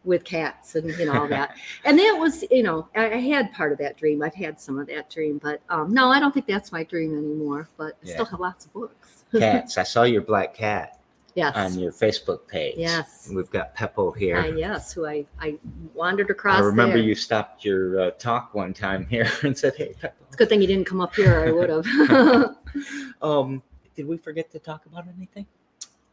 with 0.05 0.25
cats 0.25 0.77
and 0.77 0.91
you 0.99 1.07
know 1.07 1.21
all 1.21 1.29
that. 1.29 1.57
And 1.85 1.99
that 1.99 2.17
was 2.19 2.45
you 2.51 2.63
know 2.63 2.89
I, 2.95 3.13
I 3.13 3.19
had 3.19 3.53
part 3.53 3.73
of 3.73 3.79
that 3.79 3.97
dream. 3.97 4.23
I've 4.23 4.35
had 4.35 4.61
some 4.61 4.79
of 4.79 4.87
that 4.89 5.11
dream 5.11 5.39
but 5.43 5.61
um, 5.69 5.93
no 5.93 6.11
i 6.11 6.21
don't 6.21 6.33
think 6.33 6.47
that's 6.47 6.71
my 6.73 6.85
dream 6.85 7.17
anymore 7.17 7.69
but 7.77 7.97
i 8.05 8.09
still 8.09 8.25
have 8.25 8.41
lots 8.41 8.67
of 8.67 8.73
books. 8.73 9.25
Cats. 9.39 9.77
I 9.77 9.83
saw 9.83 10.05
your 10.05 10.23
black 10.23 10.55
cat 10.55 11.01
yes 11.37 11.55
on 11.55 11.79
your 11.79 11.93
Facebook 11.93 12.49
page. 12.49 12.75
Yes. 12.79 13.31
We've 13.33 13.51
got 13.51 13.77
Peppo 13.77 14.11
here. 14.17 14.39
Uh, 14.39 14.47
yes 14.47 14.93
who 14.93 15.07
i 15.07 15.25
i 15.39 15.57
wandered 15.95 16.31
across 16.31 16.59
I 16.59 16.65
remember 16.65 16.97
there. 16.97 17.07
you 17.07 17.15
stopped 17.15 17.65
your 17.65 18.01
uh, 18.01 18.11
talk 18.13 18.55
one 18.55 18.75
time 18.75 19.07
here 19.15 19.31
and 19.43 19.57
said, 19.57 19.75
"Hey, 19.77 19.95
Peppo." 20.01 20.15
it's 20.27 20.35
a 20.35 20.39
good 20.39 20.49
thing 20.49 20.61
you 20.61 20.67
didn't 20.67 20.87
come 20.87 21.01
up 21.01 21.15
here 21.15 21.39
or 21.45 21.47
i 21.49 21.53
would 21.53 21.71
have 21.71 21.87
Um, 23.23 23.63
did 23.95 24.07
we 24.09 24.17
forget 24.19 24.51
to 24.51 24.59
talk 24.59 24.85
about 24.87 25.05
anything? 25.17 25.47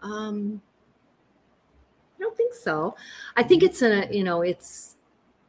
Um, 0.01 0.61
I 2.17 2.21
don't 2.21 2.37
think 2.37 2.53
so. 2.53 2.95
I 3.35 3.43
think 3.43 3.63
it's 3.63 3.81
a 3.81 4.07
you 4.15 4.23
know 4.23 4.41
it's 4.41 4.95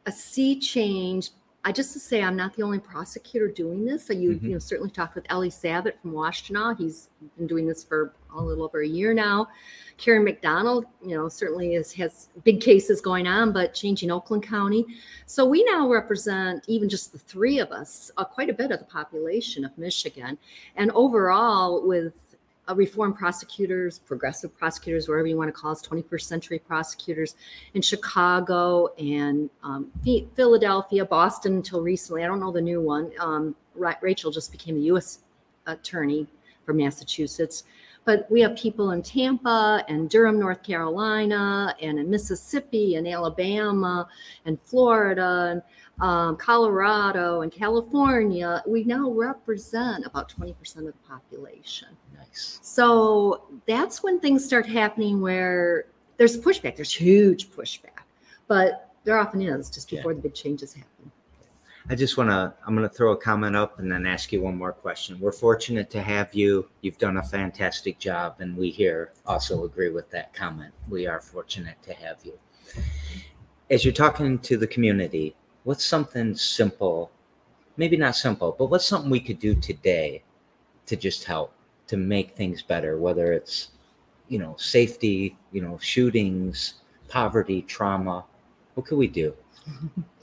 a 0.05 0.11
sea 0.11 0.59
change. 0.59 1.29
I 1.63 1.71
just 1.71 1.93
to 1.93 1.99
say 1.99 2.21
I'm 2.21 2.35
not 2.35 2.53
the 2.55 2.61
only 2.63 2.79
prosecutor 2.79 3.47
doing 3.47 3.85
this. 3.85 4.05
So 4.05 4.13
you 4.13 4.31
Mhm. 4.31 4.41
you 4.43 4.49
know 4.53 4.59
certainly 4.59 4.91
talked 4.91 5.15
with 5.15 5.25
Eli 5.31 5.47
Savit 5.47 5.93
from 6.01 6.11
Washtenaw. 6.11 6.77
He's 6.77 7.09
been 7.37 7.47
doing 7.47 7.65
this 7.67 7.83
for 7.83 8.13
a 8.37 8.43
little 8.43 8.63
over 8.63 8.81
a 8.81 8.87
year 8.87 9.13
now. 9.13 9.47
Karen 9.97 10.25
McDonald, 10.25 10.85
you 11.05 11.15
know, 11.15 11.29
certainly 11.29 11.75
is, 11.75 11.93
has 11.93 12.29
big 12.43 12.59
cases 12.59 12.99
going 12.99 13.27
on, 13.27 13.53
but 13.53 13.73
changing 13.73 14.11
Oakland 14.11 14.43
County. 14.43 14.85
So 15.25 15.45
we 15.45 15.63
now 15.63 15.89
represent 15.89 16.65
even 16.67 16.89
just 16.89 17.13
the 17.13 17.17
three 17.17 17.59
of 17.59 17.71
us, 17.71 18.11
uh, 18.17 18.25
quite 18.25 18.49
a 18.49 18.53
bit 18.53 18.71
of 18.71 18.79
the 18.79 18.85
population 18.85 19.63
of 19.63 19.77
Michigan, 19.77 20.37
and 20.75 20.91
overall 20.91 21.87
with 21.87 22.13
uh, 22.67 22.75
reform 22.75 23.13
prosecutors, 23.13 23.99
progressive 23.99 24.55
prosecutors, 24.57 25.07
whatever 25.07 25.27
you 25.27 25.37
want 25.37 25.47
to 25.47 25.53
call 25.53 25.71
us, 25.71 25.81
21st 25.81 26.21
century 26.21 26.59
prosecutors 26.59 27.35
in 27.73 27.81
Chicago 27.81 28.87
and 28.95 29.49
um, 29.63 29.91
Phi- 30.03 30.27
Philadelphia, 30.35 31.05
Boston 31.05 31.55
until 31.55 31.81
recently. 31.81 32.23
I 32.23 32.27
don't 32.27 32.39
know 32.39 32.51
the 32.51 32.61
new 32.61 32.81
one. 32.81 33.11
Um, 33.19 33.55
Ra- 33.75 33.95
Rachel 34.01 34.31
just 34.31 34.51
became 34.51 34.75
the 34.75 34.85
U.S. 34.85 35.19
attorney 35.67 36.27
for 36.65 36.73
Massachusetts. 36.73 37.63
But 38.05 38.29
we 38.29 38.39
have 38.41 38.55
people 38.55 38.91
in 38.91 39.01
Tampa 39.01 39.83
and 39.87 40.09
Durham, 40.09 40.39
North 40.39 40.61
Carolina, 40.61 41.75
and 41.81 41.97
in 41.99 42.09
Mississippi 42.09 42.95
and 42.95 43.07
Alabama 43.07 44.07
and 44.45 44.59
Florida 44.61 45.49
and 45.51 45.61
um, 46.07 46.37
Colorado 46.37 47.41
and 47.41 47.51
California. 47.51 48.61
We 48.67 48.83
now 48.83 49.09
represent 49.09 50.05
about 50.05 50.31
20% 50.39 50.77
of 50.77 50.85
the 50.85 50.93
population. 51.07 51.87
Nice. 52.15 52.59
So 52.61 53.45
that's 53.65 54.03
when 54.03 54.19
things 54.19 54.45
start 54.45 54.67
happening 54.67 55.19
where 55.19 55.85
there's 56.17 56.37
pushback. 56.37 56.75
There's 56.75 56.93
huge 56.93 57.49
pushback, 57.49 58.03
but 58.47 58.91
there 59.03 59.17
often 59.17 59.41
is 59.41 59.69
just 59.69 59.91
Yeah. 59.91 59.99
before 59.99 60.13
the 60.13 60.21
big 60.21 60.33
changes 60.33 60.73
happen. 60.73 61.11
I 61.87 61.93
just 61.93 62.17
want 62.17 62.31
to, 62.31 62.51
I'm 62.65 62.75
going 62.75 62.87
to 62.87 62.93
throw 62.93 63.11
a 63.11 63.17
comment 63.17 63.55
up 63.55 63.77
and 63.77 63.91
then 63.91 64.07
ask 64.07 64.31
you 64.31 64.41
one 64.41 64.57
more 64.57 64.73
question. 64.73 65.19
We're 65.19 65.31
fortunate 65.31 65.91
to 65.91 66.01
have 66.01 66.33
you. 66.33 66.67
You've 66.81 66.97
done 66.97 67.17
a 67.17 67.23
fantastic 67.23 67.99
job, 67.99 68.37
and 68.39 68.57
we 68.57 68.71
here 68.71 69.11
also 69.27 69.65
agree 69.65 69.89
with 69.89 70.09
that 70.09 70.33
comment. 70.33 70.73
We 70.89 71.05
are 71.05 71.21
fortunate 71.21 71.77
to 71.83 71.93
have 71.93 72.17
you. 72.23 72.39
As 73.69 73.85
you're 73.85 73.93
talking 73.93 74.39
to 74.39 74.57
the 74.57 74.65
community, 74.65 75.35
what's 75.63 75.85
something 75.85 76.33
simple, 76.33 77.11
maybe 77.77 77.97
not 77.97 78.15
simple, 78.15 78.55
but 78.57 78.71
what's 78.71 78.85
something 78.85 79.11
we 79.11 79.19
could 79.19 79.39
do 79.39 79.53
today 79.53 80.23
to 80.87 80.95
just 80.95 81.23
help, 81.23 81.53
to 81.85 81.97
make 81.97 82.35
things 82.35 82.63
better, 82.63 82.97
whether 82.97 83.31
it's, 83.31 83.69
you 84.27 84.39
know, 84.39 84.55
safety, 84.57 85.37
you 85.51 85.61
know, 85.61 85.77
shootings, 85.77 86.75
poverty, 87.09 87.61
trauma? 87.61 88.25
What 88.73 88.87
could 88.87 88.97
we 88.97 89.07
do? 89.07 89.35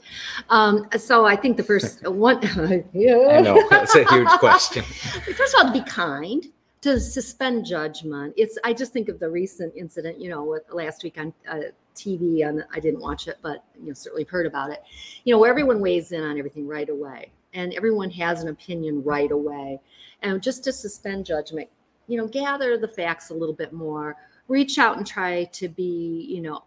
Um, 0.49 0.87
so 0.97 1.25
I 1.25 1.35
think 1.35 1.57
the 1.57 1.63
first 1.63 2.07
one, 2.07 2.41
yeah. 2.93 3.27
I 3.31 3.41
know 3.41 3.57
it's 3.71 3.95
a 3.95 4.05
huge 4.05 4.29
question. 4.39 4.83
First 5.35 5.55
of 5.55 5.65
all, 5.65 5.73
to 5.73 5.79
be 5.79 5.89
kind, 5.89 6.45
to 6.81 6.99
suspend 6.99 7.65
judgment. 7.65 8.33
It's. 8.37 8.57
I 8.63 8.73
just 8.73 8.93
think 8.93 9.09
of 9.09 9.19
the 9.19 9.29
recent 9.29 9.73
incident. 9.75 10.19
You 10.19 10.29
know, 10.29 10.43
with 10.43 10.63
last 10.71 11.03
week 11.03 11.17
on 11.17 11.33
uh, 11.49 11.71
TV. 11.95 12.45
On 12.47 12.63
I 12.73 12.79
didn't 12.79 13.01
watch 13.01 13.27
it, 13.27 13.37
but 13.41 13.63
you 13.79 13.87
know, 13.87 13.93
certainly 13.93 14.25
heard 14.25 14.45
about 14.45 14.71
it. 14.71 14.83
You 15.23 15.33
know, 15.33 15.39
where 15.39 15.49
everyone 15.49 15.79
weighs 15.79 16.11
in 16.11 16.23
on 16.23 16.37
everything 16.37 16.67
right 16.67 16.89
away, 16.89 17.31
and 17.53 17.73
everyone 17.73 18.09
has 18.11 18.43
an 18.43 18.49
opinion 18.49 19.03
right 19.03 19.31
away, 19.31 19.79
and 20.21 20.41
just 20.41 20.63
to 20.65 20.73
suspend 20.73 21.25
judgment. 21.25 21.69
You 22.07 22.17
know, 22.17 22.27
gather 22.27 22.77
the 22.77 22.87
facts 22.87 23.29
a 23.29 23.33
little 23.33 23.55
bit 23.55 23.71
more. 23.71 24.17
Reach 24.49 24.77
out 24.77 24.97
and 24.97 25.07
try 25.07 25.45
to 25.45 25.69
be. 25.69 26.27
You 26.29 26.41
know, 26.41 26.63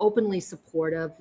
openly 0.00 0.40
supportive 0.40 1.12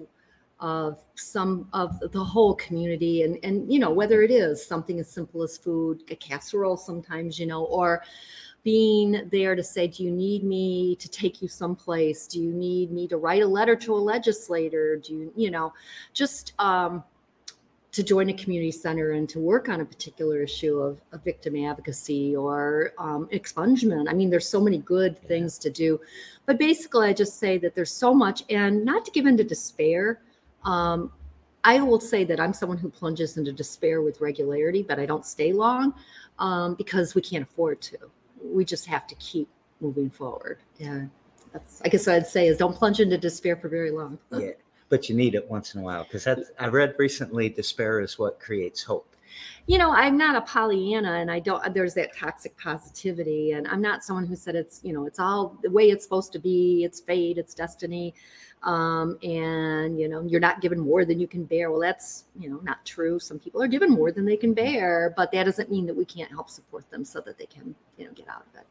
of 0.59 1.03
some 1.15 1.67
of 1.73 1.99
the 2.11 2.23
whole 2.23 2.55
community 2.55 3.21
and 3.23 3.37
and 3.43 3.71
you 3.71 3.79
know 3.79 3.91
whether 3.91 4.23
it 4.23 4.31
is 4.31 4.65
something 4.65 4.99
as 4.99 5.09
simple 5.09 5.43
as 5.43 5.57
food 5.57 6.01
a 6.09 6.15
casserole 6.15 6.77
sometimes 6.77 7.37
you 7.39 7.45
know 7.45 7.65
or 7.65 8.01
being 8.63 9.29
there 9.31 9.55
to 9.55 9.63
say 9.63 9.87
do 9.87 10.03
you 10.03 10.11
need 10.11 10.43
me 10.43 10.95
to 10.95 11.07
take 11.09 11.41
you 11.41 11.47
someplace 11.47 12.25
do 12.25 12.41
you 12.41 12.51
need 12.51 12.91
me 12.91 13.07
to 13.07 13.17
write 13.17 13.43
a 13.43 13.47
letter 13.47 13.75
to 13.75 13.93
a 13.93 13.95
legislator 13.95 14.97
do 14.97 15.13
you 15.13 15.33
you 15.35 15.51
know 15.51 15.71
just 16.13 16.53
um 16.57 17.03
to 17.97 18.03
join 18.03 18.29
a 18.29 18.33
community 18.33 18.71
center 18.71 19.13
and 19.13 19.27
to 19.27 19.39
work 19.39 19.69
on 19.69 19.81
a 19.81 19.85
particular 19.85 20.43
issue 20.43 20.77
of, 20.77 21.01
of 21.13 21.23
victim 21.23 21.55
advocacy 21.55 22.35
or 22.35 22.91
um, 22.99 23.27
expungement. 23.33 24.07
I 24.07 24.13
mean, 24.13 24.29
there's 24.29 24.47
so 24.47 24.61
many 24.61 24.77
good 24.77 25.17
things 25.27 25.57
to 25.57 25.71
do. 25.71 25.99
But 26.45 26.59
basically, 26.59 27.07
I 27.07 27.13
just 27.13 27.39
say 27.39 27.57
that 27.57 27.73
there's 27.73 27.91
so 27.91 28.13
much, 28.13 28.43
and 28.51 28.85
not 28.85 29.03
to 29.05 29.11
give 29.11 29.25
into 29.25 29.43
despair. 29.43 30.21
Um, 30.67 31.11
I 31.63 31.81
will 31.81 31.99
say 31.99 32.23
that 32.25 32.39
I'm 32.39 32.53
someone 32.53 32.77
who 32.77 32.89
plunges 32.89 33.37
into 33.37 33.51
despair 33.51 34.01
with 34.01 34.21
regularity, 34.21 34.83
but 34.83 34.99
I 34.99 35.05
don't 35.05 35.25
stay 35.25 35.51
long 35.53 35.93
um, 36.39 36.75
because 36.75 37.15
we 37.15 37.21
can't 37.21 37.43
afford 37.43 37.81
to. 37.81 37.97
We 38.43 38.63
just 38.63 38.85
have 38.85 39.07
to 39.07 39.15
keep 39.15 39.49
moving 39.81 40.09
forward. 40.09 40.59
Yeah, 40.77 41.05
that's 41.51 41.81
I 41.83 41.89
guess 41.89 42.05
what 42.05 42.17
I'd 42.17 42.27
say 42.27 42.47
is 42.47 42.57
don't 42.57 42.75
plunge 42.75 42.99
into 42.99 43.17
despair 43.17 43.55
for 43.55 43.69
very 43.69 43.91
long. 43.91 44.19
yeah, 44.31 44.51
but 44.89 45.09
you 45.09 45.15
need 45.15 45.35
it 45.35 45.49
once 45.49 45.73
in 45.73 45.81
a 45.81 45.83
while 45.83 46.03
because 46.03 46.27
I 46.27 46.67
read 46.67 46.95
recently 46.99 47.49
despair 47.49 48.01
is 48.01 48.19
what 48.19 48.39
creates 48.39 48.83
hope. 48.83 49.15
You 49.65 49.77
know 49.77 49.91
i'm 49.91 50.17
not 50.17 50.35
a 50.35 50.41
pollyanna 50.41 51.13
and 51.13 51.29
i 51.31 51.39
don't 51.39 51.73
there's 51.73 51.93
that 51.93 52.15
toxic 52.15 52.57
positivity 52.57 53.51
and 53.51 53.67
i'm 53.67 53.81
not 53.81 54.03
someone 54.03 54.25
who 54.25 54.35
said 54.35 54.55
it's 54.55 54.79
you 54.83 54.93
know 54.93 55.05
it's 55.05 55.19
all 55.19 55.57
the 55.63 55.69
way 55.69 55.89
it's 55.89 56.03
supposed 56.03 56.31
to 56.31 56.39
be 56.39 56.83
it's 56.83 56.99
fate 56.99 57.37
it's 57.37 57.53
destiny 57.53 58.13
um, 58.63 59.19
and 59.21 59.99
you 59.99 60.09
know 60.09 60.23
you're 60.23 60.39
not 60.39 60.61
given 60.61 60.79
more 60.79 61.05
than 61.05 61.19
you 61.19 61.27
can 61.27 61.43
bear 61.43 61.69
well 61.69 61.79
that's 61.79 62.25
you 62.39 62.49
know 62.49 62.59
not 62.63 62.83
true 62.85 63.19
some 63.19 63.37
people 63.37 63.61
are 63.61 63.67
given 63.67 63.91
more 63.91 64.11
than 64.11 64.25
they 64.25 64.35
can 64.37 64.53
bear 64.53 65.13
but 65.15 65.31
that 65.31 65.43
doesn't 65.43 65.69
mean 65.69 65.85
that 65.85 65.95
we 65.95 66.05
can't 66.05 66.31
help 66.31 66.49
support 66.49 66.89
them 66.89 67.05
so 67.05 67.21
that 67.21 67.37
they 67.37 67.45
can 67.45 67.75
you 67.97 68.05
know 68.05 68.11
get 68.13 68.27
out 68.27 68.45
of 68.53 68.59
it 68.59 68.65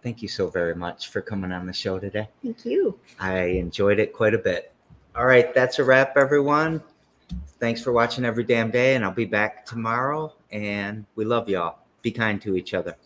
Thank 0.00 0.22
you 0.22 0.28
so 0.28 0.48
very 0.48 0.76
much 0.76 1.08
for 1.08 1.20
coming 1.20 1.50
on 1.50 1.66
the 1.66 1.72
show 1.72 1.98
today. 1.98 2.28
thank 2.42 2.64
you 2.64 2.98
I 3.18 3.40
enjoyed 3.40 3.98
it 3.98 4.12
quite 4.12 4.32
a 4.34 4.38
bit. 4.38 4.72
All 5.16 5.26
right, 5.26 5.52
that's 5.52 5.80
a 5.80 5.84
wrap, 5.84 6.16
everyone. 6.16 6.80
Thanks 7.60 7.82
for 7.82 7.92
watching 7.92 8.24
every 8.24 8.44
damn 8.44 8.70
day, 8.70 8.94
and 8.94 9.04
I'll 9.04 9.10
be 9.10 9.24
back 9.24 9.66
tomorrow. 9.66 10.34
And 10.50 11.04
we 11.16 11.24
love 11.24 11.48
y'all. 11.48 11.78
Be 12.02 12.10
kind 12.10 12.40
to 12.42 12.56
each 12.56 12.74
other. 12.74 12.96